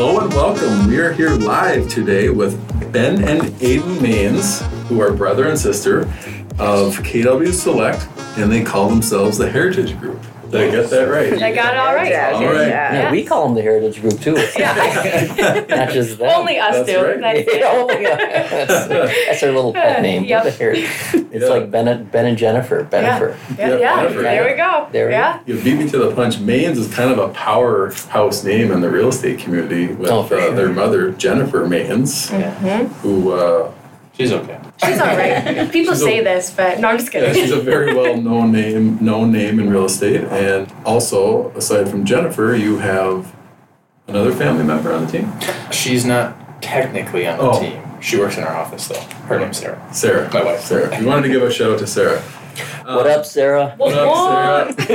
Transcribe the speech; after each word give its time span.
Hello 0.00 0.20
and 0.20 0.32
welcome. 0.32 0.86
We 0.86 1.00
are 1.00 1.12
here 1.12 1.30
live 1.30 1.88
today 1.88 2.28
with 2.28 2.56
Ben 2.92 3.24
and 3.24 3.42
Ayden 3.60 4.00
Mains, 4.00 4.60
who 4.86 5.00
are 5.00 5.12
brother 5.12 5.48
and 5.48 5.58
sister 5.58 6.02
of 6.60 6.98
KW 6.98 7.52
Select, 7.52 8.06
and 8.38 8.48
they 8.48 8.62
call 8.62 8.88
themselves 8.88 9.36
the 9.38 9.50
Heritage 9.50 9.98
Group. 9.98 10.22
Did 10.50 10.60
I 10.60 10.70
get 10.70 10.90
that 10.90 11.04
right? 11.04 11.32
I 11.42 11.52
got 11.54 11.74
it 11.74 11.78
all 11.80 11.94
right. 11.94 12.10
Yeah, 12.10 12.32
All 12.34 12.44
right. 12.44 12.68
yeah. 12.68 12.92
Yeah, 12.94 13.10
we 13.12 13.24
call 13.24 13.44
them 13.46 13.54
the 13.54 13.62
Heritage 13.62 14.00
Group 14.00 14.20
too. 14.20 14.36
Yeah. 14.58 15.64
Not 15.68 15.90
just 15.90 16.18
them. 16.18 16.28
Only 16.28 16.58
us 16.58 16.86
That's 16.86 16.88
do. 16.88 17.04
right. 17.04 17.20
That's 17.20 17.38
it. 17.40 17.60
Yeah, 17.60 17.66
only 17.72 18.06
us. 18.06 18.18
that's, 18.18 18.88
that's 18.88 19.42
our 19.42 19.50
little 19.52 19.72
pet 19.72 20.02
name. 20.08 20.24
Yep. 20.24 20.44
The 20.44 20.50
Heritage. 20.50 20.88
It's 21.32 21.44
Yeah. 21.44 21.48
like 21.50 21.70
Ben 21.70 21.86
and, 21.88 22.10
ben 22.10 22.26
and 22.26 22.36
Jennifer. 22.38 22.84
Benifer. 22.84 23.36
Yeah, 23.58 23.68
Yeah, 23.68 23.76
yeah. 23.78 23.96
whatever. 23.96 24.22
there 24.22 24.44
we 24.50 24.56
go. 24.56 24.88
There 24.92 25.06
we 25.06 25.12
yeah. 25.12 25.40
You 25.46 25.60
beat 25.62 25.78
me 25.78 25.88
to 25.90 25.98
the 25.98 26.14
punch. 26.14 26.38
Mains 26.40 26.78
is 26.78 26.92
kind 26.92 27.10
of 27.10 27.18
a 27.18 27.28
powerhouse 27.34 28.42
name 28.44 28.72
in 28.72 28.80
the 28.80 28.90
real 28.90 29.08
estate 29.08 29.38
community 29.38 29.88
with 29.88 30.10
Oh, 30.10 30.22
for 30.24 30.36
uh, 30.36 30.40
sure. 30.46 30.54
their 30.54 30.68
mother, 30.70 31.10
Jennifer 31.12 31.66
Mains, 31.66 32.30
who 33.02 33.32
uh, 33.32 33.70
She's 34.18 34.32
okay. 34.32 34.58
She's 34.84 34.98
all 34.98 35.06
right. 35.16 35.70
People 35.72 35.94
She's 35.94 36.02
say 36.02 36.18
a- 36.18 36.24
this, 36.24 36.50
but 36.50 36.80
no, 36.80 36.88
I'm 36.88 36.98
just 36.98 37.12
kidding. 37.12 37.28
Yeah, 37.34 37.40
she's 37.40 37.52
a 37.52 37.60
very 37.60 37.94
well 37.98 38.16
known 38.20 38.50
name, 38.52 38.98
known 39.02 39.30
name 39.32 39.60
in 39.60 39.70
real 39.70 39.84
estate. 39.84 40.24
And 40.24 40.70
also, 40.84 41.50
aside 41.50 41.88
from 41.88 42.04
Jennifer, 42.04 42.54
you 42.56 42.78
have 42.78 43.32
another 44.08 44.32
family 44.32 44.64
member 44.64 44.92
on 44.92 45.06
the 45.06 45.12
team, 45.12 45.32
She's 45.70 46.04
not 46.04 46.60
technically 46.60 47.26
on 47.28 47.38
the 47.38 47.44
Oh. 47.44 47.60
team. 47.60 47.80
She 48.00 48.18
works 48.18 48.36
in 48.36 48.44
our 48.44 48.56
office 48.56 48.88
though. 48.88 49.00
Her 49.26 49.38
name's 49.38 49.58
Sarah. 49.58 49.80
Sarah. 49.92 50.32
My 50.32 50.42
wife. 50.44 50.60
Sarah. 50.60 50.96
We 50.98 51.06
wanted 51.06 51.22
to 51.22 51.28
give 51.28 51.42
a 51.42 51.50
shout 51.52 51.72
out 51.72 51.78
to 51.80 51.86
Sarah. 51.86 52.22
What 52.84 53.06
up, 53.06 53.24
Sarah? 53.24 53.74
What 53.76 53.94
up, 53.94 54.78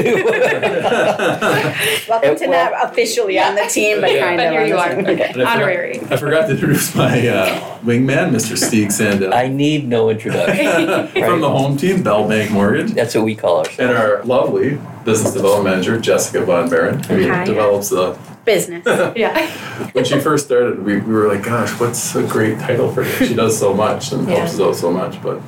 Welcome 2.10 2.36
to 2.38 2.48
not 2.48 2.74
officially 2.92 3.40
on 3.40 3.56
the 3.56 3.66
team, 3.70 4.02
but 4.02 4.12
Yeah. 4.12 4.26
kind 4.26 4.38
But 4.38 4.48
of. 4.48 4.52
here 4.54 4.66
you 4.66 4.76
are. 4.78 4.92
Okay. 4.92 5.00
And 5.12 5.22
I 5.22 5.32
forgot- 5.34 5.48
Honorary. 5.56 6.00
I 6.10 6.18
forgot 6.18 6.46
to 6.48 6.52
introduce 6.54 6.96
my 6.96 7.28
uh, 7.28 7.78
wingman, 7.84 8.32
Mr. 8.32 8.56
Stieg 8.58 8.88
Sandell. 8.88 9.34
I 9.34 9.48
need 9.48 9.88
no 9.88 10.10
introduction. 10.10 11.08
From 11.26 11.42
the 11.42 11.50
home 11.50 11.78
team, 11.78 12.04
Bell 12.04 12.28
Bank 12.28 12.52
Mortgage. 12.52 12.92
That's 12.94 13.16
what 13.16 13.24
we 13.24 13.36
call 13.36 13.60
ourselves. 13.60 13.80
And 13.80 13.92
our 13.92 14.24
lovely 14.24 14.80
business 15.06 15.34
development 15.34 15.66
manager, 15.76 16.00
Jessica 16.00 16.44
Von 16.46 16.70
Baron, 16.70 17.02
who 17.04 17.28
Hi. 17.30 17.46
develops 17.46 17.90
the. 17.90 18.18
Business. 18.46 18.84
Yeah. 19.16 19.48
When 19.94 20.04
she 20.04 20.20
first 20.20 20.48
started, 20.48 20.84
we, 20.84 20.98
we 20.98 21.14
were 21.14 21.30
like, 21.34 21.44
gosh, 21.44 21.72
what's 21.80 22.14
a 22.14 22.24
great 22.28 22.60
title 22.60 22.92
for 22.92 23.04
her? 23.06 23.26
She 23.26 23.34
does 23.36 23.58
so 23.58 23.74
much 23.74 24.12
and 24.12 24.28
Yeah. 24.28 24.40
helps 24.40 24.56
us 24.56 24.60
out 24.60 24.76
so 24.76 24.92
much. 24.92 25.22
But 25.24 25.40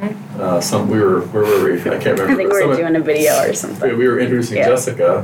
uh, 0.00 0.60
some 0.60 0.88
we 0.88 1.00
were, 1.00 1.22
where 1.22 1.42
were 1.44 1.64
we? 1.64 1.80
I 1.80 1.82
can't 1.98 2.18
remember. 2.18 2.24
I 2.24 2.36
think 2.36 2.38
we 2.38 2.46
were 2.46 2.60
Someone- 2.60 2.76
doing 2.78 2.96
a 2.96 3.00
video 3.00 3.32
or 3.42 3.52
something. 3.54 3.98
we 3.98 4.06
were 4.06 4.18
introducing 4.20 4.58
Yeah. 4.58 4.68
Jessica, 4.68 5.22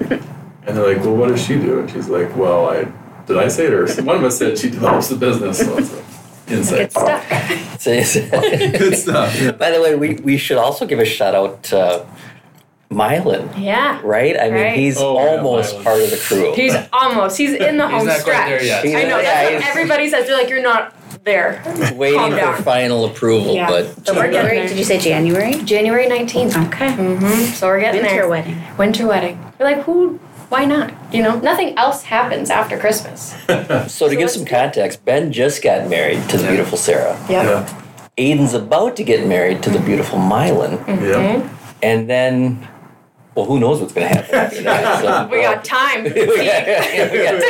and 0.66 0.76
they're 0.76 0.94
like, 0.94 1.04
well, 1.04 1.14
what 1.16 1.28
does 1.28 1.44
she 1.44 1.56
do? 1.56 1.80
And 1.80 1.90
she's 1.90 2.08
like, 2.08 2.34
well, 2.36 2.68
I 2.68 2.84
did 3.26 3.38
I 3.38 3.48
say 3.48 3.66
it 3.66 3.72
or 3.72 3.86
one 4.02 4.16
of 4.16 4.24
us 4.24 4.38
said 4.38 4.58
she 4.58 4.70
develops 4.70 5.08
the 5.08 5.16
business. 5.16 5.58
So 5.58 5.78
it's 5.78 5.92
a 5.92 6.52
insight. 6.52 6.78
Good 6.78 6.92
stuff. 6.92 7.80
Say- 7.80 8.02
say- 8.02 8.28
Good 8.78 8.96
stuff. 8.96 9.40
Yeah. 9.40 9.52
By 9.52 9.70
the 9.70 9.80
way, 9.80 9.94
we, 9.94 10.14
we 10.16 10.36
should 10.38 10.56
also 10.58 10.86
give 10.86 10.98
a 10.98 11.04
shout 11.04 11.34
out 11.34 11.62
to 11.64 12.06
Mylan, 12.90 13.48
Yeah. 13.58 14.00
right? 14.04 14.38
I 14.38 14.44
mean, 14.50 14.52
Right. 14.62 14.76
he's 14.76 14.98
Oh, 14.98 15.16
almost 15.16 15.74
Mylan. 15.76 15.84
part 15.84 16.00
of 16.02 16.10
the 16.10 16.16
crew. 16.16 16.52
He's 16.54 16.74
almost. 16.92 17.36
He's 17.38 17.52
in 17.54 17.76
the 17.78 17.88
He's 17.88 17.96
home 17.98 18.06
not 18.06 18.12
quite 18.14 18.20
stretch. 18.20 18.48
there 18.48 18.62
yet. 18.64 18.84
I 18.86 19.02
know. 19.04 19.16
not- 19.16 19.22
That's 19.22 19.54
what 19.64 19.70
everybody 19.70 20.08
says. 20.08 20.26
They're 20.26 20.36
like, 20.36 20.48
you're 20.48 20.62
not 20.62 20.93
there. 21.24 21.62
waiting 21.94 22.18
Calm 22.18 22.30
for 22.32 22.36
down. 22.36 22.62
final 22.62 23.04
approval, 23.06 23.54
Yeah. 23.54 23.68
but 23.68 24.06
So 24.06 24.14
we're 24.14 24.30
getting 24.30 24.50
ready. 24.50 24.68
Did 24.68 24.78
you 24.78 24.84
say 24.84 24.98
January? 24.98 25.54
January 25.64 26.06
19th. 26.06 26.56
Okay. 26.68 26.88
Mm-hmm. 26.92 27.52
So 27.54 27.66
we're 27.68 27.80
getting 27.80 28.02
Winter 28.02 28.16
there. 28.16 28.28
wedding. 28.28 28.62
Winter 28.78 29.06
wedding. 29.06 29.52
We're 29.58 29.66
like, 29.66 29.82
who? 29.84 30.18
Why 30.50 30.64
not? 30.66 30.92
You 31.12 31.22
know, 31.22 31.38
nothing 31.40 31.76
else 31.78 32.02
happens 32.02 32.50
after 32.50 32.78
Christmas. 32.78 33.34
so 33.92 34.08
to 34.08 34.14
give 34.16 34.30
some 34.30 34.44
context, 34.44 35.04
Ben 35.04 35.32
just 35.32 35.62
got 35.62 35.88
married 35.88 36.28
to 36.28 36.36
the 36.36 36.46
beautiful 36.46 36.76
Sarah. 36.78 37.16
Yep. 37.28 37.30
Yeah. 37.30 37.80
Ayden's 38.18 38.54
about 38.54 38.94
to 38.96 39.04
get 39.04 39.26
married 39.26 39.62
to 39.64 39.70
the 39.70 39.80
beautiful 39.80 40.18
Mylan, 40.18 40.78
Yeah. 40.86 41.48
and 41.82 42.08
then, 42.08 42.68
well, 43.34 43.46
who 43.46 43.58
knows 43.58 43.80
what's 43.80 43.92
going 43.92 44.08
to 44.08 44.14
happen 44.14 44.34
after 44.34 44.62
that? 44.62 45.00
So, 45.00 45.28
We 45.34 45.42
got 45.42 45.64
time. 45.64 46.04
we 46.04 46.10
got- 46.10 46.26
we 47.12 47.18
got 47.24 47.40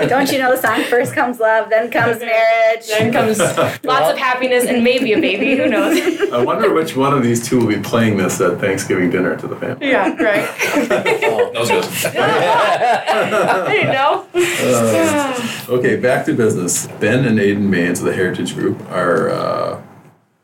time. 0.00 0.08
Don't 0.08 0.32
you 0.32 0.38
know 0.38 0.50
the 0.56 0.60
song? 0.60 0.82
First 0.84 1.14
comes 1.14 1.38
love, 1.40 1.70
then 1.70 1.90
comes 1.90 2.20
marriage. 2.20 2.86
Then 2.88 3.12
comes 3.12 3.38
lots 3.38 4.10
of 4.12 4.18
happiness 4.18 4.64
and 4.66 4.82
maybe 4.82 5.12
a 5.12 5.20
baby. 5.20 5.56
Who 5.56 5.68
knows? 5.68 5.98
I 6.32 6.42
wonder 6.42 6.72
which 6.74 6.96
one 6.96 7.12
of 7.16 7.22
these 7.22 7.46
two 7.48 7.58
will 7.60 7.68
be 7.68 7.78
playing 7.80 8.16
this 8.16 8.40
at 8.40 8.58
Thanksgiving 8.60 9.10
dinner 9.10 9.36
to 9.36 9.46
the 9.46 9.56
family. 9.56 9.88
yeah, 9.88 10.08
right. 10.20 10.48
Oh. 11.24 11.50
Those 11.54 11.68
goes. 11.68 12.04
I 12.06 13.66
didn't 13.68 13.92
know. 13.92 14.26
Okay, 15.78 15.96
back 15.96 16.24
to 16.26 16.34
business. 16.34 16.86
Ben 16.98 17.24
and 17.24 17.38
Ayden 17.38 17.68
Mains 17.68 18.00
of 18.00 18.06
the 18.06 18.12
Heritage 18.14 18.54
Group 18.54 18.80
are 18.90 19.30
uh, 19.30 19.82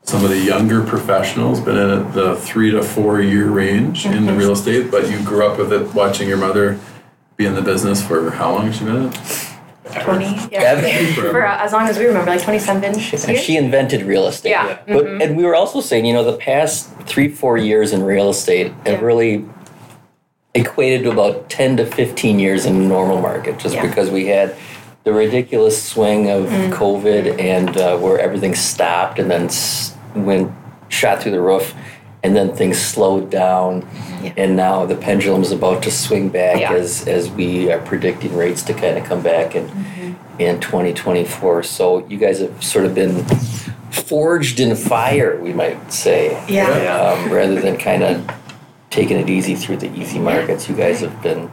some 0.07 0.23
of 0.23 0.29
the 0.29 0.39
younger 0.39 0.81
professionals, 0.85 1.59
been 1.59 1.75
in 1.77 1.89
it 1.89 2.13
the 2.13 2.37
three 2.37 2.71
to 2.71 2.81
four 2.81 3.21
year 3.21 3.49
range 3.49 4.05
in 4.05 4.25
the 4.25 4.31
real 4.33 4.53
estate, 4.53 4.89
but 4.89 5.09
you 5.11 5.21
grew 5.23 5.45
up 5.45 5.57
with 5.59 5.73
it 5.73 5.93
watching 5.93 6.29
your 6.29 6.37
mother 6.37 6.79
be 7.35 7.45
in 7.45 7.53
the 7.55 7.61
business 7.61 8.01
for 8.05 8.31
how 8.31 8.53
long 8.53 8.67
has 8.67 8.77
she 8.77 8.85
been 8.85 8.95
in 8.95 9.05
it? 9.11 9.19
20. 10.03 10.25
Yeah. 10.51 10.79
Yeah. 10.81 11.13
For 11.15 11.45
uh, 11.45 11.57
as 11.59 11.71
long 11.73 11.87
as 11.87 11.97
we 11.97 12.05
remember, 12.05 12.29
like 12.31 12.41
27 12.43 12.83
And 12.83 13.37
she 13.37 13.55
invented 13.57 14.01
real 14.03 14.27
estate. 14.27 14.49
Yeah. 14.51 14.79
But 14.87 15.05
Mhm. 15.05 15.23
and 15.23 15.37
we 15.37 15.43
were 15.45 15.55
also 15.55 15.79
saying, 15.81 16.05
you 16.05 16.13
know, 16.13 16.23
the 16.23 16.37
past 16.37 16.89
three, 17.05 17.27
four 17.29 17.57
years 17.57 17.93
in 17.93 18.03
real 18.03 18.29
estate 18.29 18.73
have 18.85 19.01
really 19.01 19.45
equated 20.55 21.03
to 21.03 21.11
about 21.11 21.49
ten 21.49 21.77
to 21.77 21.85
fifteen 21.85 22.37
years 22.39 22.65
in 22.65 22.79
the 22.81 22.85
normal 22.87 23.21
market, 23.21 23.59
just 23.59 23.75
Yeah. 23.75 23.85
because 23.87 24.09
we 24.09 24.25
had 24.27 24.55
the 25.05 25.13
ridiculous 25.13 25.81
swing 25.81 26.29
of 26.29 26.45
Mm-hmm. 26.47 26.73
COVID 26.73 27.39
and 27.39 27.77
uh, 27.77 27.97
where 27.97 28.19
everything 28.19 28.55
stopped 28.55 29.19
and 29.19 29.31
then 29.31 29.45
s- 29.45 29.93
went 30.25 30.51
shot 30.89 31.21
through 31.21 31.31
the 31.33 31.41
roof, 31.41 31.73
and 32.23 32.35
then 32.35 32.53
things 32.55 32.77
slowed 32.79 33.29
down, 33.29 33.85
Yeah. 34.23 34.33
and 34.37 34.55
now 34.55 34.85
the 34.85 34.95
pendulum 34.95 35.41
is 35.43 35.51
about 35.51 35.83
to 35.83 35.91
swing 35.91 36.29
back 36.29 36.59
Yeah. 36.59 36.73
as 36.73 37.07
as 37.07 37.29
we 37.29 37.71
are 37.71 37.79
predicting 37.79 38.35
rates 38.35 38.61
to 38.63 38.73
kind 38.73 38.97
of 38.97 39.03
come 39.03 39.21
back 39.21 39.55
and 39.55 39.69
Mm-hmm. 39.69 40.11
in 40.39 40.59
2024. 40.59 41.63
So 41.63 42.05
you 42.09 42.17
guys 42.17 42.39
have 42.39 42.63
sort 42.63 42.85
of 42.85 42.93
been 42.95 43.23
forged 43.91 44.59
in 44.59 44.75
fire, 44.75 45.39
we 45.41 45.53
might 45.53 45.91
say. 45.91 46.41
Yeah. 46.47 46.67
Um, 46.67 47.31
rather 47.31 47.59
than 47.59 47.77
kind 47.77 48.03
of 48.03 48.25
taking 48.89 49.17
it 49.17 49.29
easy 49.29 49.55
through 49.55 49.77
the 49.77 49.91
easy 49.99 50.19
markets, 50.19 50.69
you 50.69 50.75
guys 50.75 51.01
have 51.01 51.21
been. 51.21 51.51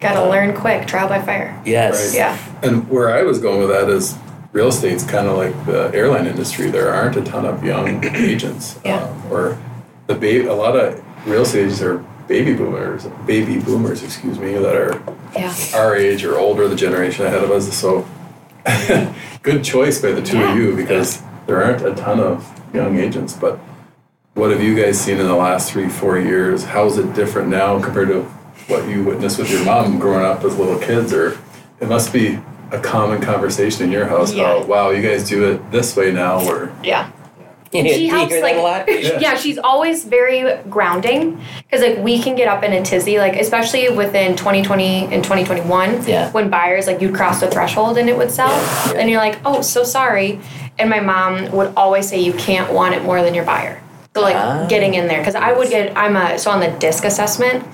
Gotta 0.00 0.28
learn 0.28 0.54
quick, 0.54 0.86
trial 0.86 1.08
by 1.08 1.20
fire. 1.20 1.60
Yes. 1.64 2.08
Right. 2.10 2.16
Yeah. 2.18 2.38
And 2.62 2.88
where 2.88 3.10
I 3.12 3.22
was 3.22 3.38
going 3.40 3.58
with 3.60 3.70
that 3.70 3.88
is 3.88 4.14
real 4.52 4.68
estate's 4.68 5.04
kind 5.04 5.26
of 5.28 5.36
like 5.36 5.66
the 5.66 5.90
airline 5.94 6.26
industry. 6.26 6.70
There 6.70 6.92
aren't 6.92 7.16
a 7.16 7.22
ton 7.22 7.44
of 7.46 7.62
young 7.64 8.04
agents. 8.14 8.78
Yeah. 8.84 9.02
Um, 9.04 9.32
or 9.32 9.58
the 10.06 10.14
ba- 10.14 10.50
a 10.50 10.54
lot 10.54 10.76
of 10.76 11.02
real 11.26 11.42
estate 11.42 11.64
agents 11.64 11.82
are 11.82 11.98
baby 12.26 12.54
boomers, 12.54 13.06
baby 13.26 13.58
boomers, 13.58 14.02
excuse 14.02 14.38
me, 14.38 14.52
that 14.54 14.74
are 14.76 15.02
Yeah. 15.34 15.54
our 15.74 15.96
age 15.96 16.24
or 16.24 16.38
older, 16.38 16.68
the 16.68 16.76
generation 16.76 17.26
ahead 17.26 17.42
of 17.44 17.50
us. 17.50 17.72
So 17.76 18.06
good 19.42 19.64
choice 19.64 20.00
by 20.00 20.12
the 20.12 20.22
two 20.22 20.38
Yeah. 20.38 20.52
of 20.52 20.58
you 20.58 20.76
because 20.76 21.22
there 21.46 21.62
aren't 21.62 21.82
a 21.84 21.94
ton 21.94 22.20
of 22.20 22.46
young 22.74 22.98
agents. 22.98 23.34
But 23.34 23.58
what 24.34 24.50
have 24.50 24.62
you 24.62 24.74
guys 24.80 25.00
seen 25.00 25.18
in 25.18 25.26
the 25.26 25.34
last 25.34 25.70
three, 25.72 25.88
four 25.88 26.18
years? 26.18 26.64
How 26.64 26.86
is 26.86 26.98
it 26.98 27.14
different 27.14 27.48
now 27.48 27.80
compared 27.80 28.08
to 28.08 28.22
what 28.68 28.86
you 28.88 29.02
witnessed 29.02 29.38
with 29.38 29.50
your 29.50 29.64
mom 29.64 29.98
growing 29.98 30.24
up 30.24 30.44
as 30.44 30.56
little 30.56 30.78
kids? 30.78 31.12
Or 31.12 31.38
it 31.80 31.88
must 31.88 32.12
be 32.12 32.38
a 32.70 32.78
common 32.80 33.20
conversation 33.20 33.84
in 33.84 33.92
your 33.92 34.06
house. 34.06 34.32
Yeah. 34.32 34.46
How 34.60 34.64
wow, 34.64 34.90
you 34.90 35.02
guys 35.02 35.28
do 35.28 35.50
it 35.52 35.70
this 35.70 35.96
way 35.96 36.12
now, 36.12 36.46
or 36.48 36.72
Yeah. 36.82 37.10
Do 37.70 37.86
she 37.86 38.06
helps 38.06 38.32
like 38.40 38.56
a 38.56 38.60
lot? 38.60 38.88
Yeah. 38.88 39.18
yeah. 39.20 39.36
she's 39.36 39.58
always 39.58 40.04
very 40.04 40.56
grounding 40.70 41.38
because 41.64 41.82
like 41.86 41.98
we 41.98 42.18
can 42.18 42.34
get 42.34 42.48
up 42.48 42.62
in 42.62 42.72
a 42.72 42.82
tizzy 42.82 43.18
like 43.18 43.36
especially 43.36 43.90
within 43.90 44.36
2020 44.36 45.12
and 45.12 45.22
2021 45.22 46.06
Yeah. 46.06 46.30
when 46.32 46.48
buyers 46.48 46.86
like 46.86 47.02
you'd 47.02 47.14
cross 47.14 47.40
the 47.40 47.50
threshold 47.50 47.98
and 47.98 48.08
it 48.08 48.16
would 48.16 48.30
sell 48.30 48.48
Yeah, 48.48 48.92
yeah. 48.94 49.00
and 49.00 49.10
you're 49.10 49.20
like 49.20 49.38
oh 49.44 49.60
so 49.60 49.84
sorry 49.84 50.40
and 50.78 50.88
my 50.88 51.00
mom 51.00 51.52
would 51.52 51.74
always 51.76 52.08
say 52.08 52.18
you 52.18 52.32
can't 52.32 52.72
want 52.72 52.94
it 52.94 53.02
more 53.02 53.20
than 53.22 53.34
your 53.34 53.44
buyer 53.44 53.82
so 54.16 54.22
like 54.22 54.34
Ah. 54.36 54.64
getting 54.66 54.94
in 54.94 55.06
there 55.06 55.18
because 55.18 55.34
I 55.34 55.52
would 55.52 55.68
get 55.68 55.94
I'm 55.94 56.16
a 56.16 56.38
so 56.38 56.50
on 56.50 56.60
the 56.60 56.70
DISC 56.70 57.04
assessment 57.04 57.66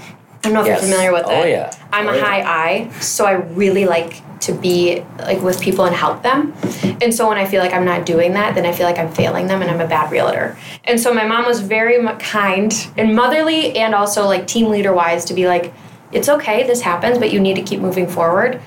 I 0.45 0.49
don't 0.49 0.55
know 0.55 0.61
if 0.61 0.67
Yes. 0.67 0.83
you're 0.83 0.91
familiar 0.91 1.13
with 1.13 1.25
Oh, 1.27 1.31
that 1.31 1.49
yeah. 1.49 1.71
I'm 1.93 2.07
Oh, 2.07 2.11
a 2.13 2.17
yeah. 2.17 2.25
high 2.25 2.43
I 2.43 2.91
so 3.01 3.25
I 3.25 3.33
really 3.33 3.87
like 3.87 4.21
to 4.41 4.53
be 4.53 5.03
like 5.21 5.41
with 5.41 5.59
people 5.61 5.87
and 5.87 5.97
help 5.97 6.23
them. 6.23 6.53
And 7.01 7.15
so 7.15 7.27
when 7.29 7.39
I 7.39 7.47
feel 7.47 7.63
like 7.63 7.73
I'm 7.73 7.87
not 7.87 8.05
doing 8.05 8.35
that, 8.35 8.55
then 8.55 8.67
I 8.67 8.73
feel 8.73 8.85
like 8.87 8.99
I'm 8.99 9.11
failing 9.11 9.47
them 9.47 9.63
and 9.63 9.71
I'm 9.71 9.81
a 9.81 9.87
bad 9.87 10.13
realtor. 10.13 10.59
And 10.85 11.01
so 11.01 11.15
my 11.15 11.25
mom 11.25 11.47
was 11.47 11.61
very 11.61 12.05
kind 12.19 12.75
and 12.99 13.17
motherly 13.17 13.77
and 13.79 13.95
also 13.95 14.27
like 14.27 14.47
team 14.47 14.69
leader 14.69 14.93
wise 14.93 15.25
to 15.27 15.35
be 15.35 15.47
like, 15.49 15.73
it's 16.13 16.29
okay, 16.29 16.67
this 16.67 16.83
happens, 16.83 17.17
but 17.19 17.33
you 17.33 17.41
need 17.41 17.55
to 17.57 17.63
keep 17.63 17.81
moving 17.81 18.07
forward 18.07 18.61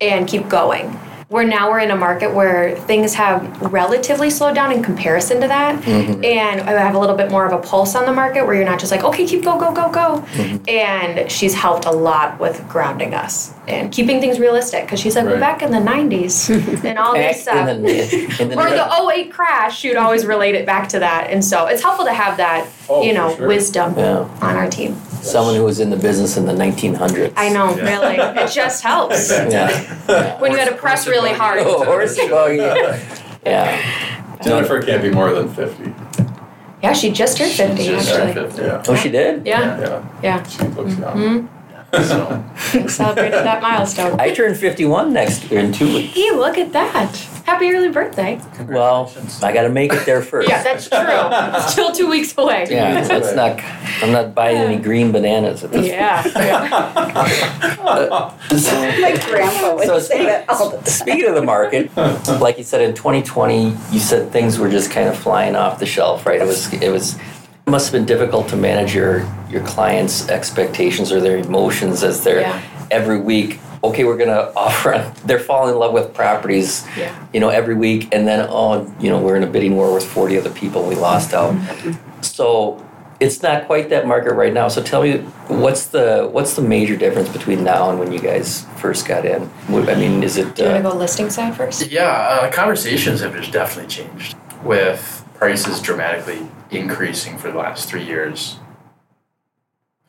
and 0.00 0.28
keep 0.28 0.48
going. 0.48 0.96
Where 1.34 1.44
now 1.44 1.68
we're 1.68 1.80
in 1.80 1.90
a 1.90 1.96
market 1.96 2.32
where 2.32 2.76
things 2.82 3.12
have 3.14 3.60
relatively 3.60 4.30
slowed 4.30 4.54
down 4.54 4.70
in 4.70 4.84
comparison 4.84 5.40
to 5.40 5.48
that. 5.48 5.82
Mm-hmm. 5.82 6.24
And 6.24 6.60
I 6.60 6.70
have 6.80 6.94
a 6.94 6.98
little 7.00 7.16
bit 7.16 7.28
more 7.28 7.44
of 7.44 7.52
a 7.52 7.58
pulse 7.58 7.96
on 7.96 8.06
the 8.06 8.12
market 8.12 8.46
where 8.46 8.54
you're 8.54 8.64
not 8.64 8.78
just 8.78 8.92
like, 8.92 9.02
okay, 9.02 9.26
keep 9.26 9.42
go, 9.42 9.58
go, 9.58 9.74
go, 9.74 9.90
go. 9.90 10.24
Mm-hmm. 10.34 10.68
And 10.68 11.28
she's 11.28 11.52
helped 11.52 11.86
a 11.86 11.90
lot 11.90 12.38
with 12.38 12.64
grounding 12.68 13.14
us 13.14 13.52
and 13.66 13.90
keeping 13.90 14.20
things 14.20 14.38
realistic 14.38 14.84
because 14.84 15.00
she's 15.00 15.16
like, 15.16 15.24
well, 15.24 15.34
Right. 15.34 15.40
back 15.40 15.62
in 15.62 15.72
the 15.72 15.78
90s 15.78 16.84
and 16.84 17.00
all 17.00 17.14
this 17.14 17.42
stuff. 17.42 17.68
in 17.68 17.82
the, 17.82 18.36
in 18.40 18.50
the, 18.50 18.56
or 18.60 18.70
the 18.70 19.12
08 19.12 19.32
crash, 19.32 19.80
she'd 19.80 19.96
always 19.96 20.24
relate 20.24 20.54
it 20.54 20.64
back 20.64 20.88
to 20.90 21.00
that. 21.00 21.30
And 21.30 21.44
so 21.44 21.66
it's 21.66 21.82
helpful 21.82 22.04
to 22.04 22.12
have 22.12 22.36
that, 22.36 22.68
Oh, 22.88 23.02
you 23.02 23.12
know, 23.12 23.34
sure. 23.34 23.48
wisdom 23.48 23.94
Yeah. 23.96 24.28
on 24.40 24.54
our 24.54 24.70
team. 24.70 24.94
Someone 25.24 25.54
who 25.54 25.64
was 25.64 25.80
in 25.80 25.90
the 25.90 25.96
business 25.96 26.36
in 26.36 26.46
the 26.46 26.52
1900s. 26.52 27.32
I 27.36 27.48
know, 27.48 27.74
Yeah. 27.76 27.82
really. 27.84 28.16
It 28.42 28.50
just 28.52 28.82
helps. 28.82 29.30
Yeah. 29.30 29.70
When 30.40 30.52
you 30.52 30.58
had 30.58 30.68
to 30.68 30.74
press 30.76 31.06
really 31.06 31.32
hard. 31.32 31.60
Oh, 31.66 31.84
horse 31.84 32.16
buggy. 32.16 32.56
Yeah. 33.46 34.36
Jennifer 34.42 34.82
can't 34.82 35.02
be 35.02 35.10
more 35.10 35.32
than 35.32 35.48
50. 35.48 35.94
Yeah, 36.82 36.92
she 36.92 37.10
just 37.10 37.38
turned 37.38 37.52
50, 37.52 37.82
She 37.82 37.88
just 37.90 38.10
actually. 38.12 38.34
turned 38.34 38.52
50. 38.52 38.62
Yeah. 38.62 38.82
Oh, 38.88 38.94
she 38.94 39.08
did. 39.10 39.46
Yeah, 39.46 39.80
Yeah. 39.80 40.04
yeah. 40.22 40.42
She 40.46 40.62
looks 40.64 40.98
young. 40.98 41.16
Mm-hmm. 41.16 41.46
So, 42.02 42.44
Celebrated 42.88 43.44
that 43.44 43.62
milestone. 43.62 44.18
I 44.20 44.32
turn 44.32 44.54
51 44.54 45.12
next 45.12 45.44
year 45.50 45.60
in 45.60 45.72
two 45.72 45.92
weeks. 45.94 46.14
Hey, 46.14 46.30
look 46.32 46.58
at 46.58 46.72
that. 46.72 47.14
Happy 47.44 47.70
early 47.70 47.90
birthday. 47.90 48.40
Well, 48.68 49.12
I 49.42 49.52
got 49.52 49.62
to 49.64 49.68
make 49.68 49.92
it 49.92 50.06
there 50.06 50.22
first. 50.22 50.48
Yeah, 50.48 50.62
that's 50.62 50.88
true. 50.88 51.68
Still 51.68 51.92
two 51.92 52.08
weeks 52.08 52.36
away. 52.38 52.66
Yeah, 52.70 53.02
so 53.04 53.16
it's 53.18 53.34
not. 53.34 53.60
I'm 54.02 54.12
not 54.12 54.34
buying 54.34 54.56
any 54.56 54.78
green 54.82 55.12
bananas 55.12 55.62
at 55.62 55.70
this. 55.72 55.86
Yeah. 55.86 56.22
My 57.84 59.20
grandpa 59.28 59.74
would 59.76 59.86
So 59.86 59.98
say 59.98 60.14
speak, 60.16 60.26
that 60.28 60.48
all 60.48 60.70
the 60.70 60.76
time. 60.78 60.86
speaking 60.86 61.28
of 61.28 61.34
the 61.34 61.42
market, 61.42 61.94
like 62.40 62.56
you 62.58 62.64
said 62.64 62.80
in 62.80 62.94
2020, 62.94 63.76
you 63.90 63.98
said 64.00 64.30
things 64.30 64.58
were 64.58 64.70
just 64.70 64.90
kind 64.90 65.08
of 65.08 65.16
flying 65.18 65.54
off 65.54 65.78
the 65.78 65.86
shelf, 65.86 66.24
right? 66.26 66.40
It 66.40 66.46
was 66.46 66.72
it 66.72 66.90
was 66.90 67.18
it 67.66 67.70
must 67.70 67.86
have 67.86 67.92
been 67.92 68.06
difficult 68.06 68.48
to 68.48 68.56
manage 68.56 68.94
your 68.94 69.26
your 69.50 69.62
clients' 69.62 70.28
expectations 70.28 71.12
or 71.12 71.20
their 71.20 71.38
emotions 71.38 72.02
as 72.02 72.22
they're 72.24 72.40
Yeah. 72.40 72.60
every 72.90 73.18
week. 73.18 73.60
Okay, 73.82 74.04
we're 74.04 74.16
gonna 74.16 74.50
offer. 74.56 75.12
They're 75.24 75.38
falling 75.38 75.72
in 75.74 75.78
love 75.78 75.92
with 75.92 76.12
properties, 76.14 76.84
Yeah. 76.98 77.10
you 77.32 77.40
know, 77.40 77.48
every 77.50 77.74
week, 77.74 78.08
and 78.12 78.26
then 78.26 78.46
oh, 78.50 78.86
you 79.00 79.10
know, 79.10 79.18
we're 79.18 79.36
in 79.36 79.42
a 79.44 79.46
bidding 79.46 79.76
war 79.76 79.92
with 79.92 80.04
40 80.04 80.38
other 80.38 80.50
people. 80.50 80.84
We 80.84 80.94
lost 80.94 81.32
out. 81.34 81.54
So 82.22 82.84
it's 83.20 83.42
not 83.42 83.66
quite 83.66 83.88
that 83.90 84.06
market 84.06 84.34
right 84.34 84.52
now. 84.52 84.68
So 84.68 84.82
tell 84.82 85.02
me, 85.02 85.18
what's 85.48 85.86
the 85.86 86.28
what's 86.30 86.54
the 86.54 86.62
major 86.62 86.96
difference 86.96 87.28
between 87.30 87.64
now 87.64 87.88
and 87.90 87.98
when 87.98 88.12
you 88.12 88.18
guys 88.18 88.66
first 88.76 89.06
got 89.06 89.24
in? 89.24 89.48
I 89.70 89.94
mean, 89.94 90.22
is 90.22 90.36
it? 90.36 90.54
Do 90.54 90.64
you 90.64 90.68
want 90.70 90.80
Uh, 90.84 90.90
to 90.90 90.94
go 90.94 90.98
listing 90.98 91.30
side 91.30 91.54
first? 91.56 91.90
yeah, 91.90 92.40
uh, 92.42 92.50
conversations 92.50 93.20
have 93.20 93.34
just 93.36 93.52
definitely 93.52 93.88
changed 93.90 94.34
with 94.64 95.23
prices 95.34 95.80
dramatically 95.80 96.46
increasing 96.70 97.36
for 97.38 97.50
the 97.50 97.58
last 97.58 97.88
three 97.88 98.04
years. 98.04 98.58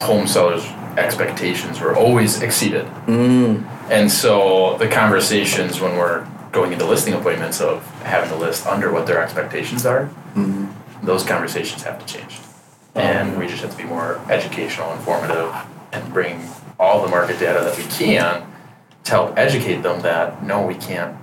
Home 0.02 0.28
sellers' 0.28 0.66
expectations 0.98 1.80
were 1.80 1.96
always 1.96 2.42
exceeded. 2.42 2.86
mm, 3.08 3.64
And 3.90 4.12
so 4.12 4.78
the 4.78 4.88
conversations 4.88 5.80
when 5.80 5.96
we're 5.98 6.28
going 6.52 6.74
into 6.74 6.86
listing 6.86 7.14
appointments 7.14 7.60
of 7.62 7.84
having 8.04 8.30
to 8.30 8.36
list 8.36 8.66
under 8.68 8.92
what 8.92 9.06
their 9.08 9.22
expectations 9.22 9.86
are, 9.86 10.10
mm, 10.36 10.72
those 11.04 11.24
conversations 11.24 11.84
have 11.84 12.04
to 12.04 12.14
change. 12.14 12.40
And 12.94 13.38
we 13.38 13.48
just 13.48 13.62
have 13.62 13.72
to 13.72 13.78
be 13.78 13.84
more 13.84 14.22
educational, 14.30 14.92
informative, 14.94 15.54
and 15.92 16.14
bring 16.14 16.42
all 16.80 17.02
the 17.02 17.10
market 17.10 17.40
data 17.40 17.60
that 17.62 17.78
we 17.78 17.84
can 17.86 18.46
to 19.06 19.12
help 19.12 19.38
educate 19.38 19.82
them 19.82 20.02
that 20.02 20.44
no, 20.44 20.66
we 20.66 20.76
can't 20.76 21.16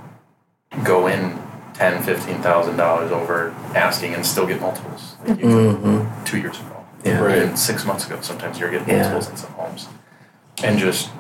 go 0.85 1.07
in 1.07 1.39
ten, 1.75 2.03
fifteen 2.03 2.41
thousand 2.43 2.77
dollars 2.77 3.11
over 3.13 3.51
asking 3.75 4.15
and 4.15 4.25
still 4.25 4.47
get 4.47 4.61
multiples 4.61 5.17
like 5.27 5.39
you 5.41 5.49
did 5.49 5.77
mhm. 5.77 6.25
two 6.25 6.39
years 6.39 6.59
ago. 6.61 6.85
Yeah. 7.05 7.21
Or 7.21 7.35
even 7.35 7.57
six 7.57 7.85
months 7.85 8.07
ago, 8.07 8.21
sometimes 8.21 8.59
you're 8.59 8.71
getting 8.71 8.89
Yeah. 8.89 9.11
multiples 9.11 9.29
in 9.31 9.37
some 9.37 9.53
homes. 9.53 9.89
And 10.63 10.79
just 10.79 11.11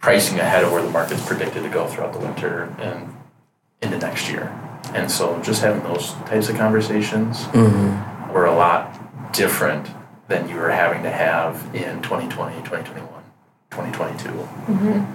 pricing 0.00 0.38
ahead 0.38 0.62
of 0.64 0.70
where 0.72 0.82
the 0.82 0.90
market's 0.90 1.24
predicted 1.26 1.62
to 1.62 1.68
go 1.68 1.86
throughout 1.86 2.12
the 2.12 2.18
winter 2.18 2.68
and 2.78 3.14
into 3.82 3.98
next 3.98 4.30
year. 4.30 4.52
And 4.92 5.10
so 5.10 5.40
just 5.40 5.62
having 5.62 5.82
those 5.82 6.12
types 6.26 6.48
of 6.48 6.56
conversations 6.56 7.44
Mhm. 7.52 8.32
were 8.32 8.44
a 8.44 8.54
lot 8.54 9.32
different 9.32 9.88
than 10.28 10.48
you 10.48 10.56
were 10.56 10.70
having 10.70 11.02
to 11.02 11.10
have 11.10 11.56
in 11.74 12.00
2020, 12.02 12.62
2021, 12.62 13.08
2022. 13.70 14.48
In 14.68 15.06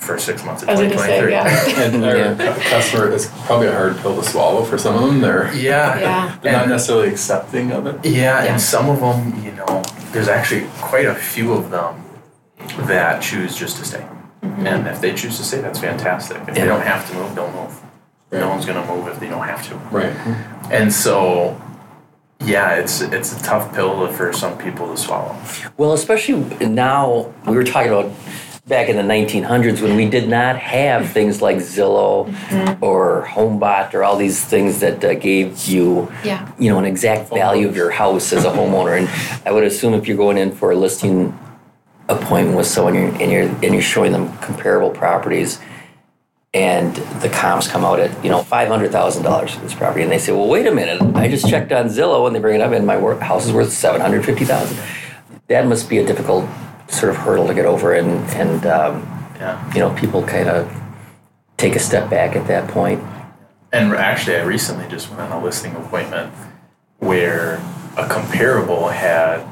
the 0.00 0.06
first 0.06 0.24
six 0.26 0.44
months 0.44 0.62
of 0.62 0.68
I 0.68 0.72
was 0.72 0.80
gonna 0.80 0.98
say, 0.98 1.20
2023. 1.20 1.32
yeah. 1.32 1.84
And 1.84 2.04
our 2.04 2.54
cu- 2.54 2.60
customer 2.70 3.12
is 3.12 3.26
probably 3.46 3.68
a 3.68 3.72
hard 3.72 3.96
pill 3.98 4.16
to 4.20 4.26
swallow 4.28 4.64
for 4.64 4.78
some 4.78 4.94
of 4.96 5.02
them. 5.02 5.20
They're, 5.20 5.52
Yeah. 5.54 5.98
Yeah. 6.00 6.38
they're 6.42 6.52
not 6.52 6.62
And- 6.62 6.70
necessarily 6.72 7.08
accepting 7.08 7.72
of 7.72 7.86
it. 7.86 8.04
Yeah, 8.04 8.42
Yeah. 8.44 8.52
and 8.52 8.60
some 8.60 8.88
of 8.88 9.00
them, 9.00 9.44
you 9.44 9.52
know, 9.52 9.82
there's 10.12 10.28
actually 10.28 10.66
quite 10.80 11.06
a 11.06 11.14
few 11.14 11.52
of 11.52 11.70
them 11.70 12.02
that 12.86 13.22
choose 13.22 13.54
just 13.56 13.76
to 13.78 13.84
stay. 13.84 14.04
Mm-hmm. 14.42 14.66
And 14.66 14.86
if 14.88 15.00
they 15.00 15.12
choose 15.14 15.36
to 15.38 15.44
stay, 15.44 15.60
that's 15.60 15.78
fantastic. 15.78 16.38
If 16.38 16.48
Yeah. 16.48 16.54
they 16.54 16.66
don't 16.66 16.82
have 16.82 17.08
to 17.10 17.14
move, 17.16 17.34
they'll 17.34 17.50
move. 17.52 17.78
Right. 18.30 18.40
No 18.40 18.48
one's 18.48 18.64
gonna 18.64 18.86
move 18.86 19.06
if 19.08 19.20
they 19.20 19.28
don't 19.28 19.46
have 19.46 19.66
to. 19.68 19.74
Right. 19.90 20.14
And 20.70 20.92
so, 20.92 21.60
yeah, 22.44 22.74
it's 22.76 23.00
it's 23.02 23.38
a 23.38 23.42
tough 23.42 23.74
pill 23.74 24.06
for 24.08 24.32
some 24.32 24.56
people 24.56 24.86
to 24.88 24.96
swallow. 24.96 25.36
Well, 25.76 25.92
especially 25.92 26.34
now, 26.66 27.32
we 27.46 27.54
were 27.56 27.64
talking 27.64 27.90
about 27.92 28.10
back 28.70 28.88
in 28.88 28.96
the 28.96 29.02
1900s 29.02 29.82
when 29.82 29.96
we 29.96 30.08
did 30.08 30.28
not 30.28 30.56
have 30.56 31.10
things 31.10 31.42
like 31.42 31.56
Zillow 31.56 32.32
or 32.80 33.26
HomeBot 33.28 33.92
or 33.94 34.04
all 34.04 34.16
these 34.16 34.42
things 34.42 34.78
that 34.80 35.04
uh, 35.04 35.14
gave 35.14 35.66
you, 35.66 36.10
Yeah. 36.24 36.50
you 36.58 36.70
know, 36.70 36.78
an 36.78 36.84
exact 36.84 37.28
value 37.30 37.68
of 37.68 37.74
your 37.76 37.90
house 37.90 38.32
as 38.32 38.44
a 38.44 38.50
homeowner. 38.50 38.96
And 38.98 39.08
I 39.44 39.50
would 39.50 39.64
assume 39.64 39.92
if 39.94 40.06
you're 40.06 40.16
going 40.16 40.38
in 40.38 40.52
for 40.52 40.70
a 40.70 40.76
listing 40.76 41.36
appointment 42.08 42.56
with 42.56 42.68
someone 42.68 42.94
you're, 42.94 43.08
and 43.20 43.30
you're 43.32 43.42
and 43.42 43.72
you're 43.74 43.82
showing 43.82 44.12
them 44.12 44.32
comparable 44.38 44.90
properties, 44.90 45.60
and 46.54 46.94
the 47.22 47.28
comps 47.28 47.68
come 47.68 47.84
out 47.84 47.98
at 48.00 48.24
you 48.24 48.30
know 48.30 48.42
five 48.42 48.68
hundred 48.68 48.92
thousand 48.92 49.24
dollars 49.24 49.52
for 49.54 49.60
this 49.62 49.74
property, 49.74 50.02
and 50.02 50.10
they 50.12 50.18
say, 50.18 50.32
well, 50.32 50.48
wait 50.48 50.66
a 50.66 50.72
minute, 50.74 51.00
I 51.16 51.28
just 51.28 51.48
checked 51.48 51.70
on 51.72 51.86
Zillow, 51.86 52.26
and 52.26 52.34
they 52.34 52.40
bring 52.40 52.54
it 52.56 52.60
up, 52.60 52.72
and 52.72 52.86
my 52.86 52.96
wor- 52.96 53.18
house 53.20 53.46
is 53.46 53.52
worth 53.52 53.72
seven 53.72 54.00
hundred 54.00 54.24
fifty 54.24 54.44
thousand. 54.44 54.78
That 55.48 55.66
must 55.66 55.88
be 55.88 55.98
a 55.98 56.06
difficult 56.06 56.48
sort 56.90 57.10
of 57.10 57.16
hurdle 57.16 57.46
to 57.46 57.54
get 57.54 57.64
over, 57.66 57.92
and 57.94 58.08
and 58.30 58.66
um, 58.66 59.06
Yeah. 59.38 59.72
you 59.72 59.80
know 59.80 59.90
people 59.94 60.22
kind 60.22 60.48
of 60.48 60.70
take 61.56 61.76
a 61.76 61.78
step 61.80 62.10
back 62.10 62.36
at 62.36 62.46
that 62.48 62.68
point. 62.68 63.02
And 63.72 63.92
actually, 63.94 64.36
I 64.36 64.42
recently 64.42 64.88
just 64.88 65.08
went 65.10 65.20
on 65.22 65.30
a 65.32 65.42
listing 65.42 65.74
appointment 65.76 66.32
where 66.98 67.60
a 67.96 68.06
comparable 68.08 68.88
had 68.88 69.46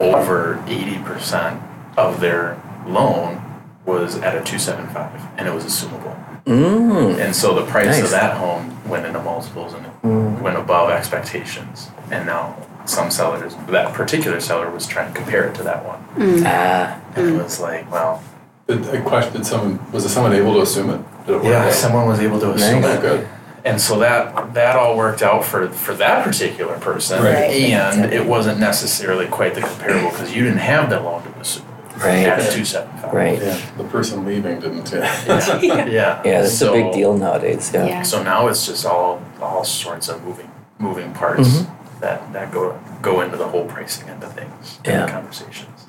over 0.00 0.62
80% 0.66 1.60
of 1.96 2.20
their 2.20 2.60
loan 2.86 3.42
was 3.84 4.16
at 4.16 4.34
a 4.36 4.44
275 4.44 5.20
and 5.38 5.48
it 5.48 5.52
was 5.54 5.64
assumable. 5.64 6.16
Mm. 6.44 7.18
And 7.18 7.34
so 7.34 7.54
the 7.54 7.64
price 7.66 7.86
Nice. 7.86 8.04
of 8.04 8.10
that 8.10 8.36
home 8.36 8.76
went 8.88 9.06
into 9.06 9.20
multiples 9.22 9.74
and 9.74 10.40
went 10.42 10.56
above 10.56 10.90
expectations. 10.90 11.88
And 12.10 12.26
now 12.26 12.56
some 12.88 13.10
sellers, 13.10 13.54
that 13.68 13.92
particular 13.94 14.40
seller 14.40 14.70
was 14.70 14.86
trying 14.86 15.12
to 15.12 15.18
compare 15.20 15.44
it 15.48 15.54
to 15.56 15.62
that 15.64 15.84
one. 15.84 15.98
Ah, 16.46 17.00
And 17.16 17.28
it 17.28 17.42
was 17.42 17.60
like, 17.60 17.90
well, 17.90 18.22
Did, 18.66 18.84
a 18.94 19.02
question, 19.02 19.32
did 19.34 19.46
someone, 19.46 19.92
was 19.92 20.04
it 20.04 20.08
someone 20.10 20.32
able 20.32 20.54
to 20.54 20.60
assume 20.62 20.90
it? 20.90 21.00
Did 21.26 21.34
it 21.36 21.36
work 21.36 21.44
yeah, 21.44 21.66
out? 21.66 21.72
someone 21.72 22.06
was 22.06 22.20
able 22.20 22.40
to 22.40 22.50
assume 22.52 22.82
Nice. 22.82 22.98
it. 22.98 23.00
Good. 23.02 23.28
And 23.64 23.80
so 23.80 23.98
that 23.98 24.54
that 24.54 24.76
all 24.76 24.96
worked 24.96 25.20
out 25.20 25.44
for 25.44 25.68
for 25.68 25.92
that 25.94 26.24
particular 26.24 26.78
person, 26.78 27.22
Right. 27.22 27.50
and 27.72 28.12
it 28.14 28.24
wasn't 28.24 28.60
necessarily 28.60 29.26
quite 29.26 29.54
the 29.54 29.60
comparable 29.60 30.10
because 30.10 30.34
you 30.34 30.44
didn't 30.44 30.60
have 30.60 30.88
that 30.90 31.02
loan 31.02 31.22
to 31.24 31.40
assume 31.40 31.66
right, 31.98 32.24
at 32.26 32.52
two 32.52 32.64
seven 32.64 32.96
five. 32.98 33.12
right. 33.12 33.38
Yeah, 33.42 33.58
the 33.76 33.84
person 33.84 34.24
leaving 34.24 34.60
didn't. 34.60 34.90
Yeah. 34.92 35.60
Yeah, 35.60 35.86
yeah. 35.86 36.22
Yeah, 36.24 36.42
that's 36.42 36.56
so, 36.56 36.72
a 36.72 36.76
big 36.82 36.92
deal 36.92 37.18
nowadays. 37.18 37.70
Yeah. 37.74 37.84
Yeah. 37.86 38.02
So 38.02 38.22
now 38.22 38.46
it's 38.48 38.64
just 38.64 38.86
all 38.86 39.20
all 39.42 39.64
sorts 39.64 40.08
of 40.08 40.22
moving 40.24 40.50
moving 40.78 41.12
parts 41.12 41.48
Mm-hmm. 41.48 41.77
That 42.00 42.32
that 42.32 42.52
go 42.52 42.78
go 43.02 43.20
into 43.22 43.36
the 43.36 43.48
whole 43.48 43.64
pricing 43.66 44.08
end 44.08 44.22
of 44.22 44.32
things 44.32 44.78
in 44.84 44.92
Yeah. 44.92 45.06
the 45.06 45.12
conversations. 45.12 45.86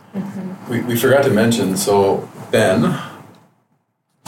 We, 0.70 0.82
we 0.82 0.96
forgot 0.96 1.24
to 1.26 1.30
mention, 1.30 1.78
so 1.78 2.28
Ben, 2.52 3.00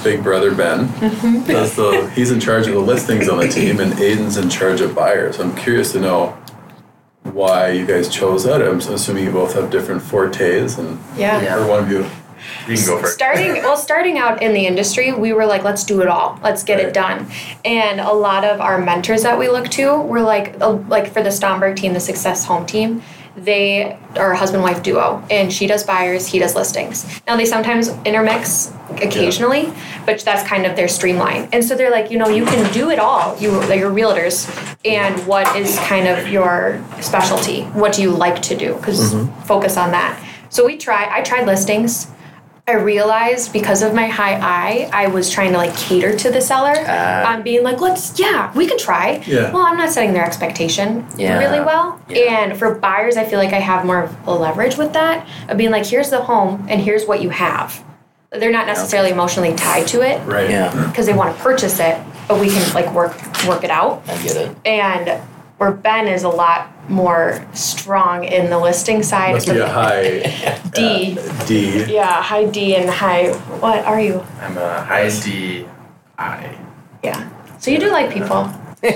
big 0.04 0.22
brother 0.24 0.54
Ben, 0.54 0.88
mm-hmm. 0.88 1.48
does 1.48 1.76
the, 1.76 2.10
he's 2.16 2.30
in 2.32 2.40
charge 2.40 2.68
of 2.68 2.74
the 2.74 2.80
listings 2.80 3.28
on 3.28 3.40
the 3.40 3.48
team 3.48 3.80
and 3.80 3.94
Ayden's 3.94 4.38
in 4.38 4.48
charge 4.50 4.82
of 4.82 4.94
buyers. 4.94 5.40
I'm 5.40 5.56
curious 5.56 5.92
to 5.94 6.00
know 6.00 6.38
why 7.24 7.70
you 7.72 7.86
guys 7.86 8.10
chose 8.10 8.44
that. 8.44 8.62
I'm 8.62 8.78
assuming 8.78 9.24
you 9.26 9.32
both 9.32 9.54
have 9.56 9.72
different 9.72 10.02
fortes 10.04 10.78
and, 10.78 11.00
Yeah. 11.18 11.42
Yeah. 11.42 11.58
or 11.64 11.68
one 11.68 11.84
of 11.84 11.92
you. 11.92 12.06
You 12.68 12.76
can 12.76 12.86
go 12.86 13.00
for 13.00 13.08
it. 13.08 13.12
starting 13.12 13.54
well 13.64 13.78
starting 13.78 14.18
out 14.18 14.42
in 14.42 14.54
the 14.54 14.66
industry 14.66 15.12
we 15.12 15.34
were 15.34 15.46
like 15.46 15.64
let's 15.64 15.84
do 15.84 16.02
it 16.02 16.08
all 16.08 16.40
let's 16.44 16.64
get 16.64 16.78
Right. 16.78 16.88
it 16.88 16.94
done 16.94 17.28
and 17.66 18.00
a 18.00 18.12
lot 18.14 18.44
of 18.44 18.62
our 18.62 18.80
mentors 18.80 19.24
that 19.24 19.38
we 19.38 19.50
look 19.50 19.70
to 19.70 20.00
were 20.02 20.22
like 20.22 20.60
like 20.60 21.12
for 21.12 21.22
the 21.22 21.30
Stomberg 21.30 21.76
team 21.76 21.94
the 21.94 22.00
success 22.00 22.46
home 22.46 22.66
team 22.66 23.02
they 23.36 23.98
are 24.18 24.34
a 24.34 24.38
husband 24.38 24.62
wife 24.62 24.84
duo, 24.84 25.24
and 25.32 25.54
she 25.54 25.66
does 25.66 25.86
buyers, 25.86 26.28
he 26.28 26.38
does 26.38 26.54
listings. 26.54 27.22
Now 27.26 27.38
they 27.38 27.46
sometimes 27.46 27.88
intermix 28.04 28.74
occasionally, 29.02 29.72
but 30.06 30.20
that's 30.20 30.48
kind 30.48 30.66
of 30.66 30.76
their 30.76 30.90
streamline. 30.90 31.48
And 31.54 31.64
so 31.64 31.76
they're 31.76 31.92
like, 31.92 32.12
you 32.12 32.18
know, 32.18 32.28
you 32.28 32.46
can 32.46 32.72
do 32.74 32.90
it 32.90 33.00
all. 33.00 33.38
You 33.40 33.52
you're 33.74 33.90
realtors, 33.92 34.50
and 34.84 35.26
what 35.26 35.56
is 35.56 35.80
kind 35.80 36.08
of 36.08 36.28
your 36.28 36.84
specialty? 37.00 37.64
What 37.68 37.94
do 37.94 38.02
you 38.02 38.12
like 38.12 38.42
to 38.44 38.56
do? 38.58 38.76
Because 38.76 39.14
mm-hmm. 39.14 39.42
focus 39.44 39.78
on 39.78 39.92
that. 39.92 40.22
So 40.50 40.66
we 40.66 40.78
try. 40.78 41.08
I 41.10 41.22
tried 41.22 41.46
listings. 41.46 42.08
I 42.72 42.76
realized 42.76 43.52
because 43.52 43.82
of 43.82 43.94
my 43.94 44.08
high 44.08 44.36
eye, 44.36 44.90
I 44.94 45.08
was 45.08 45.30
trying 45.30 45.52
to 45.52 45.58
like 45.58 45.76
cater 45.76 46.16
to 46.16 46.32
the 46.32 46.40
seller. 46.40 46.74
Ah. 46.88 47.34
um, 47.34 47.44
being 47.44 47.64
like, 47.64 47.82
let's, 47.82 48.18
yeah, 48.18 48.52
we 48.56 48.66
can 48.66 48.78
try. 48.78 49.22
Yeah. 49.28 49.52
Well, 49.52 49.64
I'm 49.64 49.78
not 49.78 49.90
setting 49.90 50.14
their 50.14 50.26
expectation 50.26 51.06
Yeah. 51.18 51.38
really 51.38 51.60
well. 51.60 52.02
Yeah. 52.10 52.44
And 52.44 52.58
for 52.58 52.76
buyers, 52.76 53.18
I 53.18 53.26
feel 53.26 53.40
like 53.40 53.52
I 53.54 53.60
have 53.60 53.86
more 53.86 54.04
of 54.04 54.28
a 54.28 54.34
leverage 54.34 54.78
with 54.78 54.94
that 54.94 55.28
of 55.50 55.58
being 55.58 55.72
like, 55.72 55.86
here's 55.86 56.10
the 56.10 56.22
home 56.22 56.66
and 56.70 56.80
here's 56.82 57.06
what 57.06 57.22
you 57.22 57.30
have. 57.30 57.84
They're 58.32 58.52
not 58.52 58.66
necessarily 58.68 59.10
emotionally 59.12 59.54
tied 59.54 59.88
to 59.88 60.02
it 60.02 60.26
Right. 60.26 60.50
Yeah, 60.50 60.88
because 60.88 61.06
they 61.06 61.14
want 61.14 61.36
to 61.36 61.44
purchase 61.44 61.80
it, 61.82 62.00
but 62.30 62.40
we 62.40 62.50
can 62.50 62.74
like 62.74 62.94
work 62.94 63.14
work 63.46 63.66
it 63.66 63.70
out. 63.70 64.04
I 64.08 64.24
get 64.24 64.38
it. 64.38 64.56
And 64.66 65.22
where 65.58 65.72
Ben 65.72 66.08
is 66.08 66.24
a 66.24 66.30
lot 66.30 66.71
more 66.90 67.46
strong 67.54 68.24
in 68.24 68.50
the 68.50 68.58
listing 68.60 69.04
side. 69.04 69.34
Must 69.34 69.48
be 69.48 69.60
a 69.60 69.68
high 69.68 70.60
D. 70.74 71.18
uh, 71.20 71.46
D. 71.46 71.94
Yeah, 71.94 72.22
high 72.22 72.46
D 72.46 72.76
and 72.76 72.90
high. 72.90 73.32
What 73.60 73.86
are 73.86 74.00
you? 74.00 74.24
I'm 74.42 74.58
a 74.58 74.82
high 74.82 75.10
D 75.22 75.66
I. 76.18 76.58
Yeah. 77.04 77.30
So 77.60 77.72
you 77.72 77.80
do 77.80 77.92
like 77.92 78.12
people. 78.12 78.50
I 78.84 78.88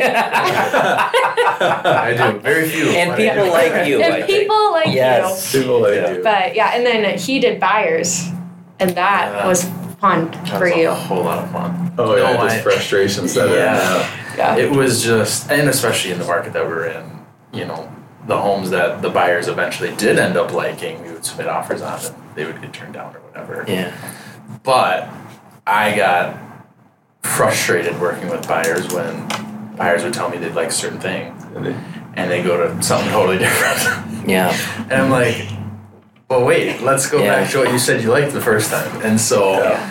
do. 2.17 2.39
Very 2.39 2.67
few. 2.69 2.85
And 2.89 3.15
people 3.15 3.47
like 3.51 3.87
you. 3.87 4.01
I 4.01 4.05
and 4.05 4.13
think. 4.25 4.27
people 4.27 4.71
like 4.71 4.87
Yes. 4.87 5.51
People 5.51 5.81
like 5.81 5.95
Yeah. 5.95 6.09
you. 6.11 6.17
you. 6.17 6.23
But 6.23 6.55
yeah, 6.55 6.71
and 6.75 6.85
then 6.85 7.17
he 7.19 7.39
did 7.39 7.59
buyers, 7.59 8.27
and 8.79 8.91
that 8.91 9.31
Yeah. 9.31 9.47
was 9.47 9.65
fun 10.01 10.31
for 10.57 10.67
you. 10.67 10.89
A 10.89 10.93
whole 10.93 11.23
lot 11.23 11.39
of 11.43 11.51
fun. 11.51 11.93
Oh 11.97 12.15
yeah, 12.15 12.33
No, 12.33 12.43
just 12.43 12.57
I- 12.57 12.61
frustration 12.61 13.27
set 13.27 13.47
in. 13.47 13.53
Yeah. 13.55 14.07
Yeah. 14.37 14.55
It 14.57 14.71
was 14.71 15.03
just, 15.03 15.49
and 15.51 15.69
especially 15.69 16.11
in 16.11 16.19
the 16.19 16.25
market 16.25 16.53
that 16.53 16.67
we're 16.67 16.85
in, 16.87 17.03
you 17.55 17.65
know, 17.65 17.91
the 18.27 18.37
homes 18.37 18.69
that 18.71 19.01
the 19.01 19.09
buyers 19.09 19.47
eventually 19.47 19.95
did 19.95 20.17
end 20.19 20.35
up 20.37 20.51
liking, 20.51 21.01
we 21.03 21.11
would 21.11 21.25
submit 21.25 21.47
offers 21.47 21.81
on, 21.81 21.99
and 22.03 22.15
they 22.35 22.45
would 22.45 22.61
get 22.61 22.73
turned 22.73 22.93
down 22.93 23.15
or 23.15 23.19
whatever. 23.19 23.63
Yeah. 23.67 23.95
But 24.63 25.09
I 25.65 25.95
got 25.95 26.37
frustrated 27.23 27.99
working 27.99 28.29
with 28.29 28.47
buyers 28.47 28.91
when 28.93 29.27
buyers 29.75 30.03
would 30.03 30.13
tell 30.13 30.29
me 30.29 30.37
they'd 30.37 30.53
like 30.55 30.69
a 30.69 30.73
certain 30.73 30.99
thing, 30.99 31.33
And 31.55 31.65
they- 31.65 31.75
and 32.17 32.31
they 32.31 32.41
go 32.41 32.55
to 32.57 32.81
something 32.81 33.11
totally 33.11 33.37
different. 33.37 34.27
Yeah. 34.29 34.55
and 34.89 34.93
I'm 34.93 35.09
like, 35.09 35.47
well, 36.29 36.43
wait, 36.45 36.81
let's 36.81 37.09
go 37.09 37.21
Yeah. 37.21 37.41
back 37.41 37.51
to 37.51 37.59
what 37.59 37.71
you 37.71 37.79
said 37.79 38.01
you 38.01 38.09
liked 38.11 38.33
the 38.33 38.41
first 38.41 38.71
time. 38.71 39.01
And 39.03 39.19
so, 39.19 39.61
Yeah. 39.61 39.89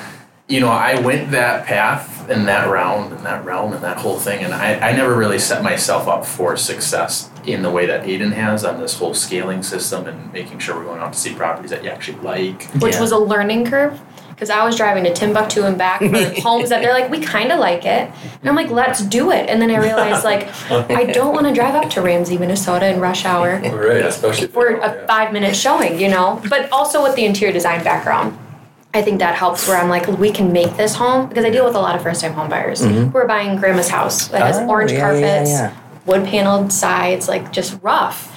you 0.48 0.60
know, 0.60 0.70
I 0.70 0.98
went 1.00 1.30
that 1.32 1.66
path 1.66 2.28
and 2.30 2.48
that 2.48 2.68
round 2.68 3.12
and 3.12 3.26
that 3.26 3.44
realm 3.44 3.72
and 3.74 3.82
that 3.84 3.98
whole 3.98 4.18
thing, 4.18 4.42
and 4.44 4.54
I, 4.54 4.74
I 4.90 4.92
never 4.92 5.14
really 5.14 5.38
set 5.38 5.62
myself 5.62 6.08
up 6.08 6.24
for 6.24 6.56
success 6.56 7.28
in 7.46 7.62
the 7.62 7.70
way 7.70 7.86
that 7.86 8.04
Ayden 8.04 8.32
has 8.32 8.64
on 8.64 8.80
this 8.80 8.98
whole 8.98 9.14
scaling 9.14 9.62
system 9.62 10.06
and 10.06 10.32
making 10.32 10.58
sure 10.58 10.76
we're 10.76 10.84
going 10.84 11.00
out 11.00 11.12
to 11.12 11.18
see 11.18 11.34
properties 11.34 11.70
that 11.70 11.84
you 11.84 11.90
actually 11.90 12.18
like. 12.20 12.64
which 12.74 12.94
Yeah. 12.94 13.00
was 13.00 13.12
a 13.12 13.18
learning 13.18 13.66
curve 13.66 14.00
because 14.30 14.50
I 14.50 14.64
was 14.64 14.76
driving 14.76 15.04
to 15.04 15.14
Timbuktu 15.14 15.62
and 15.62 15.78
back 15.78 16.00
for 16.00 16.40
homes 16.42 16.68
that 16.70 16.82
they're 16.82 16.92
like, 16.92 17.08
we 17.10 17.20
kind 17.20 17.52
of 17.52 17.60
like 17.60 17.84
it, 17.84 18.10
and 18.40 18.48
I'm 18.48 18.56
like, 18.56 18.70
let's 18.70 19.00
do 19.00 19.30
it. 19.30 19.48
And 19.48 19.62
then 19.62 19.70
I 19.70 19.76
realized 19.76 20.24
like, 20.24 20.48
I 20.70 21.04
don't 21.12 21.34
want 21.34 21.46
to 21.46 21.54
drive 21.54 21.74
up 21.74 21.88
to 21.90 22.02
Ramsey, 22.02 22.36
Minnesota 22.36 22.88
in 22.88 23.00
rush 23.00 23.24
hour 23.24 23.60
Right, 23.72 24.04
especially 24.04 24.48
for 24.48 24.66
a 24.68 24.78
yeah. 24.80 25.06
five 25.06 25.32
minute 25.32 25.54
showing, 25.54 26.00
you 26.00 26.08
know. 26.08 26.42
But 26.48 26.70
also 26.72 27.02
with 27.02 27.14
the 27.14 27.24
interior 27.24 27.52
design 27.52 27.84
background. 27.84 28.38
I 28.92 29.02
think 29.02 29.18
that 29.18 29.34
helps 29.34 29.66
where 29.66 29.76
I'm 29.76 29.88
like, 29.88 30.06
we 30.06 30.30
can 30.30 30.52
make 30.52 30.76
this 30.76 30.94
home 30.94 31.28
because 31.28 31.44
I 31.44 31.50
deal 31.50 31.64
with 31.64 31.74
a 31.74 31.80
lot 31.80 31.96
of 31.96 32.02
first 32.02 32.20
time 32.20 32.32
home 32.32 32.48
buyers 32.48 32.80
mm-hmm. 32.80 33.10
who 33.10 33.18
are 33.18 33.26
buying 33.26 33.56
grandma's 33.56 33.88
house 33.88 34.28
that 34.28 34.42
has 34.42 34.56
Oh, 34.58 34.68
orange 34.68 34.92
yeah, 34.92 35.00
carpets, 35.00 35.50
yeah. 35.50 35.74
Wood 36.06 36.24
paneled 36.26 36.72
sides, 36.72 37.28
like 37.28 37.52
just 37.52 37.78
rough, 37.82 38.30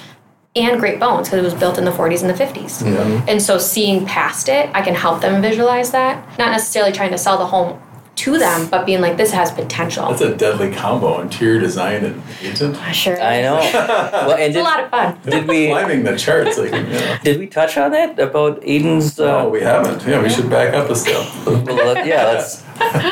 and 0.56 0.80
great 0.80 0.98
bones 0.98 1.28
because 1.28 1.40
it 1.40 1.44
was 1.44 1.54
built 1.54 1.78
in 1.78 1.84
the 1.84 1.90
40s 1.90 2.22
and 2.22 2.30
the 2.30 2.34
50s. 2.44 2.82
And 3.28 3.40
so 3.40 3.58
seeing 3.58 4.06
past 4.06 4.48
it, 4.48 4.70
I 4.74 4.82
can 4.82 4.94
help 4.94 5.20
them 5.20 5.40
visualize 5.42 5.90
that. 5.92 6.26
Not 6.38 6.50
necessarily 6.52 6.92
trying 6.92 7.10
to 7.12 7.18
sell 7.18 7.36
the 7.38 7.46
home 7.46 7.80
to 8.16 8.36
them, 8.36 8.68
but 8.68 8.84
being 8.84 9.00
like, 9.00 9.16
this 9.16 9.30
has 9.30 9.52
potential. 9.52 10.08
That's 10.08 10.22
a 10.22 10.34
deadly 10.34 10.72
combo: 10.72 11.20
interior 11.20 11.60
design 11.60 12.04
and 12.04 12.20
agent. 12.42 12.76
sure. 12.92 13.20
I 13.22 13.42
know. 13.42 13.58
Well, 14.12 14.32
and 14.32 14.40
It's 14.42 14.56
a 14.56 14.62
lot 14.62 14.80
of 14.82 14.90
fun. 14.90 15.18
did 15.22 15.46
we 15.46 15.68
climbing 15.70 16.02
the 16.02 16.16
charts? 16.18 16.58
Like, 16.58 16.72
you 16.72 16.82
know. 16.82 17.18
did 17.22 17.38
we 17.38 17.46
touch 17.46 17.76
on 17.76 17.92
that 17.92 18.18
about 18.18 18.60
Ayden's? 18.62 19.20
Uh, 19.20 19.42
No, 19.44 19.48
we 19.50 19.60
haven't. 19.60 20.04
Yeah, 20.04 20.20
we 20.20 20.28
should 20.28 20.50
back 20.50 20.74
up 20.74 20.90
a 20.90 20.96
step. 20.96 21.28
well, 21.46 22.04
yeah, 22.04 22.24
let's 22.24 22.62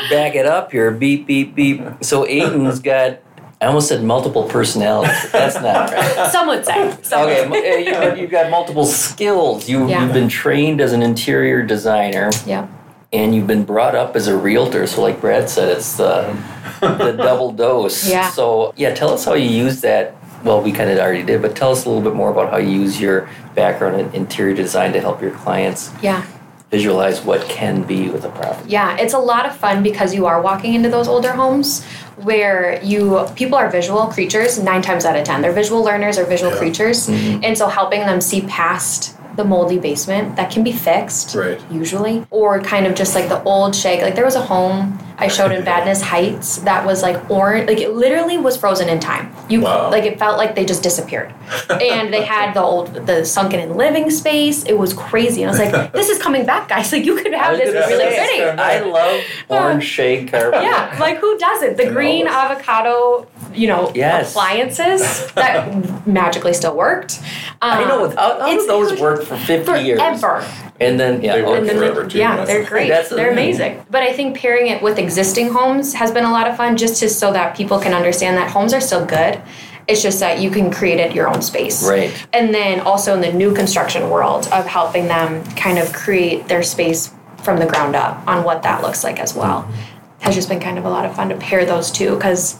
back 0.09 0.35
it 0.35 0.45
up 0.45 0.73
here. 0.73 0.91
Beep 0.91 1.25
beep 1.25 1.55
beep. 1.55 1.81
So 2.01 2.25
Ayden's 2.25 2.79
got. 2.81 3.19
I 3.59 3.65
almost 3.65 3.87
said 3.87 4.03
multiple 4.03 4.43
personalities. 4.43 5.31
That's 5.31 5.55
not 5.55 5.91
right. 5.93 6.29
Some 6.31 6.47
would 6.47 6.63
say. 6.65 6.95
Some 7.01 7.23
Okay, 7.23 7.41
say. 7.43 7.47
mu- 7.47 7.55
uh, 7.55 7.59
you, 7.77 7.91
but 7.93 8.17
you've 8.19 8.29
got 8.31 8.51
multiple 8.51 8.85
skills. 8.85 9.67
You, 9.67 9.87
Yeah. 9.87 10.03
You've 10.03 10.13
been 10.13 10.29
trained 10.29 10.79
as 10.79 10.93
an 10.93 11.01
interior 11.01 11.63
designer, 11.63 12.29
Yeah. 12.45 12.67
and 13.11 13.33
you've 13.33 13.47
been 13.47 13.63
brought 13.63 13.95
up 13.95 14.15
as 14.15 14.27
a 14.27 14.37
realtor. 14.37 14.85
So, 14.85 15.01
like 15.01 15.19
Brad 15.19 15.49
said, 15.49 15.69
it's 15.69 15.97
the 15.97 16.37
the 16.81 17.13
double 17.17 17.51
dose. 17.51 18.07
Yeah. 18.07 18.29
So, 18.29 18.73
yeah, 18.77 18.93
tell 18.93 19.11
us 19.11 19.25
how 19.25 19.33
you 19.33 19.49
use 19.49 19.81
that. 19.81 20.13
Well, 20.43 20.61
we 20.61 20.71
kind 20.71 20.91
of 20.91 20.99
already 20.99 21.23
did, 21.23 21.41
but 21.41 21.55
tell 21.55 21.71
us 21.71 21.85
a 21.85 21.89
little 21.89 22.03
bit 22.03 22.13
more 22.15 22.29
about 22.29 22.51
how 22.51 22.57
you 22.57 22.69
use 22.69 23.01
your 23.01 23.27
background 23.55 23.99
in 23.99 24.13
interior 24.13 24.53
design 24.55 24.93
to 24.93 24.99
help 25.01 25.19
your 25.19 25.31
clients 25.31 25.89
Yeah. 26.03 26.23
Visualize 26.69 27.21
what 27.21 27.41
can 27.47 27.83
be 27.83 28.09
with 28.09 28.25
a 28.25 28.29
property. 28.29 28.69
Yeah, 28.69 28.97
it's 28.97 29.13
a 29.13 29.19
lot 29.19 29.45
of 29.45 29.55
fun 29.55 29.83
because 29.83 30.13
you 30.13 30.25
are 30.25 30.41
walking 30.41 30.73
into 30.73 30.89
those 30.89 31.07
older 31.07 31.31
homes 31.31 31.83
where 32.17 32.83
you 32.83 33.25
people 33.35 33.57
are 33.57 33.69
visual 33.69 34.07
creatures 34.07 34.59
nine 34.59 34.81
times 34.81 35.05
out 35.05 35.15
of 35.15 35.23
ten. 35.23 35.41
They're 35.41 35.51
visual 35.53 35.83
learners 35.83 36.17
or 36.17 36.25
visual 36.25 36.51
Yeah. 36.51 36.57
creatures, 36.57 37.07
mm-hmm. 37.07 37.43
and 37.43 37.57
so 37.57 37.67
helping 37.67 38.01
them 38.01 38.19
see 38.21 38.41
past 38.41 39.15
the 39.37 39.43
moldy 39.43 39.77
basement 39.77 40.35
that 40.35 40.49
can 40.49 40.63
be 40.63 40.71
fixed 40.71 41.35
Right. 41.35 41.61
usually 41.71 42.25
or 42.31 42.59
kind 42.59 42.87
of 42.87 42.95
just 42.95 43.13
like 43.13 43.29
the 43.29 43.41
old 43.43 43.75
shake 43.75 44.01
like 44.01 44.15
there 44.15 44.25
was 44.25 44.33
a 44.35 44.41
home 44.41 44.97
i 45.17 45.27
showed 45.27 45.51
in 45.51 45.63
Vadnais 45.63 46.01
Heights 46.01 46.57
that 46.59 46.85
was 46.85 47.01
like 47.01 47.29
orange 47.29 47.67
like 47.67 47.79
it 47.79 47.91
literally 47.93 48.37
was 48.37 48.55
frozen 48.57 48.87
in 48.89 48.99
time 48.99 49.33
you 49.49 49.61
Wow. 49.61 49.89
like 49.91 50.03
it 50.03 50.19
felt 50.19 50.37
like 50.37 50.55
they 50.55 50.65
just 50.65 50.83
disappeared 50.83 51.33
and 51.69 52.13
they 52.13 52.23
had 52.23 52.53
the 52.53 52.61
old 52.61 52.93
the 53.07 53.25
sunken 53.25 53.59
in 53.59 53.75
living 53.77 54.09
space 54.11 54.63
it 54.63 54.77
was 54.77 54.93
crazy 54.93 55.43
and 55.43 55.49
i 55.49 55.51
was 55.51 55.59
like 55.73 55.91
this 55.99 56.09
is 56.09 56.17
coming 56.21 56.45
back 56.45 56.67
guys 56.69 56.91
like 56.91 57.05
you 57.05 57.15
could 57.15 57.33
have 57.33 57.51
was 57.51 57.59
this 57.61 57.73
gonna 57.73 57.87
really 57.87 58.15
say, 58.15 58.37
pretty 58.43 58.59
I 58.59 58.79
love 58.81 59.21
orange 59.49 59.83
shade 59.83 60.29
carpet. 60.31 60.61
yeah, 60.63 60.95
like 60.99 61.17
who 61.17 61.37
doesn't? 61.37 61.77
The 61.77 61.89
green 61.91 62.27
avocado, 62.27 63.27
you 63.53 63.67
know, 63.67 63.91
Yes. 63.95 64.31
appliances 64.31 65.31
that 65.33 66.07
magically 66.07 66.53
still 66.53 66.75
worked. 66.75 67.19
Um, 67.61 67.77
I 67.79 67.83
know. 67.85 68.09
How, 68.09 68.39
how 68.39 68.51
it's 68.51 68.63
do 68.63 68.67
those 68.67 68.99
work 68.99 69.23
for 69.23 69.37
50 69.37 69.71
years? 69.83 69.99
Forever. 69.99 70.45
And 70.79 70.99
then, 70.99 71.21
yeah. 71.23 71.37
They 71.37 71.43
work 71.43 71.59
And 71.59 71.69
then 71.69 71.77
forever, 71.77 72.03
they- 72.03 72.09
too. 72.09 72.17
yeah, 72.19 72.45
they're 72.45 72.63
great. 72.65 72.89
That's 72.89 73.09
the 73.09 73.15
they're 73.15 73.33
thing. 73.33 73.33
amazing. 73.33 73.85
But 73.89 74.03
I 74.03 74.13
think 74.13 74.37
pairing 74.37 74.67
it 74.67 74.81
with 74.81 74.99
existing 75.07 75.53
homes 75.53 75.93
has 75.93 76.11
been 76.11 76.25
a 76.25 76.31
lot 76.31 76.49
of 76.49 76.57
fun, 76.57 76.75
just 76.75 76.99
to 76.99 77.07
so 77.09 77.31
that 77.31 77.55
people 77.55 77.79
can 77.79 77.93
understand 77.93 78.35
that 78.35 78.51
homes 78.51 78.73
are 78.73 78.81
still 78.81 79.05
good. 79.05 79.41
It's 79.87 80.03
just 80.03 80.19
that 80.19 80.41
you 80.41 80.51
can 80.51 80.69
create 80.69 80.99
it 80.99 81.15
your 81.15 81.29
own 81.29 81.41
space. 81.41 81.87
Right. 81.87 82.11
And 82.33 82.53
then 82.53 82.81
also 82.81 83.13
in 83.13 83.21
the 83.21 83.31
new 83.31 83.55
construction 83.55 84.09
world 84.09 84.49
of 84.51 84.67
helping 84.67 85.07
them 85.07 85.45
kind 85.55 85.79
of 85.79 85.93
create 85.93 86.49
their 86.49 86.61
space 86.61 87.13
from 87.41 87.57
the 87.57 87.65
ground 87.65 87.95
up 87.95 88.27
on 88.27 88.43
what 88.43 88.63
that 88.63 88.81
looks 88.81 89.05
like 89.05 89.19
as 89.21 89.33
well 89.33 89.61
mm-hmm. 89.61 90.19
has 90.19 90.35
just 90.35 90.49
been 90.49 90.59
kind 90.59 90.77
of 90.77 90.83
a 90.83 90.89
lot 90.89 91.05
of 91.05 91.15
fun 91.15 91.29
to 91.29 91.37
pair 91.37 91.65
those 91.65 91.89
two 91.89 92.15
because 92.15 92.59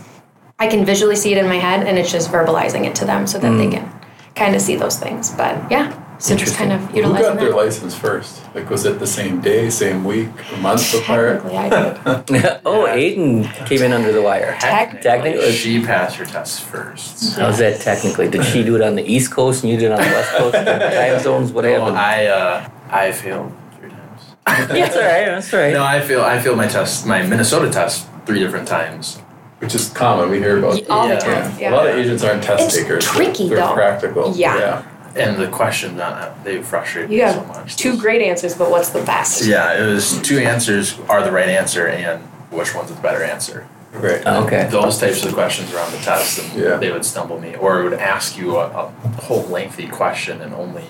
I 0.57 0.67
can 0.67 0.85
visually 0.85 1.17
see 1.17 1.33
it 1.33 1.37
in 1.37 1.47
my 1.47 1.57
head 1.57 1.85
and 1.85 1.97
it's 1.97 2.11
just 2.11 2.31
verbalizing 2.31 2.85
it 2.85 2.95
to 2.95 3.05
them 3.05 3.27
so 3.27 3.37
that 3.39 3.51
they 3.57 3.67
mm. 3.67 3.73
can 3.73 4.01
kind 4.35 4.55
of 4.55 4.61
see 4.61 4.77
those 4.77 4.97
things. 4.97 5.31
But 5.31 5.69
yeah, 5.69 5.91
so 6.19 6.35
just 6.35 6.55
kind 6.55 6.71
of 6.73 6.81
Who 6.91 6.97
utilizing 6.97 7.23
got 7.33 7.37
their 7.39 7.49
that. 7.49 7.55
license 7.55 7.93
first? 7.95 8.41
Like, 8.55 8.69
was 8.69 8.85
it 8.85 8.97
the 8.99 9.05
same 9.07 9.39
day, 9.41 9.69
same 9.69 10.03
week, 10.03 10.29
a 10.53 10.57
month 10.57 10.93
apart? 10.95 11.43
Technically, 11.43 11.57
I 11.57 11.69
did. 11.69 12.61
oh, 12.65 12.85
Ayden 12.89 13.43
came 13.67 13.81
in 13.83 13.91
under 13.93 14.11
the 14.11 14.21
wire. 14.21 14.57
Tech- 14.59 15.01
Technically, 15.01 15.51
she 15.51 15.83
passed 15.83 16.15
her 16.17 16.25
test 16.25 16.63
first. 16.63 17.35
how's 17.37 17.59
that 17.59 17.81
technically? 17.81 18.29
Did 18.29 18.43
she 18.45 18.63
do 18.63 18.75
it 18.75 18.81
on 18.81 18.95
the 18.95 19.03
East 19.03 19.31
Coast 19.31 19.63
and 19.63 19.71
you 19.71 19.77
did 19.77 19.91
it 19.91 19.91
on 19.91 19.99
the 19.99 20.05
West 20.05 20.31
Coast? 20.31 20.53
Time 20.65 21.19
zones? 21.21 21.51
What 21.51 21.65
Well, 21.65 21.79
happened? 21.79 21.97
I 21.97 22.25
uh, 22.25 22.69
I 22.89 23.11
failed 23.11 23.51
three 23.79 23.89
times. 23.89 24.21
That's 24.45 24.95
all 24.95 25.01
right. 25.03 25.25
That's 25.25 25.53
all 25.53 25.59
right. 25.59 25.73
No, 25.73 25.83
I 25.83 26.01
feel 26.01 26.21
I 26.21 26.39
failed 26.39 26.57
my 26.57 26.67
test, 26.67 27.05
my 27.05 27.21
Minnesota 27.21 27.69
test, 27.69 28.07
three 28.25 28.39
different 28.39 28.67
times. 28.67 29.17
Which 29.59 29.73
is 29.73 29.89
common. 29.89 30.29
We 30.29 30.37
hear 30.39 30.57
about. 30.59 30.87
All 30.89 31.07
Yeah. 31.07 31.15
the 31.15 31.21
time. 31.21 31.43
A 31.57 31.69
lot 31.71 31.85
Yeah. 31.85 31.91
of 31.91 31.97
agents 31.99 32.23
aren't 32.23 32.43
test 32.43 32.63
It's 32.65 32.77
takers. 32.77 33.03
tricky, 33.05 33.49
They're 33.49 33.57
though. 33.57 33.73
practical. 33.73 34.33
Yeah. 34.35 34.83
And 35.17 35.37
the 35.37 35.47
questions 35.47 35.99
on 35.99 36.21
it, 36.23 36.31
they 36.43 36.61
frustrate 36.61 37.09
You 37.09 37.25
me 37.25 37.31
so 37.31 37.43
much. 37.45 37.75
two 37.75 37.97
great 37.97 38.21
answers, 38.21 38.55
but 38.55 38.69
what's 38.69 38.89
the 38.89 39.01
best? 39.03 39.45
Yeah, 39.45 39.73
it 39.83 39.87
was 39.93 40.21
two 40.21 40.39
answers 40.39 40.97
are 41.09 41.23
the 41.23 41.31
right 41.31 41.49
answer 41.49 41.87
and 41.87 42.21
which 42.51 42.73
one's 42.75 42.91
the 42.93 43.01
better 43.01 43.23
answer. 43.23 43.67
Right. 43.93 44.25
Okay. 44.25 44.67
those 44.69 44.99
types 44.99 45.25
of 45.25 45.33
questions 45.33 45.73
around 45.73 45.91
the 45.91 45.97
test, 45.99 46.39
and 46.39 46.61
Yeah. 46.61 46.75
they 46.77 46.91
would 46.91 47.03
stumble 47.05 47.39
me, 47.39 47.55
or 47.55 47.79
it 47.81 47.83
would 47.85 47.93
ask 47.99 48.37
you 48.37 48.57
a, 48.57 48.67
a 48.67 48.87
whole 49.21 49.43
lengthy 49.43 49.87
question, 49.87 50.41
and 50.41 50.53
only 50.53 50.83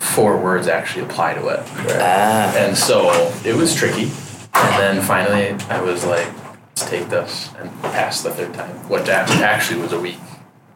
four 0.00 0.36
words 0.36 0.66
actually 0.66 1.04
apply 1.04 1.34
to 1.34 1.46
it. 1.48 1.60
Ah. 2.00 2.52
And 2.56 2.76
so 2.76 3.10
it 3.44 3.54
was 3.54 3.74
tricky. 3.74 4.10
And 4.54 4.80
then 4.82 5.02
finally, 5.02 5.54
I 5.70 5.80
was 5.80 6.04
like, 6.04 6.26
let's 6.70 6.84
take 6.90 7.08
this 7.08 7.50
and 7.58 7.70
pass 7.82 8.22
the 8.22 8.30
third 8.30 8.54
time, 8.54 8.74
which 8.88 9.08
actually 9.08 9.80
was 9.80 9.92
a 9.92 10.00
week, 10.00 10.18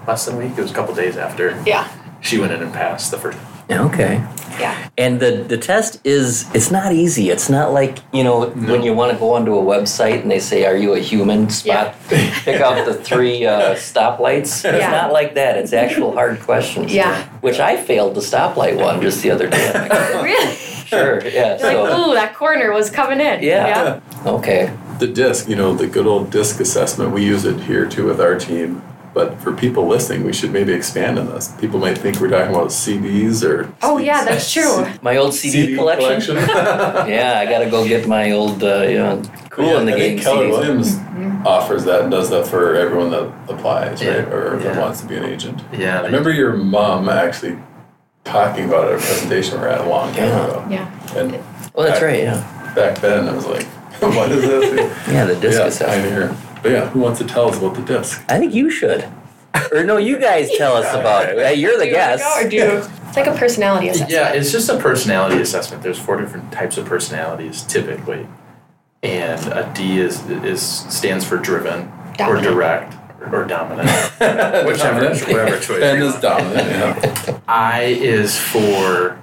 less 0.07 0.26
than 0.26 0.37
a 0.37 0.38
week. 0.38 0.52
It 0.57 0.61
was 0.62 0.71
a 0.71 0.75
couple 0.75 0.95
days 0.95 1.16
after 1.16 1.61
Yeah. 1.66 1.88
She 2.20 2.38
went 2.38 2.52
in 2.52 2.62
and 2.62 2.73
passed 2.73 3.11
the 3.11 3.18
first. 3.18 3.38
Okay. 3.70 4.25
Yeah. 4.61 4.88
And 4.96 5.20
the, 5.20 5.44
the 5.46 5.58
test 5.58 6.00
is 6.04 6.46
it's 6.54 6.70
not 6.70 6.92
easy. 6.92 7.30
It's 7.30 7.50
not 7.50 7.73
like, 7.73 7.99
you 8.12 8.25
know, 8.25 8.49
when 8.50 8.82
you 8.82 8.94
want 8.94 9.12
to 9.12 9.18
go 9.18 9.35
onto 9.35 9.54
a 9.56 9.62
website 9.62 10.23
and 10.23 10.30
they 10.30 10.38
say, 10.38 10.64
Are 10.64 10.76
you 10.76 10.94
a 10.94 11.00
human? 11.00 11.50
Spot 11.50 11.94
pick 12.08 12.61
out 12.61 12.87
the 12.87 12.94
three 12.94 13.44
uh, 13.44 13.75
stoplights. 13.75 14.64
It's 14.64 14.87
not 14.90 15.12
like 15.12 15.35
that. 15.35 15.58
It's 15.58 15.73
actual 15.73 16.12
hard 16.12 16.40
questions. 16.40 16.92
Yeah. 16.94 17.28
Which 17.40 17.58
I 17.58 17.76
failed 17.76 18.14
the 18.14 18.20
stoplight 18.20 18.80
one 18.80 19.02
just 19.02 19.23
the 19.23 19.30
other 19.30 19.49
day. 19.49 19.73
Really? 20.26 20.54
sure. 20.87 21.26
Yeah. 21.26 21.58
You're 21.58 21.82
like, 21.85 21.99
ooh, 21.99 22.14
that 22.14 22.35
corner 22.35 22.73
was 22.73 22.90
coming 22.90 23.20
in. 23.20 23.42
Yeah. 23.42 24.00
okay. 24.25 24.75
The 24.99 25.06
DISC, 25.06 25.49
you 25.49 25.56
know, 25.56 25.75
the 25.75 25.87
good 25.87 26.06
old 26.06 26.30
disc 26.30 26.58
assessment, 26.61 27.12
we 27.12 27.25
use 27.25 27.44
it 27.44 27.61
here 27.61 27.87
too 27.87 28.06
with 28.06 28.20
our 28.20 28.37
team. 28.38 28.82
But 29.16 29.40
for 29.40 29.54
people 29.54 29.87
listening, 29.88 30.25
we 30.25 30.35
should 30.35 30.52
maybe 30.52 30.75
expand 30.75 31.18
on 31.18 31.25
this. 31.28 31.49
People 31.58 31.80
might 31.80 31.96
think 31.96 32.20
we're 32.20 32.28
talking 32.28 32.54
about 32.54 32.68
CDs 32.68 33.42
or. 33.42 33.73
Oh 33.80 33.96
yeah, 33.96 34.23
that's 34.26 34.52
true. 34.52 34.87
My 35.00 35.16
old 35.16 35.32
CD, 35.32 35.75
collection. 35.75 36.37
yeah, 36.37 37.37
I 37.40 37.46
gotta 37.46 37.70
go 37.70 37.88
get 37.88 38.06
my 38.06 38.32
old 38.32 38.62
uh, 38.62 38.82
you 38.82 38.99
know, 38.99 39.23
cool 39.49 39.78
in 39.78 39.87
the 39.87 39.94
I 39.94 39.99
game 39.99 40.11
think 40.18 40.20
Keller 40.20 40.49
CDs. 40.49 40.50
Williams 40.50 41.46
offers 41.46 41.85
that 41.87 42.02
and 42.02 42.11
does 42.11 42.28
that 42.28 42.46
for 42.46 42.75
everyone 42.75 43.08
that 43.11 43.23
applies, 43.49 44.02
Yeah. 44.02 44.16
right? 44.16 44.28
Or 44.35 44.58
that 44.58 44.76
wants 44.76 45.00
to 45.00 45.06
be 45.06 45.16
an 45.16 45.25
agent. 45.25 45.62
Yeah. 45.73 46.02
I 46.02 46.04
remember 46.04 46.30
your 46.30 46.52
mom 46.52 47.08
actually 47.08 47.56
talking 48.25 48.66
about 48.68 48.88
it 48.88 48.96
at 48.96 49.02
a 49.02 49.02
presentation 49.02 49.54
we 49.54 49.61
were 49.62 49.68
at 49.70 49.80
a 49.80 49.88
long 49.88 50.11
time 50.12 50.28
Yeah. 50.28 50.46
ago. 50.46 50.66
Yeah. 50.68 51.18
And 51.18 51.32
Well, 51.73 51.87
that's 51.87 52.02
right. 52.02 52.23
Yeah. 52.23 52.73
back 52.75 52.99
then, 52.99 53.26
I 53.30 53.32
was 53.35 53.46
like, 53.46 53.64
what 54.02 54.30
is 54.30 54.42
this? 54.42 55.08
Yeah, 55.08 55.25
the 55.25 55.37
DISC 55.37 55.58
yeah, 55.58 55.64
assessment. 55.68 56.02
pioneer. 56.02 56.37
But 56.66 56.73
yeah, 56.73 56.88
who 56.90 56.99
wants 57.00 57.20
to 57.20 57.25
tell 57.26 57.49
us 57.49 57.56
about 57.58 57.75
the 57.76 57.82
DISC? 57.82 58.25
I 58.28 58.38
think 58.38 58.52
you 58.52 58.70
should. 58.70 59.06
Or 59.73 59.85
no, 59.85 59.99
you 59.99 60.18
guys 60.18 60.50
tell 60.56 60.75
us 60.76 60.92
about 60.92 61.28
it. 61.28 61.58
You're 61.58 61.78
the 61.78 61.85
Do 61.85 61.90
you 61.90 61.96
wanna 61.96 62.16
guest. 62.16 62.44
or 62.44 62.49
do 62.49 62.56
you- 62.56 62.82
It's 63.08 63.16
like 63.16 63.26
a 63.28 63.32
personality 63.38 63.88
assessment. 63.88 64.11
Yeah, 64.11 64.28
it's 64.32 64.50
just 64.50 64.68
a 64.68 64.76
personality 64.76 65.40
assessment. 65.40 65.82
There's 65.85 65.99
four 65.99 66.20
different 66.20 66.50
types 66.52 66.76
of 66.76 66.85
personalities 66.87 67.62
typically, 67.62 68.26
and 69.04 69.40
a 69.46 69.70
D 69.75 70.00
is 70.00 70.28
is 70.28 70.61
stands 70.61 71.25
for 71.25 71.37
driven 71.38 71.90
or 72.20 72.40
direct 72.40 72.94
or 73.32 73.44
dominant, 73.44 73.88
whichever 74.66 75.00
Dominant. 75.00 75.28
whatever 75.28 75.58
choice. 75.61 75.80
Ben 75.80 76.02
is 76.02 76.14
dominant, 76.16 76.68
yeah. 76.68 77.38
I 77.49 77.82
is 77.85 78.37
for 78.38 79.16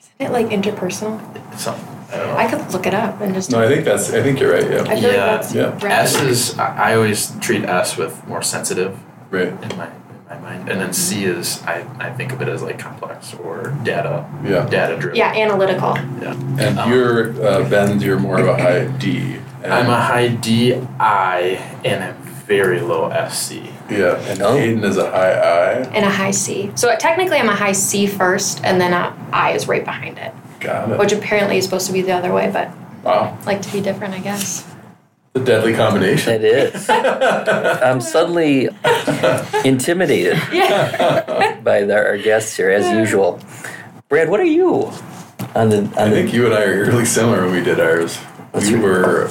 Isn't 0.00 0.20
it 0.20 0.32
like 0.32 0.48
interpersonal? 0.48 1.20
some. 1.56 1.76
I 2.10 2.16
don't 2.16 2.26
know. 2.28 2.36
I 2.36 2.46
could 2.50 2.72
look 2.72 2.86
it 2.86 2.94
up 2.94 3.20
and 3.20 3.34
just. 3.34 3.50
No, 3.50 3.60
I 3.62 3.68
think 3.68 3.84
that's, 3.84 4.12
I 4.12 4.22
think 4.22 4.40
you're 4.40 4.52
right, 4.52 4.64
I 4.64 4.68
yeah. 4.68 4.84
feel 4.84 4.96
Yeah, 5.02 5.08
like 5.08 5.40
that's 5.42 5.54
yeah. 5.54 5.72
right. 5.82 5.84
S 6.04 6.20
is 6.22 6.58
I 6.58 6.90
I 6.92 6.94
always 6.94 7.38
treat 7.40 7.64
S 7.64 7.96
with 7.96 8.26
more 8.26 8.42
sensitive 8.42 8.98
Right, 9.30 9.48
in 9.48 9.76
my 9.76 9.88
in 9.88 10.26
my 10.28 10.38
mind, 10.40 10.68
and 10.70 10.80
then 10.80 10.92
C 10.94 11.24
is 11.24 11.62
I, 11.64 11.84
I 11.98 12.10
think 12.10 12.32
of 12.32 12.40
it 12.40 12.48
as 12.48 12.62
like 12.62 12.78
complex 12.78 13.34
or 13.34 13.76
data 13.82 14.24
yeah. 14.42 14.66
data 14.68 14.96
driven. 14.96 15.16
Yeah, 15.16 15.32
analytical. 15.34 15.96
Yeah. 16.22 16.32
And 16.58 16.78
Um, 16.78 16.90
you're, 16.90 17.46
uh, 17.46 17.68
Ben, 17.68 18.00
you're 18.00 18.18
more 18.18 18.38
of 18.40 18.46
a 18.48 18.56
high 18.56 18.86
D. 18.98 19.36
and- 19.62 19.72
I'm 19.74 19.90
a 19.90 20.00
high 20.00 20.28
D 20.28 20.80
I 20.98 21.60
and 21.84 22.02
a 22.04 22.12
very 22.46 22.80
low 22.80 23.10
SC. 23.28 23.60
Yeah, 23.90 24.16
and 24.28 24.40
Oh. 24.40 24.56
Hayden 24.56 24.82
is 24.84 24.96
a 24.96 25.10
high 25.10 25.32
I. 25.32 25.70
And 25.92 26.04
a 26.06 26.10
high 26.10 26.30
C. 26.30 26.70
So 26.74 26.94
technically, 26.96 27.36
I'm 27.38 27.48
a 27.50 27.54
high 27.54 27.72
C 27.72 28.06
first, 28.06 28.60
and 28.64 28.80
then 28.80 28.94
a 28.94 29.12
I 29.32 29.52
is 29.52 29.68
right 29.68 29.84
behind 29.84 30.16
it, 30.18 30.32
Got 30.60 30.90
it. 30.92 30.98
which 30.98 31.12
apparently 31.12 31.58
is 31.58 31.64
supposed 31.64 31.86
to 31.86 31.92
be 31.92 32.02
the 32.02 32.12
other 32.12 32.32
way, 32.32 32.50
but 32.52 32.70
Wow, 33.04 33.38
like 33.46 33.62
to 33.62 33.72
be 33.72 33.80
different, 33.80 34.14
I 34.14 34.18
guess. 34.20 34.64
the 35.34 35.40
deadly 35.40 35.72
combination. 35.74 36.32
It 36.34 36.44
is. 36.44 36.88
I'm 36.90 38.00
suddenly 38.00 38.68
intimidated 39.64 40.36
Yeah. 40.52 41.60
by 41.62 41.82
the, 41.84 41.94
our 41.94 42.18
guests 42.18 42.56
here, 42.56 42.70
as 42.70 42.90
usual. 42.90 43.40
Brad, 44.08 44.28
what 44.30 44.40
are 44.40 44.44
you 44.44 44.90
on 45.54 45.68
the 45.70 45.78
on 45.78 45.98
I 45.98 46.08
the? 46.08 46.10
think 46.16 46.32
you 46.34 46.46
and 46.46 46.54
I 46.54 46.64
are 46.64 46.84
really 46.86 47.04
similar 47.04 47.42
when 47.44 47.52
we 47.52 47.62
did 47.62 47.78
ours. 47.78 48.18
We 48.54 48.74
right. 48.74 48.82
were, 48.82 49.30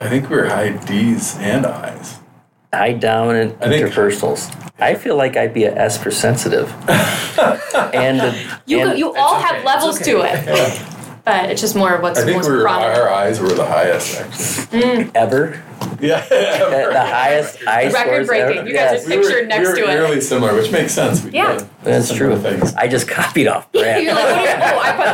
I 0.00 0.08
think 0.08 0.28
we 0.30 0.36
were 0.36 0.46
high 0.46 0.70
D's 0.86 1.36
and 1.38 1.66
I's. 1.66 2.20
High 2.72 2.92
dominant 2.92 3.56
I 3.60 3.68
think- 3.68 3.86
interpersonals. 3.86 4.52
I 4.78 4.94
feel 4.94 5.16
like 5.16 5.36
I'd 5.38 5.54
be 5.54 5.64
a 5.64 5.74
S 5.74 5.96
for 5.96 6.10
sensitive. 6.10 6.70
and 7.94 8.36
You, 8.66 8.80
and, 8.90 8.98
you 8.98 9.14
all 9.14 9.36
okay, 9.36 9.42
have 9.46 9.64
levels 9.64 9.96
it's 9.98 10.06
to 10.06 10.20
it, 10.20 10.44
but 11.24 11.50
it's 11.50 11.62
just 11.62 11.74
more 11.76 11.94
of 11.94 12.02
what's 12.02 12.18
I 12.20 12.24
think 12.24 12.36
most 12.36 12.48
we 12.50 12.56
were, 12.56 12.62
prominent. 12.62 12.98
our 12.98 13.08
eyes 13.08 13.40
were 13.40 13.48
the 13.54 13.64
highest 13.64 14.20
actually. 14.20 14.82
Mm. 14.82 15.10
ever 15.14 15.62
Yeah. 16.00 16.20
the, 16.28 16.88
the 16.92 17.00
highest 17.00 17.58
I 17.66 17.84
Record 17.86 17.96
scores 18.00 18.26
breaking. 18.26 18.58
ever. 18.58 18.68
You 18.68 18.74
guys 18.74 18.92
Yes, 18.92 19.06
are 19.06 19.08
pictured 19.10 19.48
next 19.48 19.60
we 19.60 19.66
were 19.68 19.74
to 19.76 19.82
it. 19.84 19.90
It's 19.94 20.00
really 20.00 20.20
similar, 20.20 20.54
which 20.54 20.70
makes 20.72 20.92
sense. 20.92 21.22
We 21.24 21.30
Yeah. 21.32 21.58
did 21.58 21.68
that's 21.82 22.12
true. 22.14 22.36
Things. 22.36 22.74
I 22.74 22.88
just 22.88 23.06
copied 23.08 23.46
off 23.48 23.70
Brad. 23.72 24.02
You're 24.02 24.14
like, 24.14 24.24
what 24.24 24.34
do 24.36 24.40
you, 24.42 24.56
oh, 24.56 24.78
I 24.80 24.92
put 24.92 25.04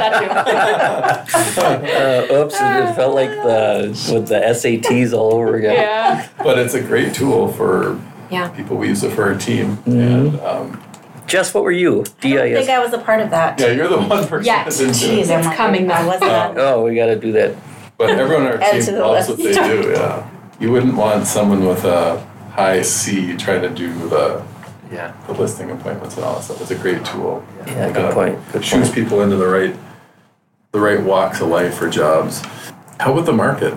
that 0.86 1.28
too. 1.28 2.32
uh, 2.34 2.42
oops! 2.42 2.54
It, 2.54 2.90
it 2.90 2.94
felt 2.94 3.14
like 3.14 3.30
the 3.30 3.88
with 4.12 4.28
the 4.28 4.40
SATs 4.40 5.12
all 5.12 5.34
over 5.34 5.56
again. 5.56 5.74
Yeah. 5.74 6.28
But 6.42 6.58
it's 6.58 6.74
a 6.74 6.80
great 6.82 7.14
tool 7.14 7.48
for 7.52 8.00
Yeah. 8.30 8.48
people. 8.48 8.76
We 8.76 8.88
use 8.88 9.04
it 9.04 9.12
for 9.12 9.24
our 9.24 9.34
team. 9.34 9.76
Mm-hmm. 9.78 9.90
And 10.00 10.40
um, 10.40 10.82
Jess, 11.26 11.54
what 11.54 11.62
were 11.64 11.70
you? 11.72 12.00
I 12.22 12.28
don't 12.28 12.52
think 12.54 12.68
I 12.70 12.78
was 12.78 12.92
a 12.92 12.98
part 12.98 13.20
of 13.20 13.30
that. 13.30 13.58
yeah, 13.60 13.70
you're 13.70 13.88
the 13.88 13.98
one 14.00 14.26
person 14.26 14.44
Yeah, 14.46 14.64
that's 14.64 14.80
Jeez. 14.80 15.30
I'm 15.32 15.46
It's 15.46 15.56
coming 15.56 15.90
I 15.90 16.02
though. 16.02 16.08
wasn't 16.08 16.30
on. 16.30 16.58
Oh, 16.58 16.82
we 16.84 16.94
got 16.94 17.06
to 17.06 17.16
do 17.16 17.32
that. 17.32 17.54
But 17.98 18.10
everyone 18.10 18.46
on 18.46 18.52
our 18.62 18.70
team 18.72 18.82
to 18.82 18.92
the 18.92 19.00
loves 19.06 19.28
what 19.28 19.38
they 19.38 19.52
do. 19.52 19.90
Yeah, 19.92 20.28
you 20.60 20.70
wouldn't 20.70 20.96
want 20.96 21.26
someone 21.26 21.66
with 21.66 21.84
a 21.84 22.20
high 22.52 22.82
C 22.82 23.36
trying 23.36 23.62
to 23.62 23.70
do 23.70 23.92
the, 24.08 24.42
Yeah. 24.92 25.12
the 25.26 25.32
listing 25.32 25.70
appointments 25.70 26.16
and 26.16 26.24
all 26.24 26.34
that 26.36 26.44
stuff. 26.44 26.60
It's 26.60 26.70
a 26.70 26.76
great 26.76 27.04
tool. 27.04 27.44
Yeah, 27.66 27.88
It, 27.88 27.94
good 27.94 28.12
point. 28.14 28.38
Good 28.52 28.64
shoots 28.64 28.88
point. 28.88 28.94
people 28.94 29.22
into 29.22 29.36
the 29.36 29.46
right 29.48 29.74
the 30.72 30.80
right 30.80 31.02
walks 31.02 31.40
of 31.42 31.48
life 31.48 31.74
for 31.74 31.90
jobs. 31.90 32.40
How 32.98 33.12
about 33.12 33.26
the 33.26 33.32
market? 33.32 33.74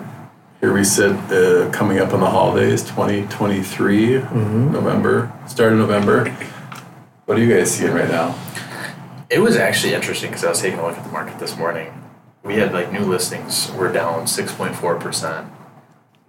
Here 0.61 0.71
we 0.71 0.85
sit, 0.85 1.11
uh, 1.11 1.69
coming 1.71 1.99
up 1.99 2.13
on 2.13 2.21
the 2.21 2.29
holidays, 2.29 2.83
2023, 2.83 4.13
Mm-hmm. 4.21 4.71
November, 4.71 5.29
start 5.45 5.73
of 5.73 5.79
November. 5.79 6.29
What 7.25 7.37
are 7.37 7.41
you 7.41 7.53
guys 7.53 7.69
seeing 7.71 7.91
right 7.93 8.09
now? 8.09 8.33
It 9.29 9.39
was 9.39 9.57
actually 9.57 9.93
interesting 9.93 10.29
because 10.29 10.45
I 10.45 10.49
was 10.49 10.61
taking 10.61 10.79
a 10.79 10.87
look 10.87 10.97
at 10.97 11.03
the 11.03 11.11
market 11.11 11.37
this 11.37 11.57
morning. 11.57 11.91
We 12.43 12.55
had 12.55 12.71
like 12.71 12.93
new 12.93 13.01
listings 13.03 13.69
were 13.73 13.91
down 13.91 14.25
six 14.27 14.53
point 14.53 14.75
four 14.75 14.95
percent, 14.95 15.47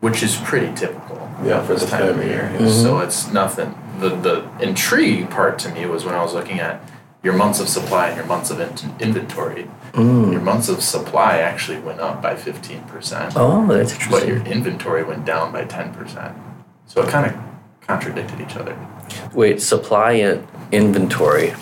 which 0.06 0.22
is 0.22 0.36
pretty 0.36 0.72
typical. 0.74 1.16
Yeah, 1.44 1.66
for 1.66 1.74
this 1.74 1.90
time 1.90 2.08
of 2.18 2.24
year. 2.24 2.48
Mm-hmm. 2.54 2.68
So 2.68 3.00
it's 3.00 3.30
nothing. 3.32 3.74
The 3.98 4.10
the 4.10 4.48
intriguing 4.60 5.26
part 5.26 5.58
to 5.60 5.68
me 5.68 5.84
was 5.86 6.04
when 6.04 6.14
I 6.14 6.22
was 6.22 6.32
looking 6.32 6.60
at 6.60 6.80
your 7.24 7.34
months 7.34 7.58
of 7.60 7.68
supply 7.68 8.08
and 8.08 8.16
your 8.16 8.26
months 8.26 8.50
of 8.50 8.60
in- 8.60 8.94
inventory. 9.00 9.68
Mm. 9.92 10.30
Your 10.32 10.40
months 10.40 10.68
of 10.68 10.82
supply 10.82 11.38
actually 11.38 11.80
went 11.80 12.00
up 12.00 12.22
by 12.22 12.36
fifteen 12.36 12.82
percent, 12.84 13.34
Oh, 13.36 13.66
that's 13.66 14.06
but 14.08 14.28
your 14.28 14.38
inventory 14.46 15.02
went 15.02 15.24
down 15.24 15.52
by 15.52 15.64
ten 15.64 15.92
percent. 15.92 16.36
So 16.86 17.02
it 17.02 17.08
kind 17.08 17.26
of 17.26 17.34
contradicted 17.80 18.40
each 18.40 18.56
other. 18.56 18.76
Wait, 19.34 19.60
supply 19.60 20.12
and 20.12 20.46
inventory. 20.70 21.52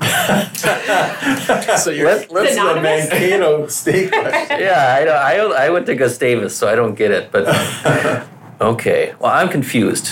So 1.78 1.90
you're 1.90 2.06
Let- 2.06 2.30
let's- 2.32 2.54
the 2.56 2.80
Mankato 2.80 3.66
steak 3.68 4.10
question. 4.10 4.60
Yeah, 4.60 4.96
I, 4.98 5.04
don't- 5.04 5.16
I, 5.16 5.36
don't- 5.36 5.56
I 5.56 5.70
went 5.70 5.86
to 5.86 5.94
Gustavus, 5.94 6.56
so 6.56 6.68
I 6.68 6.74
don't 6.74 6.94
get 6.94 7.10
it. 7.10 7.30
But 7.32 7.46
okay, 8.60 9.14
well, 9.20 9.32
I'm 9.32 9.48
confused. 9.48 10.10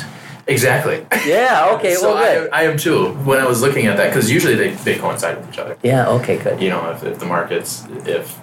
Exactly. 0.48 1.04
Yeah, 1.26 1.74
okay, 1.76 1.94
so 1.94 2.14
well, 2.14 2.22
good. 2.24 2.50
I, 2.52 2.60
I 2.60 2.62
am 2.64 2.76
too. 2.78 3.08
When 3.24 3.38
I 3.40 3.46
was 3.46 3.62
looking 3.62 3.86
at 3.86 3.96
that, 3.96 4.10
because 4.10 4.30
usually 4.30 4.54
they, 4.54 4.70
they 4.74 4.96
coincide 4.96 5.38
with 5.38 5.48
each 5.52 5.58
other. 5.58 5.76
Yeah, 5.82 6.08
okay, 6.10 6.38
good. 6.38 6.60
you 6.62 6.68
know, 6.70 6.88
if, 6.92 7.02
if 7.02 7.18
the 7.18 7.26
market's, 7.26 7.84
if 8.06 8.38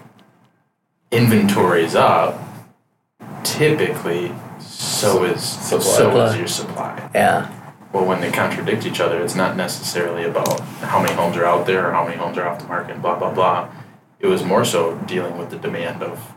inventory's 1.12 1.96
up, 1.96 2.42
typically 3.44 4.32
so 4.60 5.24
is 5.24 5.42
Supply. 5.42 5.80
so 5.80 6.22
is 6.26 6.38
your 6.38 6.48
supply. 6.48 7.10
Yeah, 7.16 7.53
Well, 7.94 8.06
when 8.06 8.22
they 8.22 8.32
contradict 8.32 8.86
each 8.86 9.00
other, 9.00 9.22
it's 9.22 9.36
not 9.36 9.56
necessarily 9.56 10.24
about 10.26 10.60
how 10.82 11.00
many 11.02 11.14
homes 11.14 11.38
are 11.38 11.46
out 11.46 11.68
there 11.68 11.88
or 11.88 11.92
how 11.94 12.04
many 12.04 12.18
homes 12.18 12.38
are 12.40 12.48
off 12.48 12.60
the 12.60 12.68
market, 12.68 13.02
blah 13.02 13.18
blah 13.18 13.32
blah. 13.34 13.70
It 14.20 14.28
was 14.28 14.44
more 14.44 14.66
so 14.66 14.98
dealing 15.06 15.38
with 15.38 15.52
the 15.52 15.58
demand 15.58 16.02
of 16.04 16.34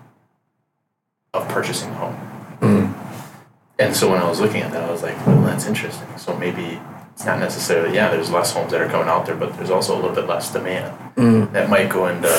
of 1.33 1.49
purchasing 1.49 1.90
a 1.90 1.95
home. 1.95 2.16
And 3.79 3.95
so 3.95 4.11
when 4.11 4.19
I 4.23 4.27
was 4.29 4.40
looking 4.40 4.62
at 4.62 4.73
that, 4.73 4.88
I 4.88 4.90
was 4.90 5.03
like, 5.03 5.27
well, 5.27 5.42
that's 5.42 5.66
interesting. 5.66 6.09
So 6.16 6.35
maybe 6.35 6.81
it's 7.12 7.27
not 7.27 7.38
necessarily, 7.38 7.95
yeah, 7.95 8.11
there's 8.11 8.31
less 8.31 8.51
homes 8.55 8.73
that 8.73 8.81
are 8.81 8.88
coming 8.88 9.07
out 9.09 9.27
there, 9.27 9.35
but 9.37 9.55
there's 9.59 9.69
also 9.69 9.95
a 9.95 9.99
little 10.01 10.14
bit 10.14 10.27
less 10.27 10.51
demand 10.53 10.95
Mm. 11.16 11.53
that 11.53 11.69
might 11.69 11.90
go 11.90 12.07
into 12.07 12.35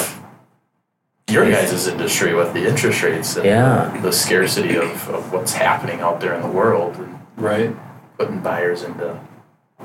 your 1.30 1.48
guys' 1.50 1.86
industry 1.88 2.34
with 2.34 2.54
the 2.54 2.68
interest 2.68 3.04
rates 3.04 3.36
and 3.36 3.46
Yeah. 3.46 4.00
the 4.02 4.12
scarcity 4.12 4.78
of, 4.78 5.08
of 5.10 5.32
what's 5.32 5.54
happening 5.54 6.00
out 6.02 6.22
there 6.22 6.34
in 6.34 6.42
the 6.42 6.48
world 6.48 6.96
Right. 7.36 7.76
Putting 8.18 8.42
buyers 8.42 8.84
into 8.84 9.20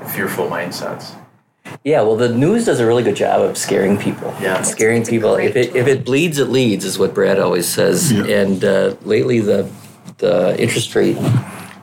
fearful 0.07 0.47
mindsets. 0.47 1.15
Yeah, 1.83 2.01
well, 2.01 2.15
the 2.15 2.29
news 2.29 2.65
does 2.65 2.79
a 2.79 2.85
really 2.85 3.03
good 3.03 3.15
job 3.15 3.41
of 3.41 3.57
scaring 3.57 3.97
people. 3.97 4.33
Yeah. 4.41 4.61
scaring 4.61 5.01
It's 5.01 5.09
people. 5.09 5.35
If 5.35 5.55
it 5.55 5.75
if 5.75 5.87
it 5.87 6.05
bleeds, 6.05 6.37
it 6.37 6.49
leads, 6.49 6.85
is 6.85 6.99
what 6.99 7.13
Brad 7.13 7.39
always 7.39 7.67
says. 7.67 8.11
Yeah. 8.11 8.25
And 8.25 8.63
uh, 8.63 8.95
lately, 9.03 9.39
the 9.39 9.69
the 10.17 10.59
interest 10.61 10.93
rate 10.95 11.17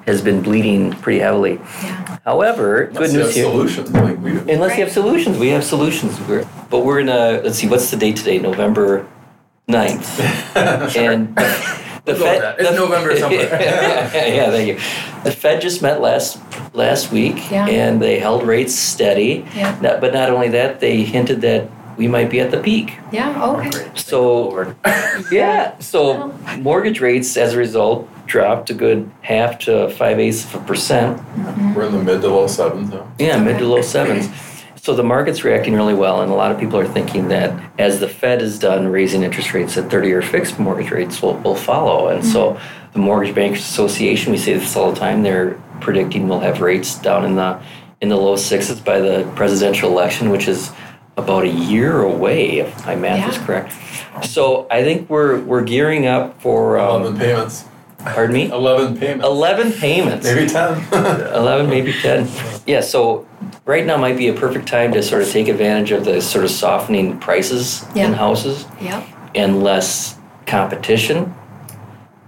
has 0.07 0.23
been 0.23 0.43
bleeding 0.43 0.93
pretty 0.93 1.21
heavily. 1.21 1.55
Yeah. 1.55 2.19
However, 2.25 2.87
good 2.87 2.97
Unless 2.97 3.13
you 3.13 3.19
news 3.19 3.35
here. 3.35 3.45
Solutions 3.45 3.91
like 3.91 4.19
we 4.19 4.33
do. 4.33 4.39
Unless 4.41 4.77
you 4.77 4.85
have 4.85 4.93
solutions, 4.93 5.39
we 5.39 5.49
have 5.49 5.65
solutions. 5.65 6.21
We're, 6.23 6.47
but 6.71 6.85
we're 6.85 7.01
in 7.01 7.09
a 7.09 7.41
let's 7.43 7.59
see, 7.59 7.69
what's 7.69 7.91
the 7.91 7.97
date 7.97 8.17
today? 8.17 8.39
November 8.39 9.07
9th. 9.69 10.11
And 10.97 11.35
the 12.05 12.13
We'll 12.13 12.19
go 12.23 12.31
with 12.33 12.41
that. 12.43 12.61
It's 12.61 12.71
November 12.77 13.17
somewhere. 13.17 13.43
yeah, 13.61 14.27
yeah, 14.27 14.51
thank 14.51 14.69
you. 14.69 14.75
The 15.25 15.33
Fed 15.33 15.61
just 15.61 15.83
met 15.83 16.01
last 16.01 16.39
last 16.75 17.11
week, 17.13 17.51
Yeah. 17.51 17.67
and 17.67 18.01
they 18.01 18.19
held 18.19 18.47
rates 18.47 18.75
steady. 18.75 19.45
Yeah. 19.55 19.79
Not- 19.81 20.01
but 20.01 20.13
not 20.15 20.31
only 20.31 20.49
that, 20.51 20.81
they 20.81 21.03
hinted 21.03 21.41
that 21.43 21.69
we 21.97 22.09
might 22.09 22.31
be 22.31 22.41
at 22.41 22.51
the 22.51 22.59
peak. 22.61 22.97
Yeah. 23.13 23.43
Okay. 23.45 23.91
So 23.95 24.75
yeah, 25.33 25.79
so 25.79 26.29
mortgage 26.59 27.01
rates 27.01 27.37
as 27.37 27.55
a 27.55 27.59
result 27.59 28.09
dropped 28.27 28.71
a 28.71 28.75
good 28.75 29.11
half 29.23 29.59
to 29.59 29.91
five 29.91 30.19
eighths 30.21 30.45
of 30.45 30.63
a 30.63 30.65
percent. 30.65 31.19
Mm-hmm. 31.19 31.75
We're 31.75 31.87
in 31.87 31.93
the 31.93 32.03
mid 32.03 32.21
to 32.23 32.29
low 32.29 32.47
sevens 32.47 32.91
now. 32.91 33.11
Yeah, 33.19 33.43
mid 33.43 33.59
to 33.59 33.67
low 33.67 33.83
sevens. 33.83 34.29
So 34.83 34.95
the 34.95 35.03
market's 35.05 35.45
reacting 35.45 35.75
really 35.75 35.93
well, 35.93 36.23
and 36.23 36.33
a 36.33 36.35
lot 36.35 36.51
of 36.51 36.59
people 36.59 36.79
are 36.79 36.88
thinking 36.88 37.29
that 37.29 37.53
as 37.79 38.01
the 38.01 38.09
Fed 38.09 38.40
is 38.40 38.59
done 38.59 38.88
raising 38.88 39.23
interest 39.23 39.53
rates, 39.53 39.75
that 39.75 39.90
30 39.90 40.09
year 40.09 40.23
fixed 40.23 40.59
mortgage 40.59 40.90
rates 40.90 41.21
will, 41.21 41.35
will 41.38 41.55
follow. 41.55 42.09
And 42.09 42.25
so 42.25 42.59
the 42.95 42.99
Mortgage 42.99 43.35
Bankers 43.35 43.61
Association, 43.61 44.33
we 44.33 44.38
say 44.38 44.55
this 44.55 44.75
all 44.77 44.90
the 44.90 44.99
time, 44.99 45.23
they're 45.23 45.61
predicting 45.83 46.29
we'll 46.29 46.40
have 46.40 46.62
rates 46.62 46.99
down 46.99 47.25
in 47.27 47.37
the 47.37 47.61
in 48.01 48.09
the 48.09 48.16
low 48.16 48.37
sixes 48.37 48.81
by 48.81 48.99
the 49.01 49.31
presidential 49.37 49.90
election, 49.90 50.31
which 50.31 50.49
is 50.49 50.73
about 51.19 51.45
a 51.45 51.49
year 51.49 52.01
away, 52.01 52.61
if 52.61 52.87
my 52.87 52.95
math 52.97 53.37
is 53.37 53.38
correct. 53.45 53.75
So 54.25 54.66
I 54.71 54.83
think 54.83 55.11
we're 55.11 55.40
we're 55.40 55.62
gearing 55.62 56.07
up 56.07 56.40
for 56.40 56.79
um, 56.79 57.03
Eleven 57.03 57.19
payments. 57.19 57.64
pardon 57.99 58.35
me, 58.35 58.51
Eleven 58.51 58.97
payments. 58.97 59.27
11 59.27 59.73
payments. 59.73 60.25
Maybe 60.25 60.49
ten. 60.49 60.83
11, 61.35 61.69
maybe 61.69 61.93
10. 61.93 62.27
Yeah, 62.66 62.81
so 62.81 63.27
right 63.64 63.87
now 63.87 63.96
might 63.96 64.16
be 64.16 64.29
a 64.29 64.33
perfect 64.35 64.66
time 64.66 64.92
to 64.92 65.03
sort 65.03 65.23
of 65.23 65.31
take 65.31 65.49
advantage 65.49 65.92
of 65.92 66.05
the 66.05 66.20
sort 66.20 66.44
of 66.44 66.51
softening 66.51 67.18
prices 67.18 67.85
in 67.94 68.12
houses 68.12 68.66
Yep. 68.81 69.07
and 69.35 69.62
less 69.62 70.18
competition 70.46 71.35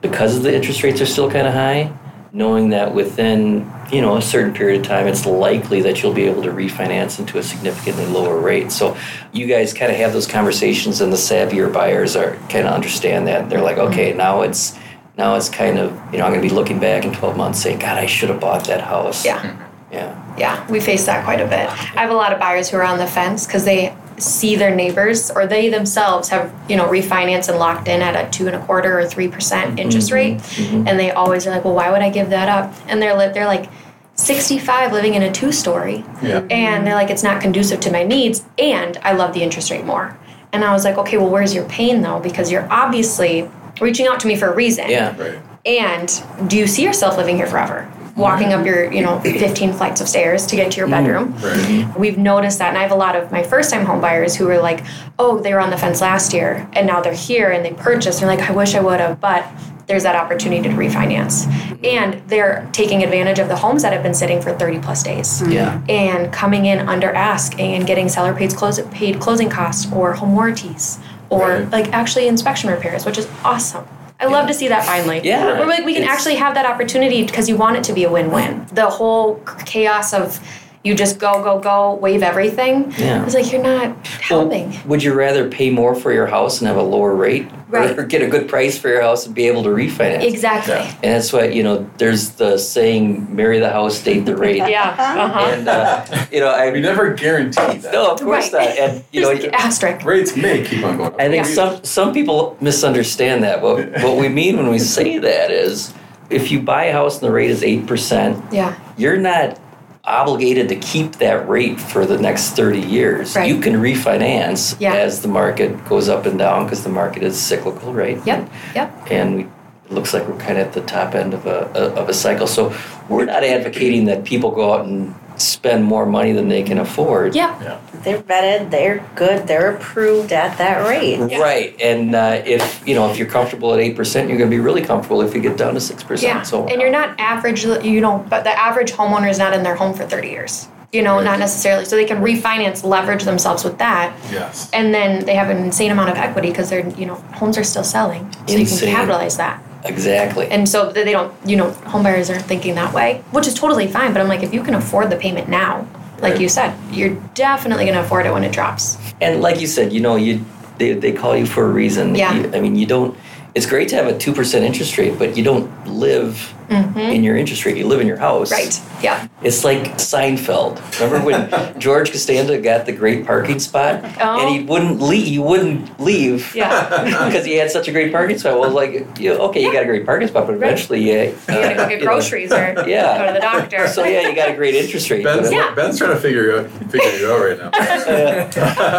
because 0.01 0.43
the 0.43 0.55
interest 0.55 0.83
rates 0.83 1.01
are 1.01 1.07
still 1.07 1.31
kind 1.31 1.47
of 1.47 1.55
high, 1.55 1.93
knowing 2.33 2.71
that 2.71 2.93
within, 2.95 3.71
you 3.93 4.01
know, 4.01 4.17
a 4.17 4.23
certain 4.23 4.53
period 4.53 4.81
of 4.81 4.87
time 4.87 5.07
it's 5.07 5.25
likely 5.27 5.81
that 5.83 6.03
you'll 6.03 6.13
be 6.13 6.25
able 6.25 6.43
to 6.43 6.51
refinance 6.51 7.19
into 7.19 7.39
a 7.39 7.43
significantly 7.43 8.07
lower 8.07 8.39
rate. 8.39 8.73
So 8.73 8.97
you 9.33 9.47
guys 9.47 9.73
kind 9.73 9.93
of 9.93 9.99
have 9.99 10.13
those 10.13 10.27
conversations 10.27 11.01
and 11.01 11.13
the 11.13 11.17
savvier 11.17 11.73
buyers 11.73 12.17
are 12.17 12.37
kind 12.49 12.67
of 12.67 12.75
understand 12.75 13.27
that. 13.29 13.49
They're 13.49 13.63
like, 13.63 13.79
okay, 13.79 14.11
mm-hmm. 14.11 14.19
now 14.19 14.43
it's 14.43 14.77
now 15.19 15.35
it's 15.35 15.51
kind 15.51 15.79
of, 15.79 15.93
you 16.11 16.19
know, 16.19 16.25
I'm 16.25 16.33
going 16.33 16.43
to 16.43 16.49
be 16.49 16.55
looking 16.55 16.81
back 16.81 17.05
in 17.05 17.13
12 17.13 17.37
months 17.37 17.63
saying, 17.63 17.81
God, 17.81 17.99
I 17.99 18.07
should 18.07 18.31
have 18.31 18.41
bought 18.41 18.65
that 18.67 18.81
house. 18.81 19.25
Yeah. 19.25 19.41
Mm-hmm. 19.41 19.72
Yeah. 19.93 20.19
Yeah, 20.39 20.71
we 20.71 20.81
face 20.81 21.05
that 21.07 21.25
quite 21.25 21.41
a 21.41 21.45
bit. 21.45 21.69
I 21.69 22.01
have 22.01 22.11
a 22.11 22.15
lot 22.15 22.33
of 22.33 22.41
buyers 22.41 22.71
who 22.71 22.79
are 22.79 22.83
on 22.83 22.99
the 22.99 23.07
fence 23.07 23.47
because 23.47 23.65
they 23.65 23.95
see 24.19 24.57
their 24.57 24.75
neighbors 24.75 25.31
or 25.31 25.47
they 25.47 25.69
themselves 25.69 26.29
have, 26.31 26.53
you 26.69 26.77
know, 26.77 26.87
refinanced 26.87 27.49
and 27.49 27.59
locked 27.59 27.89
in 27.89 28.01
at 28.01 28.17
a 28.17 28.31
two 28.31 28.47
and 28.47 28.57
a 28.57 28.65
quarter 28.65 28.99
or 28.99 29.07
three 29.07 29.29
percent 29.29 29.71
mm-hmm. 29.71 29.79
interest 29.79 30.11
rate, 30.11 30.39
mm-hmm. 30.39 30.89
and 30.89 30.99
they 30.99 31.11
always 31.11 31.47
are 31.47 31.51
like, 31.51 31.65
"Well, 31.65 31.75
why 31.75 31.91
would 31.91 32.01
I 32.01 32.11
give 32.11 32.31
that 32.31 32.49
up?" 32.49 32.75
And 32.89 33.03
they're 33.03 33.17
li- 33.17 33.33
they're 33.33 33.47
like, 33.47 33.69
sixty-five, 34.15 34.93
living 34.93 35.15
in 35.15 35.23
a 35.23 35.33
two-story, 35.33 36.05
yeah. 36.23 36.47
and 36.51 36.87
they're 36.87 36.95
like, 36.95 37.11
"It's 37.11 37.23
not 37.23 37.43
conducive 37.43 37.81
to 37.81 37.93
my 37.93 38.05
needs, 38.05 38.45
and 38.59 38.97
I 38.99 39.13
love 39.13 39.35
the 39.35 39.43
interest 39.43 39.71
rate 39.71 39.85
more." 39.85 40.17
And 40.53 40.65
I 40.65 40.73
was 40.73 40.85
like, 40.85 40.97
"Okay, 40.99 41.19
well, 41.19 41.31
where's 41.31 41.55
your 41.55 41.65
pain 41.67 42.03
though? 42.03 42.21
Because 42.21 42.51
you're 42.51 42.71
obviously 42.73 43.51
reaching 43.81 44.07
out 44.07 44.21
to 44.21 44.27
me 44.27 44.37
for 44.37 44.47
a 44.47 44.55
reason." 44.55 44.89
Yeah. 44.89 45.17
Right. 45.21 45.39
And 45.65 46.23
do 46.49 46.57
you 46.57 46.67
see 46.67 46.83
yourself 46.83 47.17
living 47.17 47.37
here 47.37 47.47
forever? 47.47 47.91
Walking 48.17 48.53
up 48.53 48.67
your, 48.67 48.93
you 48.93 49.03
know, 49.03 49.19
15 49.21 49.73
flights 49.73 50.01
of 50.01 50.09
stairs 50.09 50.47
to 50.47 50.57
get 50.57 50.73
to 50.73 50.79
your 50.79 50.87
mm, 50.87 50.91
bedroom. 50.91 51.35
Right. 51.39 51.99
We've 51.99 52.19
noticed 52.19 52.59
that, 52.59 52.69
and 52.69 52.79
I 52.79 52.83
have 52.83 52.93
a 52.93 52.97
lot 52.97 53.17
of 53.17 53.33
my 53.33 53.43
first 53.43 53.71
time 53.71 53.87
home 53.87 54.01
buyers 54.01 54.37
who 54.37 54.47
were 54.47 54.59
like, 54.59 54.85
oh, 55.19 55.41
they 55.41 55.55
were 55.55 55.61
on 55.61 55.71
the 55.71 55.79
fence 55.79 56.01
last 56.01 56.33
year, 56.33 56.69
and 56.75 56.87
now 56.87 57.01
they're 57.01 57.15
here 57.15 57.51
and 57.51 57.65
they 57.65 57.73
purchased. 57.73 58.21
They're 58.21 58.29
like, 58.29 58.41
I 58.49 58.53
wish 58.53 58.75
I 58.75 58.81
would 58.81 59.01
have, 59.01 59.21
but 59.21 59.47
there's 59.87 60.03
that 60.05 60.15
opportunity 60.15 60.63
to 60.63 60.75
refinance. 60.75 61.47
And 61.85 62.23
they're 62.29 62.69
taking 62.73 63.03
advantage 63.03 63.39
of 63.39 63.49
the 63.49 63.57
homes 63.57 63.83
that 63.83 63.93
have 63.93 64.03
been 64.03 64.15
sitting 64.15 64.41
for 64.41 64.53
30 64.57 64.79
plus 64.81 65.03
days 65.03 65.41
mm. 65.43 65.53
Yeah. 65.53 65.83
and 65.89 66.33
coming 66.33 66.67
in 66.67 66.89
under 66.89 67.11
ask 67.11 67.59
and 67.59 67.87
getting 67.87 68.09
seller 68.09 68.35
paid, 68.35 68.55
close, 68.55 68.81
paid 68.91 69.21
closing 69.21 69.51
costs 69.51 69.93
or 69.93 70.15
home 70.15 70.35
warranties 70.35 70.99
or 71.31 71.49
Right. 71.49 71.71
like 71.71 71.93
actually 71.93 72.29
inspection 72.29 72.71
repairs, 72.71 73.05
which 73.05 73.19
is 73.19 73.29
awesome. 73.45 73.87
I 74.23 74.27
love 74.27 74.47
to 74.47 74.55
see 74.55 74.69
that 74.69 74.85
finally. 74.85 75.21
Yeah. 75.25 75.59
Where 75.59 75.67
like 75.67 75.85
we 75.85 75.95
can 75.95 76.03
It's- 76.05 76.17
actually 76.17 76.37
have 76.37 76.55
that 76.55 76.65
opportunity 76.67 77.25
because 77.25 77.49
you 77.49 77.57
want 77.57 77.77
it 77.77 77.85
to 77.85 77.93
be 77.93 78.05
a 78.05 78.11
win-win. 78.11 78.67
The 78.73 78.89
whole 78.89 79.41
chaos 79.67 80.13
of 80.13 80.39
you 80.85 80.95
just 80.95 81.19
go 81.21 81.43
go 81.45 81.59
go 81.61 81.95
wave 81.95 82.23
everything. 82.23 82.93
Yeah. 82.99 83.25
It's 83.25 83.35
like 83.35 83.53
you're 83.53 83.63
not 83.63 84.05
helping. 84.07 84.71
Well, 84.71 84.81
would 84.87 85.03
you 85.03 85.15
rather 85.15 85.49
pay 85.49 85.71
more 85.71 85.95
for 85.95 86.13
your 86.13 86.27
house 86.27 86.61
and 86.61 86.67
have 86.69 86.77
a 86.77 86.83
lower 86.83 87.15
rate, 87.15 87.49
Right. 87.69 87.97
or 87.97 88.03
get 88.15 88.21
a 88.21 88.27
good 88.27 88.49
price 88.49 88.77
for 88.77 88.89
your 88.89 89.01
house 89.01 89.25
and 89.27 89.35
be 89.35 89.47
able 89.47 89.63
to 89.63 89.69
refinance? 89.69 90.25
exactly. 90.25 90.75
Yeah. 90.75 90.95
And 91.05 91.13
that's 91.15 91.33
why 91.33 91.45
you 91.47 91.63
know 91.63 91.89
there's 91.99 92.31
the 92.31 92.59
saying, 92.59 93.29
"Marry 93.35 93.61
the 93.61 93.71
house, 93.71 94.03
date 94.03 94.25
the 94.27 94.37
rate." 94.37 94.57
Yeah. 94.57 94.91
Uh-huh. 95.23 95.39
And 95.53 95.69
uh, 95.69 96.05
you 96.33 96.41
know, 96.41 96.49
I 96.49 96.71
We 96.71 96.81
never 96.81 97.15
guarantee 97.15 97.79
that. 97.79 97.93
no, 97.93 98.13
of 98.13 98.21
course 98.21 98.53
Right. 98.53 98.69
not. 98.71 98.79
And 98.79 99.05
you 99.13 99.21
know, 99.21 99.35
Just 99.35 99.49
asterisk. 99.55 100.05
Rates 100.05 100.37
may 100.37 100.65
keep 100.65 100.85
on 100.85 100.97
going 100.97 101.13
up. 101.13 101.21
I 101.21 101.29
think 101.29 101.47
Yeah. 101.47 101.55
some 101.55 101.85
some 101.85 102.13
people 102.13 102.57
misunderstand 102.61 103.45
that. 103.45 103.63
What 103.63 103.89
what 104.03 104.17
we 104.17 104.29
mean 104.29 104.57
when 104.57 104.69
we 104.69 104.79
say 104.81 105.19
that 105.19 105.51
is, 105.53 105.93
if 106.31 106.51
you 106.51 106.61
buy 106.61 106.85
a 106.87 106.93
house 106.93 107.21
and 107.21 107.29
the 107.29 107.33
rate 107.33 107.51
is 107.51 107.63
eight 107.63 107.87
percent, 107.87 108.43
Yeah. 108.51 108.75
you're 108.97 109.17
not 109.19 109.59
obligated 110.05 110.69
to 110.69 110.77
keep 110.77 111.13
that 111.17 111.49
rate 111.49 111.81
for 111.81 112.05
the 112.07 112.19
next 112.19 112.51
30 112.51 112.81
years. 112.81 113.37
Right. 113.37 113.49
You 113.49 113.61
can 113.61 113.75
refinance 113.75 114.77
Yeah. 114.81 114.95
as 114.95 115.23
the 115.23 115.29
market 115.29 115.85
goes 115.89 116.09
up 116.09 116.27
and 116.27 116.39
down 116.39 116.65
because 116.65 116.83
the 116.83 116.91
market 116.91 117.23
is 117.23 117.39
cyclical, 117.41 117.93
right? 117.93 118.19
Yep. 118.27 118.51
Yep. 118.75 119.07
And 119.13 119.37
we, 119.37 119.43
it 119.43 119.93
looks 119.93 120.13
like 120.13 120.27
we're 120.27 120.39
kind 120.39 120.59
of 120.59 120.67
at 120.67 120.73
the 120.73 120.81
top 120.83 121.15
end 121.15 121.35
of 121.35 121.47
a, 121.47 121.69
of 121.97 122.09
a 122.09 122.15
cycle. 122.15 122.47
So 122.49 122.75
we're 123.09 123.27
not 123.27 123.45
advocating 123.45 124.07
that 124.07 124.25
people 124.25 124.51
go 124.51 124.73
out 124.75 124.87
and 124.87 125.15
spend 125.43 125.85
more 125.85 126.07
money 126.07 126.33
than 126.33 126.49
they 126.49 126.63
can 126.63 126.79
afford. 126.79 127.35
Yeah. 127.35 127.61
Yeah. 127.63 127.81
They're 128.03 128.23
vetted, 128.23 128.71
they're 128.71 129.07
good, 129.15 129.47
they're 129.47 129.77
approved 129.77 130.33
at 130.33 130.59
that 130.59 130.89
rate. 130.89 131.19
Yeah. 131.31 131.39
Right, 131.39 131.81
and 131.81 132.15
uh, 132.15 132.43
if 132.45 132.83
you 132.87 132.95
know 132.97 133.09
if 133.11 133.17
you're 133.17 133.29
comfortable 133.29 133.73
at 133.75 133.81
eight 133.81 133.95
percent, 133.97 134.29
you're 134.29 134.39
going 134.39 134.51
to 134.51 134.57
be 134.57 134.61
really 134.61 134.83
comfortable 134.85 135.23
if 135.23 135.35
you 135.35 135.41
get 135.41 135.57
down 135.57 135.75
to 135.75 135.81
six 135.81 136.03
percent. 136.03 136.39
Yeah. 136.39 136.43
So 136.43 136.67
and 136.67 136.81
you're 136.81 136.91
not 136.91 137.19
average, 137.21 137.65
you 137.65 138.01
know, 138.01 138.25
but 138.29 138.43
the 138.45 138.51
average 138.59 138.93
homeowner 138.93 139.31
is 139.31 139.39
not 139.39 139.53
in 139.53 139.63
their 139.63 139.77
home 139.77 139.95
for 139.95 140.05
30 140.05 140.29
years. 140.29 140.69
You 140.93 141.03
know, 141.03 141.17
Right. 141.17 141.25
not 141.25 141.39
necessarily. 141.39 141.87
So 141.87 141.97
they 141.97 142.05
can 142.05 142.19
refinance, 142.23 142.85
leverage 142.85 143.25
themselves 143.25 143.65
with 143.65 143.79
that. 143.79 144.15
Yes. 144.31 144.69
And 144.75 144.93
then 144.93 145.25
they 145.25 145.35
have 145.37 145.49
an 145.49 145.57
insane 145.59 145.91
amount 145.91 146.11
of 146.11 146.17
equity 146.17 146.49
because 146.49 146.69
they're, 146.69 146.87
you 146.91 147.07
know, 147.07 147.15
homes 147.33 147.57
are 147.57 147.65
still 147.65 147.85
selling. 147.85 148.31
So 148.47 148.57
you 148.57 148.67
can 148.67 148.79
capitalize 148.79 149.39
that. 149.39 149.63
Exactly. 149.85 150.49
And 150.49 150.69
so 150.69 150.91
they 150.93 151.13
don't, 151.13 151.33
you 151.47 151.57
know, 151.57 151.71
homebuyers 151.71 152.31
aren't 152.31 152.45
thinking 152.47 152.75
that 152.77 152.93
way, 152.95 153.23
which 153.33 153.47
is 153.47 153.55
totally 153.55 153.87
fine. 153.89 154.13
But 154.13 154.21
I'm 154.23 154.29
like, 154.29 154.43
if 154.43 154.53
you 154.55 154.63
can 154.63 154.75
afford 154.75 155.11
the 155.11 155.17
payment 155.17 155.49
now, 155.49 155.87
like 156.21 156.33
Right. 156.35 156.41
you 156.43 156.49
said, 156.49 156.75
you're 156.93 157.15
definitely 157.35 157.85
going 157.85 157.97
to 157.97 158.03
afford 158.05 158.27
it 158.27 158.33
when 158.33 158.45
it 158.45 158.53
drops. 158.53 158.97
And 159.21 159.41
like 159.41 159.61
you 159.61 159.67
said, 159.67 159.93
you 159.93 160.01
know, 160.01 160.17
you 160.17 160.45
they, 160.79 160.95
they 160.95 161.13
call 161.13 161.37
you 161.37 161.47
for 161.47 161.65
a 161.65 161.69
reason. 161.69 162.15
Yeah. 162.15 162.35
You- 162.35 162.51
I 162.55 162.61
mean, 162.61 162.77
you 162.77 162.87
don't. 162.87 163.17
It's 163.55 163.67
great 163.67 163.89
to 163.91 163.97
have 163.97 164.07
a 164.07 164.17
two 164.17 164.33
percent 164.33 164.65
interest 164.65 164.97
rate, 164.99 165.19
but 165.19 165.37
you 165.37 165.45
don't 165.45 165.69
live 165.87 166.55
in 166.71 167.23
your 167.25 167.37
interest 167.37 167.65
rate. 167.65 167.77
You 167.77 167.87
live 167.87 168.01
in 168.01 168.07
your 168.07 168.17
house. 168.17 168.53
Mm-hmm. 168.53 168.63
Right. 168.95 169.03
Yeah. 169.05 169.29
It's 169.43 169.65
like 169.65 169.83
Seinfeld. 169.99 170.81
Remember 171.01 171.25
when 171.25 171.79
George 171.81 172.11
Costanza 172.13 172.59
got 172.59 172.87
the 172.87 172.93
great 172.93 173.27
parking 173.27 173.59
spot, 173.59 174.05
Oh. 174.21 174.41
and 174.41 174.49
he 174.55 174.65
wouldn't 174.65 175.01
leave. 175.01 175.27
He 175.27 175.39
wouldn't 175.39 176.01
leave. 176.01 176.55
Yeah. 176.55 177.01
Because 177.33 177.45
he 177.47 177.57
had 177.57 177.71
such 177.71 177.89
a 177.89 177.93
great 177.93 178.13
parking 178.13 178.39
spot. 178.39 178.59
Well, 178.61 178.71
like, 178.71 179.19
you 179.19 179.33
okay, 179.35 179.63
you 179.63 179.73
got 179.73 179.83
a 179.83 179.87
great 179.87 180.05
parking 180.05 180.29
spot, 180.29 180.47
but 180.47 180.53
Right. 180.59 180.73
eventually, 180.73 181.01
you, 181.11 181.21
You 181.31 181.35
gotta 181.47 181.75
go 181.75 181.89
get 181.89 181.91
you 182.01 182.05
know, 182.05 182.05
groceries 182.13 182.53
or 182.53 182.75
Yeah. 182.87 183.19
go 183.19 183.27
to 183.29 183.33
the 183.35 183.41
doctor. 183.41 183.89
So 183.89 184.05
yeah, 184.05 184.29
you 184.29 184.35
got 184.35 184.51
a 184.51 184.55
great 184.55 184.75
interest 184.75 185.09
rate. 185.11 185.25
Ben's, 185.25 185.51
Yeah. 185.53 185.75
Ben's 185.75 185.99
trying 185.99 186.11
to 186.13 186.17
figure 186.21 186.59
out 186.61 186.71
figure 186.91 187.11
it 187.11 187.25
out 187.25 187.41
right 187.41 187.59
now. 187.59 187.71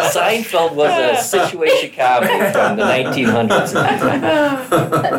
Seinfeld 0.10 0.74
was 0.74 0.92
a 0.92 1.22
situation 1.24 1.92
comedy 1.96 2.52
from 2.52 2.78
the 2.78 2.84
1900s. 2.84 3.74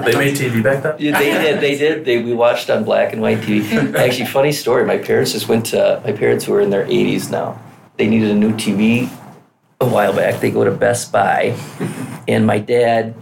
They 0.04 0.16
made 0.18 0.36
TV 0.36 0.62
back 0.62 0.82
then? 0.82 0.94
Yeah, 0.98 1.18
they 1.18 1.32
did. 1.32 1.60
They 1.60 1.76
did. 1.78 2.04
They 2.04 2.22
we 2.22 2.32
watched 2.34 2.68
on 2.70 2.84
black 2.84 3.12
and 3.12 3.22
white 3.22 3.38
TV. 3.38 3.94
Actually, 3.98 4.26
funny 4.26 4.52
story. 4.52 4.84
My 4.84 4.98
parents 4.98 5.32
just 5.32 5.48
went 5.48 5.66
to. 5.66 6.00
My 6.04 6.12
parents 6.12 6.44
who 6.44 6.54
are 6.54 6.60
in 6.60 6.70
their 6.70 6.84
80s 6.86 7.30
now. 7.30 7.60
They 7.96 8.08
needed 8.08 8.30
a 8.30 8.34
new 8.34 8.52
TV 8.52 9.08
a 9.80 9.86
while 9.86 10.12
back. 10.14 10.40
They 10.40 10.50
go 10.50 10.64
to 10.64 10.70
Best 10.70 11.12
Buy, 11.12 11.56
and 12.26 12.46
my 12.46 12.58
dad 12.58 13.14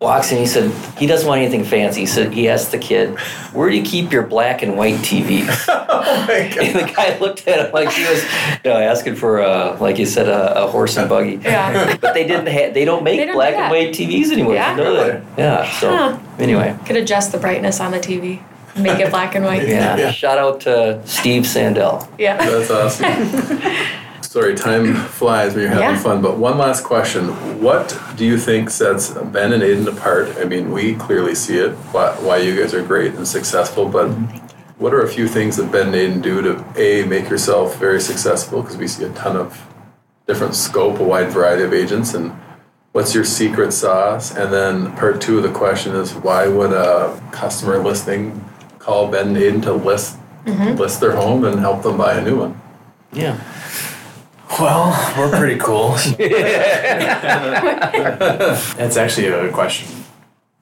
walks 0.00 0.32
in. 0.32 0.38
He 0.38 0.46
said 0.46 0.70
he 0.98 1.06
doesn't 1.06 1.26
want 1.28 1.40
anything 1.42 1.64
fancy. 1.64 2.00
He 2.00 2.06
said 2.06 2.32
he 2.32 2.48
asked 2.48 2.70
the 2.72 2.78
kid, 2.78 3.18
"Where 3.52 3.68
do 3.68 3.76
you 3.76 3.82
keep 3.82 4.12
your 4.12 4.22
black 4.22 4.62
and 4.62 4.76
white 4.76 4.96
TVs?" 4.96 5.68
Oh 5.96 6.26
my 6.26 6.48
God. 6.48 6.58
And 6.64 6.74
the 6.88 6.92
guy 6.92 7.16
looked 7.18 7.46
at 7.48 7.66
him 7.66 7.72
like 7.72 7.90
he 7.92 8.02
was, 8.04 8.22
you 8.64 8.70
know, 8.70 8.76
asking 8.76 9.14
for 9.14 9.38
a, 9.40 9.76
like 9.80 9.96
you 9.98 10.04
said, 10.04 10.28
a, 10.28 10.64
a 10.64 10.66
horse 10.66 10.96
and 10.96 11.08
buggy. 11.08 11.36
Yeah. 11.42 11.96
But 11.96 12.14
they 12.14 12.26
didn't 12.26 12.46
have, 12.48 12.74
they 12.74 12.84
don't 12.84 13.04
make 13.04 13.18
They 13.20 13.26
don't 13.26 13.34
black 13.36 13.54
do 13.54 13.60
and 13.60 13.70
white 13.70 13.94
TVs 13.94 14.30
anymore. 14.32 14.54
Yeah? 14.54 14.76
You 14.76 14.84
know 14.84 14.96
that? 14.96 15.22
Yeah. 15.38 15.70
So 15.78 15.88
Huh. 15.96 16.18
anyway, 16.38 16.76
Could 16.84 16.96
adjust 16.96 17.30
the 17.32 17.38
brightness 17.38 17.80
on 17.80 17.92
the 17.92 18.00
TV, 18.00 18.42
make 18.76 18.98
it 19.00 19.10
black 19.10 19.34
and 19.34 19.44
white. 19.44 19.66
yeah. 19.66 19.96
Yeah. 19.96 20.10
Shout 20.10 20.38
out 20.38 20.60
to 20.62 21.00
Steve 21.06 21.44
Sandell. 21.44 22.08
Yeah. 22.18 22.36
That's 22.36 22.70
awesome. 22.70 23.58
Sorry, 24.22 24.56
time 24.56 24.96
flies 24.96 25.54
when 25.54 25.62
you're 25.62 25.70
having 25.70 25.94
Yeah. 25.94 26.02
fun. 26.02 26.20
But 26.20 26.38
one 26.38 26.58
last 26.58 26.82
question: 26.82 27.28
What 27.62 27.96
do 28.16 28.24
you 28.24 28.36
think 28.36 28.68
sets 28.68 29.10
Ben 29.10 29.52
and 29.52 29.62
Ayden 29.62 29.86
apart? 29.86 30.28
I 30.40 30.44
mean, 30.44 30.72
we 30.72 30.94
clearly 30.96 31.36
see 31.36 31.58
it. 31.58 31.70
Why, 31.92 32.10
why 32.18 32.38
you 32.38 32.60
guys 32.60 32.74
are 32.74 32.82
great 32.82 33.14
and 33.14 33.28
successful, 33.28 33.88
but 33.88 34.08
mm-hmm. 34.08 34.36
what 34.82 34.92
are 34.92 35.02
a 35.02 35.08
few 35.08 35.28
things 35.28 35.56
that 35.58 35.70
Ben 35.70 35.94
and 35.94 35.94
Ayden 35.94 36.20
do 36.22 36.42
to 36.42 36.64
a 36.76 37.04
make 37.06 37.28
yourself 37.28 37.78
very 37.78 38.00
successful? 38.00 38.62
Because 38.62 38.76
we 38.76 38.88
see 38.88 39.04
a 39.04 39.10
ton 39.10 39.36
of 39.36 39.68
different 40.26 40.56
scope, 40.56 40.98
a 40.98 41.04
wide 41.04 41.28
variety 41.30 41.62
of 41.62 41.72
agents, 41.72 42.12
and 42.14 42.32
what's 42.90 43.14
your 43.14 43.24
secret 43.24 43.72
sauce? 43.72 44.34
And 44.34 44.52
then 44.52 44.96
part 44.96 45.20
two 45.20 45.36
of 45.36 45.44
the 45.44 45.52
question 45.52 45.94
is 45.94 46.12
why 46.12 46.48
would 46.48 46.72
a 46.72 47.20
customer 47.30 47.78
listening 47.78 48.44
call 48.84 49.10
Ben 49.10 49.34
and 49.34 49.62
to 49.62 49.72
list 49.72 50.18
list 50.46 51.00
their 51.00 51.16
home 51.16 51.44
and 51.44 51.58
help 51.58 51.82
them 51.82 51.96
buy 51.96 52.14
a 52.14 52.24
new 52.24 52.38
one? 52.38 52.60
Yeah. 53.12 53.40
Well, 54.60 54.92
we're 55.18 55.36
pretty 55.36 55.58
cool. 55.58 55.90
That's 58.76 58.96
actually 58.96 59.28
a 59.28 59.50
question 59.50 59.88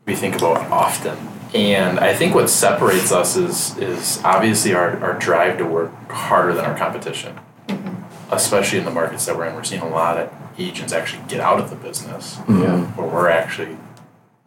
we 0.06 0.14
think 0.14 0.36
about 0.36 0.70
often. 0.70 1.18
And 1.52 1.98
I 1.98 2.14
think 2.14 2.34
what 2.34 2.48
separates 2.48 3.12
us 3.12 3.36
is 3.36 3.76
is 3.78 4.20
obviously 4.24 4.72
our, 4.74 4.98
our 5.02 5.18
drive 5.18 5.58
to 5.58 5.64
work 5.64 5.92
harder 6.10 6.54
than 6.54 6.64
our 6.64 6.76
competition. 6.78 7.38
Mm-hmm. 7.68 8.32
Especially 8.32 8.78
in 8.78 8.84
the 8.84 8.90
markets 8.90 9.26
that 9.26 9.36
we're 9.36 9.46
in. 9.46 9.54
We're 9.54 9.64
seeing 9.64 9.82
a 9.82 9.88
lot 9.88 10.16
of 10.16 10.32
agents 10.58 10.92
actually 10.92 11.22
get 11.28 11.40
out 11.40 11.58
of 11.58 11.70
the 11.70 11.76
business. 11.76 12.38
Yeah. 12.48 12.86
Where 12.92 13.08
we're 13.08 13.28
actually 13.28 13.76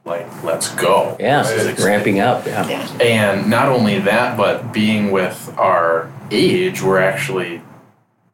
like, 0.06 0.44
let's 0.44 0.74
go. 0.76 1.18
Yeah. 1.20 1.44
This 1.44 1.78
is 1.80 1.84
Ramping 1.84 2.20
up. 2.20 2.46
Yeah. 2.46 2.68
Yeah. 2.68 2.98
and 3.02 3.50
not 3.50 3.68
only 3.70 4.00
that, 4.00 4.38
but 4.38 4.72
being 4.72 5.12
with 5.12 5.54
our 5.58 6.12
age, 6.32 6.82
we're 6.82 7.02
actually 7.02 7.62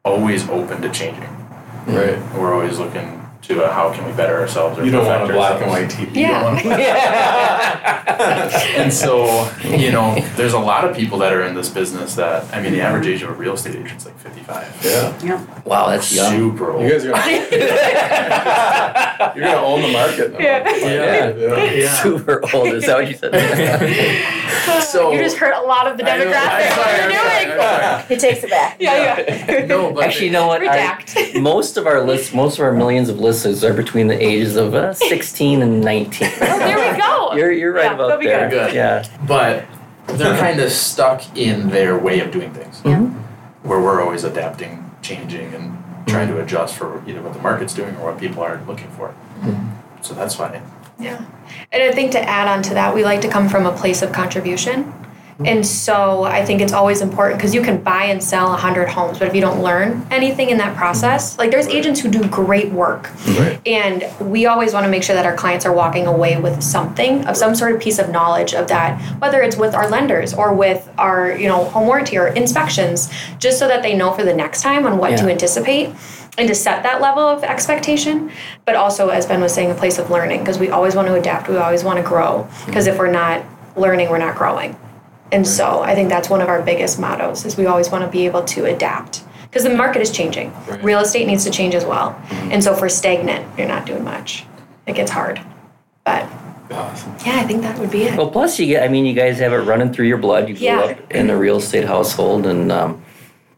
always 0.04 0.48
open 0.48 0.82
to 0.82 0.90
changing. 0.90 1.28
Right. 1.86 2.18
We're 2.34 2.52
always 2.54 2.78
looking 2.78 3.21
to 3.42 3.64
uh, 3.64 3.72
how 3.72 3.92
can 3.92 4.04
we 4.06 4.12
better 4.12 4.38
ourselves 4.40 4.78
or 4.78 4.84
You 4.84 4.90
don't 4.92 5.04
want 5.06 5.28
a 5.28 5.32
black 5.32 5.60
and 5.60 5.70
ourselves. 5.70 5.94
white 5.96 6.08
TV. 6.08 6.16
Yeah. 6.16 7.78
And 8.76 8.92
so, 8.92 9.48
you 9.64 9.90
know, 9.90 10.14
there's 10.36 10.52
a 10.52 10.58
lot 10.58 10.84
of 10.88 10.94
people 10.96 11.18
that 11.18 11.32
are 11.32 11.42
in 11.44 11.54
this 11.54 11.68
business 11.68 12.14
that, 12.16 12.44
I 12.54 12.60
mean, 12.60 12.72
the 12.72 12.80
average 12.80 13.06
age 13.06 13.22
of 13.22 13.30
a 13.30 13.32
real 13.32 13.54
estate 13.54 13.74
agent 13.74 13.96
is 14.00 14.06
like 14.06 14.16
55. 14.18 14.80
Yeah. 14.84 15.18
yeah. 15.24 15.62
Wow, 15.64 15.88
that's 15.88 16.12
young. 16.14 16.32
Super 16.32 16.70
old. 16.72 16.82
You 16.84 16.90
guys 16.90 17.04
are 17.04 17.10
gonna, 17.12 17.26
you're 19.36 19.44
gonna 19.44 19.66
own 19.66 19.82
the 19.82 19.88
market. 19.92 20.32
Now. 20.32 20.38
Yeah. 20.38 20.76
Yeah. 20.76 21.34
Yeah. 21.34 21.72
Yeah. 21.72 22.02
Super 22.02 22.40
old. 22.54 22.68
Is 22.68 22.86
that 22.86 22.96
what 22.98 23.08
you 23.08 23.14
said? 23.16 23.32
So- 24.82 25.12
you 25.12 25.18
just 25.18 25.36
hurt 25.36 25.54
a 25.56 25.62
lot 25.66 25.86
of 25.86 25.96
the 25.96 26.04
I 26.08 26.18
know, 26.18 26.24
demographic. 26.26 26.76
What 26.76 27.00
you're 27.00 27.10
doing. 27.58 28.06
He 28.08 28.16
takes 28.16 28.42
it 28.44 28.50
back. 28.50 28.76
Yeah, 28.78 29.18
yeah. 29.48 29.66
No, 29.66 29.92
but 29.92 30.04
Actually, 30.04 30.26
you 30.26 30.32
know 30.32 30.46
what? 30.48 30.62
Our- 30.64 30.74
Redact. 30.74 31.40
most 31.42 31.76
of 31.76 31.86
our 31.86 32.02
lists, 32.04 32.32
most 32.34 32.58
of 32.58 32.64
our 32.64 32.72
millions 32.72 33.08
of 33.08 33.18
listeners 33.32 33.64
are 33.64 33.72
between 33.72 34.06
the 34.08 34.22
ages 34.22 34.56
of 34.56 34.74
uh, 34.74 34.92
16 34.92 35.62
and 35.62 35.80
19. 35.80 36.28
Oh, 36.28 36.38
there 36.58 36.92
we 36.92 36.98
go. 37.00 37.32
You're, 37.36 37.50
you're 37.52 37.72
right 37.72 37.84
Yeah, 37.86 37.94
about 37.94 38.08
that'll 38.08 38.20
be 38.20 38.26
there. 38.26 38.50
good. 38.50 38.74
Yeah. 38.74 39.06
but 39.26 39.64
they're 40.06 40.36
kind 40.38 40.60
of 40.60 40.70
stuck 40.70 41.22
in 41.36 41.70
their 41.70 41.98
way 41.98 42.20
of 42.20 42.30
doing 42.30 42.52
things. 42.52 42.80
Where 42.82 43.80
we're 43.80 44.02
always 44.02 44.24
adapting, 44.24 44.90
changing, 45.00 45.54
and 45.54 45.78
trying 46.06 46.28
to 46.28 46.40
adjust 46.42 46.76
for 46.76 47.02
either 47.08 47.22
what 47.22 47.32
the 47.32 47.38
market's 47.40 47.72
doing 47.72 47.96
or 47.96 48.10
what 48.12 48.18
people 48.20 48.42
are 48.42 48.60
looking 48.66 48.90
for. 48.90 49.14
So 50.02 50.12
that's 50.14 50.34
fine. 50.34 50.60
Yeah. 50.98 51.24
And 51.72 51.82
I 51.82 51.90
think 51.92 52.12
to 52.12 52.20
add 52.20 52.48
on 52.48 52.62
to 52.64 52.74
that, 52.74 52.94
we 52.94 53.02
like 53.02 53.22
to 53.22 53.28
come 53.28 53.48
from 53.48 53.64
a 53.64 53.72
place 53.72 54.02
of 54.02 54.12
contribution. 54.12 54.92
And 55.44 55.66
so 55.66 56.24
I 56.24 56.44
think 56.44 56.60
it's 56.60 56.72
always 56.72 57.00
important 57.00 57.38
because 57.38 57.54
you 57.54 57.62
can 57.62 57.82
buy 57.82 58.04
and 58.04 58.22
sell 58.22 58.48
100 58.50 58.88
homes, 58.88 59.18
but 59.18 59.28
if 59.28 59.34
you 59.34 59.40
don't 59.40 59.62
learn 59.62 60.06
anything 60.10 60.50
in 60.50 60.58
that 60.58 60.76
process, 60.76 61.38
like 61.38 61.50
there's 61.50 61.66
agents 61.66 62.00
who 62.00 62.10
do 62.10 62.26
great 62.28 62.70
work. 62.70 63.10
Right. 63.26 63.60
And 63.66 64.04
we 64.20 64.46
always 64.46 64.72
want 64.72 64.84
to 64.84 64.90
make 64.90 65.02
sure 65.02 65.14
that 65.14 65.26
our 65.26 65.36
clients 65.36 65.66
are 65.66 65.72
walking 65.72 66.06
away 66.06 66.38
with 66.38 66.62
something 66.62 67.24
of 67.26 67.36
some 67.36 67.54
sort 67.54 67.74
of 67.74 67.80
piece 67.80 67.98
of 67.98 68.10
knowledge 68.10 68.54
of 68.54 68.68
that, 68.68 69.00
whether 69.20 69.42
it's 69.42 69.56
with 69.56 69.74
our 69.74 69.88
lenders 69.88 70.34
or 70.34 70.54
with 70.54 70.88
our, 70.98 71.32
you 71.36 71.48
know, 71.48 71.64
home 71.64 71.86
warranty 71.86 72.16
or 72.18 72.28
inspections, 72.28 73.10
just 73.38 73.58
so 73.58 73.66
that 73.68 73.82
they 73.82 73.94
know 73.94 74.12
for 74.12 74.24
the 74.24 74.34
next 74.34 74.62
time 74.62 74.86
on 74.86 74.98
what 74.98 75.18
to 75.18 75.28
anticipate 75.28 75.94
and 76.38 76.48
to 76.48 76.54
set 76.54 76.82
that 76.82 77.00
level 77.00 77.22
of 77.22 77.44
expectation. 77.44 78.30
But 78.64 78.76
also, 78.76 79.08
as 79.08 79.26
Ben 79.26 79.40
was 79.40 79.52
saying, 79.52 79.70
a 79.70 79.74
place 79.74 79.98
of 79.98 80.10
learning 80.10 80.40
because 80.40 80.58
we 80.58 80.70
always 80.70 80.94
want 80.94 81.08
to 81.08 81.14
adapt, 81.14 81.48
we 81.48 81.56
always 81.56 81.84
want 81.84 81.98
to 81.98 82.02
grow. 82.02 82.48
Because 82.66 82.86
if 82.86 82.98
we're 82.98 83.10
not 83.10 83.44
learning, 83.76 84.08
we're 84.10 84.18
not 84.18 84.36
growing. 84.36 84.76
And 85.32 85.46
so 85.48 85.80
I 85.80 85.94
think 85.94 86.10
that's 86.10 86.28
one 86.28 86.42
of 86.42 86.48
our 86.48 86.60
biggest 86.62 87.00
mottos 87.00 87.46
is 87.46 87.56
we 87.56 87.64
always 87.66 87.90
want 87.90 88.04
to 88.04 88.10
be 88.10 88.26
able 88.26 88.44
to 88.44 88.66
adapt 88.66 89.24
because 89.44 89.64
the 89.64 89.70
market 89.74 90.02
is 90.02 90.10
changing. 90.10 90.52
Right. 90.68 90.82
Real 90.84 91.00
estate 91.00 91.26
needs 91.26 91.44
to 91.44 91.50
change 91.50 91.74
as 91.74 91.84
well. 91.86 92.20
And 92.30 92.62
so 92.62 92.72
if 92.74 92.80
we're 92.82 92.90
stagnant, 92.90 93.46
you're 93.58 93.66
not 93.68 93.86
doing 93.86 94.04
much. 94.04 94.44
It 94.86 94.94
gets 94.94 95.10
hard. 95.10 95.40
But 96.04 96.28
Awesome. 96.70 97.14
yeah, 97.24 97.36
I 97.38 97.44
think 97.44 97.62
that 97.62 97.78
would 97.78 97.90
be 97.90 98.02
it. 98.04 98.16
Well, 98.16 98.30
plus 98.30 98.58
you 98.58 98.66
get, 98.66 98.82
I 98.82 98.88
mean, 98.88 99.04
you 99.06 99.14
guys 99.14 99.38
have 99.40 99.52
it 99.52 99.58
running 99.58 99.92
through 99.92 100.06
your 100.06 100.18
blood. 100.18 100.48
You 100.48 100.54
grew 100.54 100.64
Yeah. 100.66 100.80
up 100.80 101.10
in 101.12 101.30
a 101.30 101.36
real 101.36 101.56
estate 101.58 101.84
household, 101.84 102.46
and 102.46 102.70
um, 102.72 103.02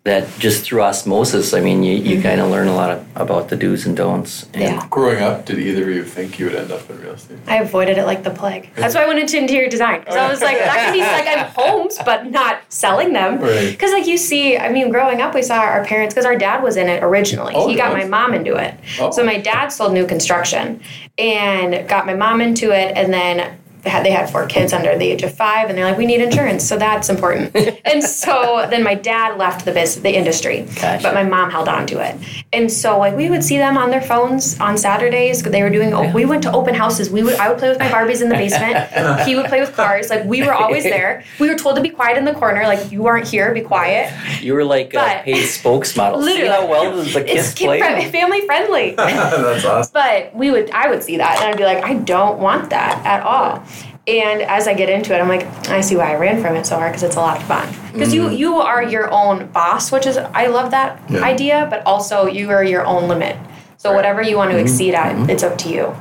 that 0.04 0.28
just 0.38 0.64
through 0.64 0.82
osmosis, 0.82 1.54
I 1.54 1.60
mean, 1.60 1.82
you, 1.82 1.96
you 1.96 2.20
kind 2.20 2.38
of 2.38 2.50
learn 2.50 2.68
a 2.68 2.74
lot 2.74 2.90
of, 2.90 3.06
about 3.16 3.48
the 3.48 3.56
do's 3.56 3.86
and 3.86 3.96
don'ts. 3.96 4.42
And 4.52 4.54
Mm-hmm. 4.54 4.60
Yeah. 4.62 4.86
Growing 4.90 5.22
up, 5.22 5.46
did 5.46 5.58
either 5.58 5.88
of 5.88 5.96
you 5.96 6.04
think 6.04 6.38
you 6.38 6.44
would 6.46 6.54
end 6.54 6.70
up 6.70 6.88
in 6.90 7.00
real 7.00 7.12
estate? 7.14 7.38
I 7.46 7.56
avoided 7.56 7.96
it 7.96 8.04
like 8.04 8.22
the 8.22 8.30
plague. 8.30 8.68
That's 8.76 8.94
why 8.94 9.04
I 9.04 9.06
went 9.06 9.18
into 9.18 9.38
interior 9.38 9.68
design 9.68 10.00
because 10.00 10.16
I 10.16 10.28
was 10.28 10.42
like, 10.42 10.58
that 10.58 10.76
can 10.76 10.92
be 10.92 11.00
like 11.00 11.26
I'm 11.26 11.46
homes, 11.54 11.98
but 12.04 12.30
not 12.30 12.60
selling 12.68 13.12
them. 13.14 13.40
Right. 13.40 13.70
Because 13.70 13.92
like 13.92 14.06
you 14.06 14.18
see, 14.18 14.58
I 14.58 14.68
mean, 14.70 14.90
growing 14.90 15.22
up, 15.22 15.34
we 15.34 15.42
saw 15.42 15.58
our 15.58 15.84
parents 15.84 16.14
because 16.14 16.26
our 16.26 16.36
dad 16.36 16.62
was 16.62 16.76
in 16.76 16.88
it 16.88 17.02
originally. 17.02 17.54
Oh, 17.56 17.66
he 17.68 17.74
got 17.74 17.92
my 17.94 18.04
mom 18.04 18.34
into 18.34 18.56
it. 18.56 18.74
Oh. 19.00 19.10
So 19.10 19.24
my 19.24 19.38
dad 19.38 19.68
sold 19.68 19.94
new 19.94 20.06
construction 20.06 20.82
and 21.16 21.88
got 21.88 22.04
my 22.04 22.14
mom 22.14 22.40
into 22.42 22.72
it, 22.72 22.94
and 22.96 23.12
then. 23.12 23.58
They 23.85 23.90
had, 23.90 24.05
they 24.05 24.11
had 24.11 24.31
four 24.31 24.47
kids 24.47 24.73
under 24.73 24.97
the 24.97 25.05
age 25.11 25.23
of 25.23 25.35
five, 25.35 25.68
and 25.68 25.77
they're 25.79 25.85
like, 25.85 25.99
"We 25.99 26.07
need 26.07 26.20
insurance, 26.23 26.64
so 26.66 26.77
that's 26.79 27.09
important." 27.11 27.55
and 27.85 28.03
so 28.03 28.66
then 28.70 28.83
my 28.83 28.94
dad 28.94 29.37
left 29.38 29.64
the 29.66 29.73
biz, 29.73 30.01
the 30.03 30.16
industry, 30.16 30.62
Gotcha. 30.81 31.03
but 31.03 31.14
my 31.14 31.23
mom 31.23 31.51
held 31.51 31.68
on 31.68 31.87
to 31.88 32.01
it. 32.01 32.16
And 32.53 32.73
so 32.73 32.99
like 32.99 33.14
we 33.16 33.29
would 33.31 33.44
see 33.44 33.59
them 33.59 33.77
on 33.77 33.90
their 33.90 34.01
phones 34.01 34.59
on 34.61 34.79
Saturdays. 34.79 35.42
'cause 35.42 35.53
They 35.53 35.62
were 35.62 35.70
doing. 35.70 35.92
Oh, 35.92 36.11
we 36.12 36.25
went 36.25 36.42
to 36.44 36.53
open 36.53 36.75
houses. 36.75 37.11
We 37.11 37.23
would. 37.23 37.35
I 37.37 37.49
would 37.51 37.59
play 37.59 37.68
with 37.68 37.79
my 37.79 37.88
Barbies 37.88 38.23
in 38.23 38.29
the 38.31 38.35
basement. 38.37 39.20
he 39.27 39.37
would 39.37 39.47
play 39.47 39.61
with 39.61 39.75
cars. 39.77 40.09
Like 40.11 40.25
we 40.25 40.42
were 40.42 40.55
always 40.55 40.85
there. 40.85 41.23
We 41.38 41.49
were 41.51 41.57
told 41.57 41.77
to 41.77 41.83
be 41.83 41.90
quiet 41.90 42.16
in 42.16 42.25
the 42.25 42.35
corner. 42.35 42.62
Like 42.64 42.90
you 42.90 43.07
aren't 43.07 43.29
here. 43.29 43.53
Be 43.53 43.61
quiet. 43.61 44.11
You 44.42 44.55
were 44.55 44.64
like 44.64 44.94
a 44.94 44.97
But- 44.97 45.23
paid 45.25 45.44
spokesmodel. 45.44 46.20
See 46.25 46.31
Literally. 46.33 46.49
how 46.51 46.66
well 46.66 46.90
does 46.92 47.12
the 47.12 47.23
kids 47.23 47.49
It's 47.51 47.55
kid 47.55 47.66
play? 47.66 47.79
friendly, 47.81 48.07
family 48.11 48.40
friendly. 48.47 48.94
That's 48.97 49.64
awesome. 49.64 49.90
But 49.92 50.35
we 50.35 50.51
would, 50.51 50.70
I 50.70 50.88
would 50.88 51.03
see 51.03 51.18
that, 51.18 51.37
and 51.40 51.51
I'd 51.51 51.57
be 51.59 51.64
like, 51.64 51.85
I 51.85 51.94
don't 51.94 52.38
want 52.38 52.70
that 52.70 53.05
at 53.05 53.23
all. 53.23 53.62
And 54.06 54.42
as 54.42 54.68
I 54.68 54.74
get 54.74 54.90
into 54.90 55.14
it, 55.14 55.18
I'm 55.20 55.28
like, 55.28 55.46
I 55.68 55.80
see 55.80 55.96
why 55.96 56.12
I 56.12 56.16
ran 56.16 56.42
from 56.42 56.56
it 56.56 56.66
so 56.66 56.76
hard 56.76 56.92
because 56.92 57.02
it's 57.04 57.16
a 57.16 57.20
lot 57.20 57.38
of 57.38 57.42
fun. 57.44 57.66
Because 57.92 58.12
you 58.12 58.22
mm. 58.24 58.36
you 58.36 58.56
are 58.56 58.82
your 58.82 59.10
own 59.10 59.46
boss, 59.48 59.90
which 59.90 60.06
is 60.06 60.18
I 60.18 60.46
love 60.46 60.72
that 60.72 61.00
Yeah. 61.08 61.20
idea, 61.22 61.66
but 61.70 61.82
also 61.86 62.26
you 62.26 62.50
are 62.50 62.62
your 62.62 62.84
own 62.84 63.08
limit. 63.08 63.36
So 63.78 63.90
Right. 63.90 63.96
whatever 63.96 64.20
you 64.22 64.36
want 64.36 64.50
to 64.50 64.56
mm-hmm. 64.56 64.66
exceed 64.66 64.94
at, 64.94 65.12
mm-hmm. 65.14 65.30
it's 65.30 65.42
up 65.42 65.56
to 65.58 65.68
you. 65.70 65.94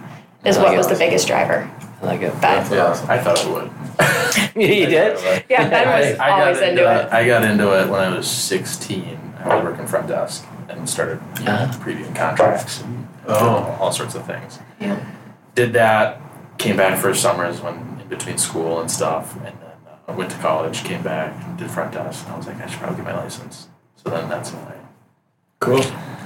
Is 0.44 0.58
I 0.58 0.64
what 0.64 0.76
was 0.78 0.88
it. 0.88 0.94
the 0.94 1.00
biggest 1.00 1.28
driver. 1.28 1.70
I 2.02 2.06
like 2.06 2.22
it. 2.22 2.34
But 2.42 2.70
Yeah, 2.70 3.06
I 3.08 3.18
thought 3.20 3.40
it 3.40 3.50
would. 3.50 3.72
you 4.62 4.86
did? 4.88 5.18
yeah, 5.50 5.70
Ben 5.70 5.88
was 5.88 6.20
I, 6.20 6.28
I 6.28 6.42
always 6.42 6.60
got 6.60 6.70
into 6.70 6.82
it. 6.84 7.14
I 7.14 7.26
got 7.26 7.44
into 7.46 7.80
it 7.80 7.88
when 7.90 8.02
I 8.02 8.16
was 8.18 8.28
16. 8.30 9.34
I 9.46 9.56
was 9.56 9.64
working 9.64 9.88
front 9.88 10.08
desk 10.08 10.46
and 10.68 10.90
started 10.90 11.22
you 11.40 11.46
know, 11.46 11.52
Uh-huh. 11.54 11.80
previewing 11.84 12.16
contracts 12.16 12.82
and 12.82 13.08
Oh. 13.28 13.78
all 13.80 13.92
sorts 13.94 14.16
of 14.16 14.26
things. 14.26 14.60
Yeah. 14.82 14.98
Did 15.56 15.72
that, 15.74 16.20
came 16.58 16.76
back 16.76 17.00
for 17.00 17.14
summers 17.14 17.62
when 17.62 17.76
in 17.76 17.93
between 18.18 18.38
school 18.38 18.80
and 18.82 18.90
stuff, 18.90 19.36
and 19.36 19.46
then 19.46 19.58
uh, 20.08 20.14
went 20.14 20.32
to 20.32 20.38
college, 20.38 20.84
came 20.84 21.02
back, 21.02 21.34
and 21.46 21.58
did 21.58 21.70
front 21.72 21.92
desk. 21.94 22.26
And 22.26 22.34
I 22.34 22.38
was 22.38 22.48
like, 22.48 22.60
I 22.62 22.68
should 22.68 22.80
probably 22.80 22.98
get 22.98 23.06
my 23.06 23.18
license. 23.24 23.68
So 23.96 24.10
then 24.10 24.30
that's 24.30 24.52
when 24.52 24.64
I 24.66 24.74
Cool. 25.60 25.82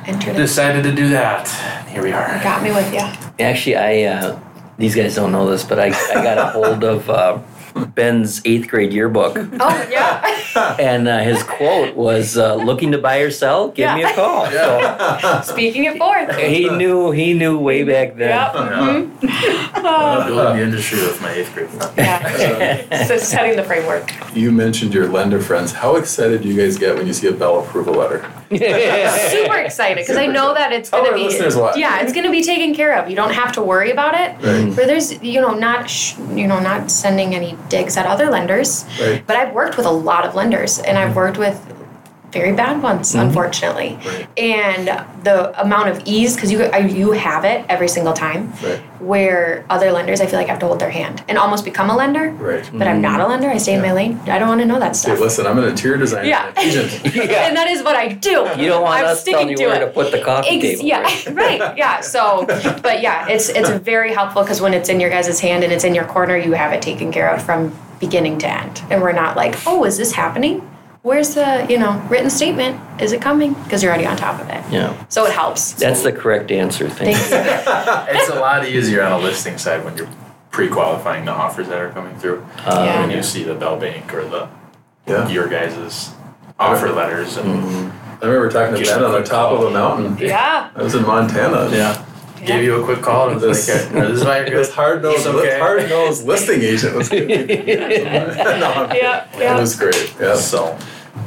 Entered 0.07 0.35
it. 0.35 0.37
decided 0.37 0.83
to 0.83 0.93
do 0.95 1.09
that. 1.09 1.47
And 1.81 1.89
here 1.89 2.01
we 2.01 2.11
are. 2.11 2.41
Got 2.41 2.63
me 2.63 2.71
with 2.71 2.91
you. 2.91 3.01
Actually, 3.45 3.75
I 3.75 4.03
uh, 4.03 4.39
these 4.77 4.95
guys 4.95 5.15
don't 5.15 5.31
know 5.31 5.49
this, 5.49 5.63
but 5.63 5.79
I, 5.79 5.87
I 5.87 6.23
got 6.23 6.37
a 6.39 6.47
hold 6.47 6.83
of 6.83 7.07
uh, 7.09 7.37
Ben's 7.85 8.41
eighth 8.45 8.67
grade 8.67 8.93
yearbook, 8.93 9.37
Oh 9.59 9.87
yeah. 9.91 10.75
and 10.79 11.07
uh, 11.07 11.19
his 11.19 11.41
quote 11.43 11.95
was, 11.95 12.37
uh, 12.37 12.55
"Looking 12.55 12.91
to 12.91 12.97
buy 12.97 13.17
or 13.19 13.31
sell? 13.31 13.69
Give 13.69 13.93
me 13.93 14.03
a 14.03 14.07
Yeah. 14.07 14.15
call." 14.15 14.45
So 14.51 15.41
Speaking 15.53 15.85
it 15.85 15.97
forth. 15.97 16.35
he 16.37 16.69
knew 16.69 17.11
he 17.11 17.33
knew 17.33 17.57
way 17.59 17.83
back 17.83 18.15
then. 18.15 18.29
Yep. 18.29 18.53
mhm. 18.53 19.73
Uh, 19.75 20.27
building 20.27 20.57
the 20.57 20.63
industry 20.63 20.99
with 21.01 21.21
my 21.21 21.31
eighth 21.31 21.53
grade. 21.53 21.69
friend. 21.69 21.91
Yeah. 21.97 23.03
so 23.05 23.17
setting 23.17 23.55
the 23.55 23.63
framework. 23.63 24.11
You 24.35 24.51
mentioned 24.51 24.93
your 24.93 25.07
lender 25.07 25.39
friends. 25.41 25.71
How 25.71 25.95
excited 25.95 26.41
do 26.41 26.47
you 26.49 26.55
guys 26.59 26.77
get 26.77 26.95
when 26.95 27.07
you 27.07 27.13
see 27.13 27.27
a 27.27 27.31
Bell 27.31 27.59
approval 27.59 27.93
letter? 27.93 28.25
Super 28.49 29.57
excited 29.57 29.97
because 29.97 30.17
I 30.17 30.25
know 30.27 30.53
that 30.53 30.71
it's 30.71 30.89
gonna 30.89 31.13
be 31.13 31.23
listeners 31.23 31.55
why. 31.55 31.73
yeah, 31.75 32.01
it's 32.01 32.13
gonna 32.13 32.31
be 32.31 32.41
taken 32.43 32.73
care 32.73 32.97
of. 32.97 33.09
You 33.09 33.15
don't 33.15 33.33
have 33.33 33.51
to 33.53 33.61
worry 33.61 33.91
about 33.91 34.13
it. 34.15 34.35
Right. 34.45 34.75
Where 34.75 34.87
there's 34.87 35.21
you 35.21 35.41
know 35.41 35.53
not 35.53 35.89
sh- 35.89 36.15
you 36.33 36.47
know 36.47 36.59
not 36.59 36.89
sending 36.91 37.35
any 37.35 37.57
digs 37.69 37.97
at 37.97 38.05
other 38.05 38.29
lenders, 38.29 38.85
Right. 38.99 39.25
but 39.25 39.35
I've 39.35 39.53
worked 39.53 39.77
with 39.77 39.85
a 39.85 39.91
lot 39.91 40.25
of 40.25 40.35
lenders 40.35 40.79
and 40.79 40.97
I've 40.97 41.09
mm-hmm. 41.09 41.17
worked 41.17 41.37
with 41.37 41.59
very 42.31 42.53
bad 42.53 42.83
ones, 42.83 43.11
mm-hmm. 43.11 43.27
unfortunately. 43.27 43.97
Right. 44.05 44.27
And 44.37 44.87
the 45.23 45.59
amount 45.61 45.89
of 45.89 46.01
ease 46.05 46.35
because 46.35 46.51
you 46.51 46.59
you 46.87 47.11
have 47.11 47.45
it 47.45 47.65
every 47.69 47.87
single 47.87 48.13
time. 48.13 48.51
Right. 48.63 48.79
Where 48.99 49.63
other 49.69 49.91
lenders, 49.91 50.21
I 50.21 50.25
feel 50.25 50.39
like 50.39 50.47
I 50.47 50.51
have 50.51 50.59
to 50.59 50.65
hold 50.65 50.79
their 50.79 50.89
hand 50.89 51.23
and 51.29 51.37
almost 51.37 51.63
become 51.63 51.89
a 51.89 51.95
lender. 51.95 52.31
Right. 52.31 52.67
But 52.73 52.87
I'm 52.87 52.99
not 52.99 53.19
a 53.19 53.23
mm-hmm. 53.23 53.31
lender. 53.31 53.49
I 53.49 53.57
stay 53.57 53.75
in 53.75 53.81
my 53.81 53.93
lane. 53.93 54.17
I 54.25 54.39
don't 54.39 54.47
want 54.47 54.61
to 54.61 54.65
know 54.65 54.79
that 54.79 54.89
Hey, 54.89 54.93
stuff. 54.93 55.19
listen, 55.19 55.45
I'm 55.45 55.57
an 55.59 55.65
interior 55.65 55.97
designer 55.97 56.27
Yeah. 56.27 56.47
and 56.57 56.57
agent. 56.57 57.05
and 57.15 57.55
that 57.55 57.67
is 57.69 57.83
what 57.83 57.95
I 57.95 58.09
do. 58.09 58.49
You 58.57 58.67
don't 58.69 58.81
want 58.81 59.01
I'm 59.01 59.05
us 59.05 59.23
telling 59.23 59.47
sticking 59.47 59.61
you 59.61 59.67
where 59.67 59.79
to 59.79 59.85
to 59.85 59.91
put 59.91 60.11
the 60.11 60.21
coffee 60.21 60.57
Ex- 60.57 60.79
table. 60.79 60.85
yeah, 60.85 61.01
right? 61.01 61.27
right. 61.59 61.77
Yeah. 61.77 62.01
So, 62.01 62.45
but 62.81 63.01
yeah, 63.01 63.27
it's 63.27 63.49
it's 63.49 63.69
very 63.69 64.13
helpful 64.13 64.41
because 64.41 64.61
when 64.61 64.73
it's 64.73 64.89
in 64.89 64.99
your 64.99 65.09
guys' 65.09 65.39
hand 65.39 65.63
and 65.63 65.71
it's 65.71 65.83
in 65.83 65.95
your 65.95 66.05
corner, 66.05 66.35
you 66.35 66.53
have 66.53 66.73
it 66.73 66.81
taken 66.81 67.11
care 67.11 67.33
of 67.33 67.41
from 67.41 67.77
beginning 67.99 68.37
to 68.39 68.47
end, 68.47 68.83
and 68.89 69.01
we're 69.01 69.11
not 69.11 69.35
like, 69.35 69.55
oh, 69.65 69.83
is 69.83 69.97
this 69.97 70.11
happening? 70.11 70.67
Where's 71.07 71.35
the 71.35 71.65
you 71.69 71.77
know 71.79 71.93
written 72.09 72.29
statement? 72.29 72.79
Is 73.01 73.13
it 73.13 73.21
coming? 73.21 73.53
Because 73.63 73.81
you're 73.81 73.91
already 73.93 74.05
on 74.07 74.17
top 74.17 74.41
of 74.41 74.49
it. 74.49 74.61
Yeah. 74.71 74.91
So 75.07 75.25
it 75.25 75.31
helps. 75.31 75.71
That's 75.73 76.03
the 76.03 76.11
correct 76.11 76.51
answer. 76.51 76.89
Thank 76.89 77.15
Thank 77.17 77.31
you. 77.31 78.13
you. 78.13 78.17
It's 78.19 78.29
a 78.29 78.35
lot 78.35 78.67
easier 78.67 79.03
on 79.03 79.13
a 79.13 79.17
listing 79.19 79.57
side 79.57 79.85
when 79.85 79.95
you're 79.97 80.09
pre-qualifying 80.51 81.23
the 81.23 81.31
offers 81.31 81.69
that 81.69 81.77
are 81.79 81.91
coming 81.91 82.15
through. 82.19 82.45
Uh, 82.65 82.83
Yeah. 82.85 83.01
When 83.01 83.11
you 83.11 83.23
see 83.23 83.43
the 83.43 83.55
Bell 83.55 83.77
Bank 83.79 84.13
or 84.13 84.23
the 84.27 84.49
Yeah. 85.07 85.29
your 85.29 85.47
guys' 85.47 86.11
offer 86.59 86.89
letters 86.91 87.37
and 87.37 87.49
I 88.21 88.25
remember 88.25 88.49
talking 88.51 88.73
to 88.75 88.81
Give 88.83 88.87
Ben 88.95 89.03
on 89.05 89.11
the 89.11 89.17
quick 89.19 89.29
top 89.29 89.51
of 89.53 89.59
call. 89.59 89.67
a 89.67 89.71
mountain. 89.71 90.17
Yeah. 90.19 90.69
I 90.75 90.81
was 90.83 90.93
in 90.95 91.03
Montana. 91.05 91.69
yeah, 91.71 92.03
gave 92.45 92.63
you 92.65 92.81
a 92.81 92.83
quick 92.83 93.01
call 93.01 93.29
and 93.29 93.39
was 93.39 93.69
like, 93.69 93.77
"Hey, 93.91 94.01
"This 94.09 94.19
is 94.19 94.25
why 94.25 94.37
you're 94.45 94.57
This 94.57 94.67
good." 94.67 94.75
hard 94.75 95.01
nosed, 95.03 95.27
okay. 95.27 95.57
hard 95.59 95.87
nosed 95.87 96.25
listing 96.33 96.61
agent 96.63 96.95
was 96.97 97.07
good. 97.09 97.27
no, 97.29 98.89
Yeah, 98.91 99.27
yeah. 99.39 99.55
It 99.55 99.59
was 99.61 99.75
great. 99.75 100.13
Yeah. 100.19 100.35
So 100.35 100.75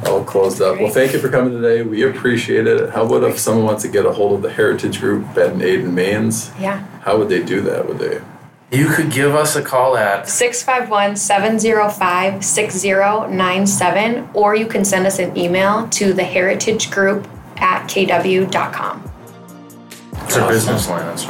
All 0.05 0.23
closed 0.23 0.61
up. 0.61 0.79
Well, 0.79 0.91
thank 0.91 1.13
you 1.13 1.19
for 1.19 1.29
coming 1.29 1.53
today. 1.53 1.83
We 1.83 2.03
appreciate 2.03 2.67
it. 2.67 2.89
How 2.89 3.05
about 3.05 3.23
if 3.29 3.37
someone 3.37 3.65
wants 3.65 3.83
to 3.83 3.89
get 3.89 4.05
a 4.05 4.11
hold 4.11 4.33
of 4.33 4.41
the 4.41 4.51
Heritage 4.51 4.99
Group, 4.99 5.33
Ben 5.35 5.51
and 5.51 5.61
Ayden 5.61 5.93
Mains? 5.93 6.51
Yeah. 6.59 6.85
How 7.01 7.17
would 7.17 7.29
they 7.29 7.43
do 7.43 7.61
that? 7.61 7.87
Would 7.87 7.99
they? 7.99 8.21
you 8.71 8.87
could 8.87 9.11
give 9.11 9.35
us 9.35 9.55
a 9.57 9.61
call 9.61 9.97
at 9.97 10.29
651 10.29 11.17
705 11.17 12.43
6097, 12.43 14.29
or 14.33 14.55
you 14.55 14.65
can 14.65 14.85
send 14.85 15.05
us 15.05 15.19
an 15.19 15.37
email 15.37 15.87
to 15.89 16.13
the 16.13 16.23
heritage 16.23 16.89
group 16.89 17.27
at 17.57 17.85
kw.com. 17.87 19.11
it's 20.13 20.37
our 20.37 20.49
business 20.49 20.89
line. 20.89 21.05
That's 21.05 21.25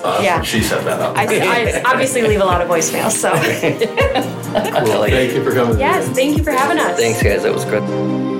fine. 0.00 0.24
Yeah. 0.24 0.42
She 0.42 0.60
set 0.62 0.84
that 0.84 1.00
up. 1.00 1.16
I, 1.16 1.24
I 1.24 1.82
obviously 1.92 2.22
leave 2.22 2.40
a 2.40 2.44
lot 2.44 2.60
of 2.60 2.68
voicemails, 2.68 3.12
so. 3.12 3.30
I. 4.52 5.10
Thank 5.10 5.34
you 5.34 5.44
for 5.44 5.52
coming. 5.52 5.78
yes, 5.78 6.08
thank 6.10 6.36
you 6.36 6.42
for 6.42 6.50
having 6.50 6.78
us. 6.78 6.98
Thanks, 6.98 7.22
guys. 7.22 7.42
That 7.42 7.54
was 7.54 7.64
good. 7.64 8.39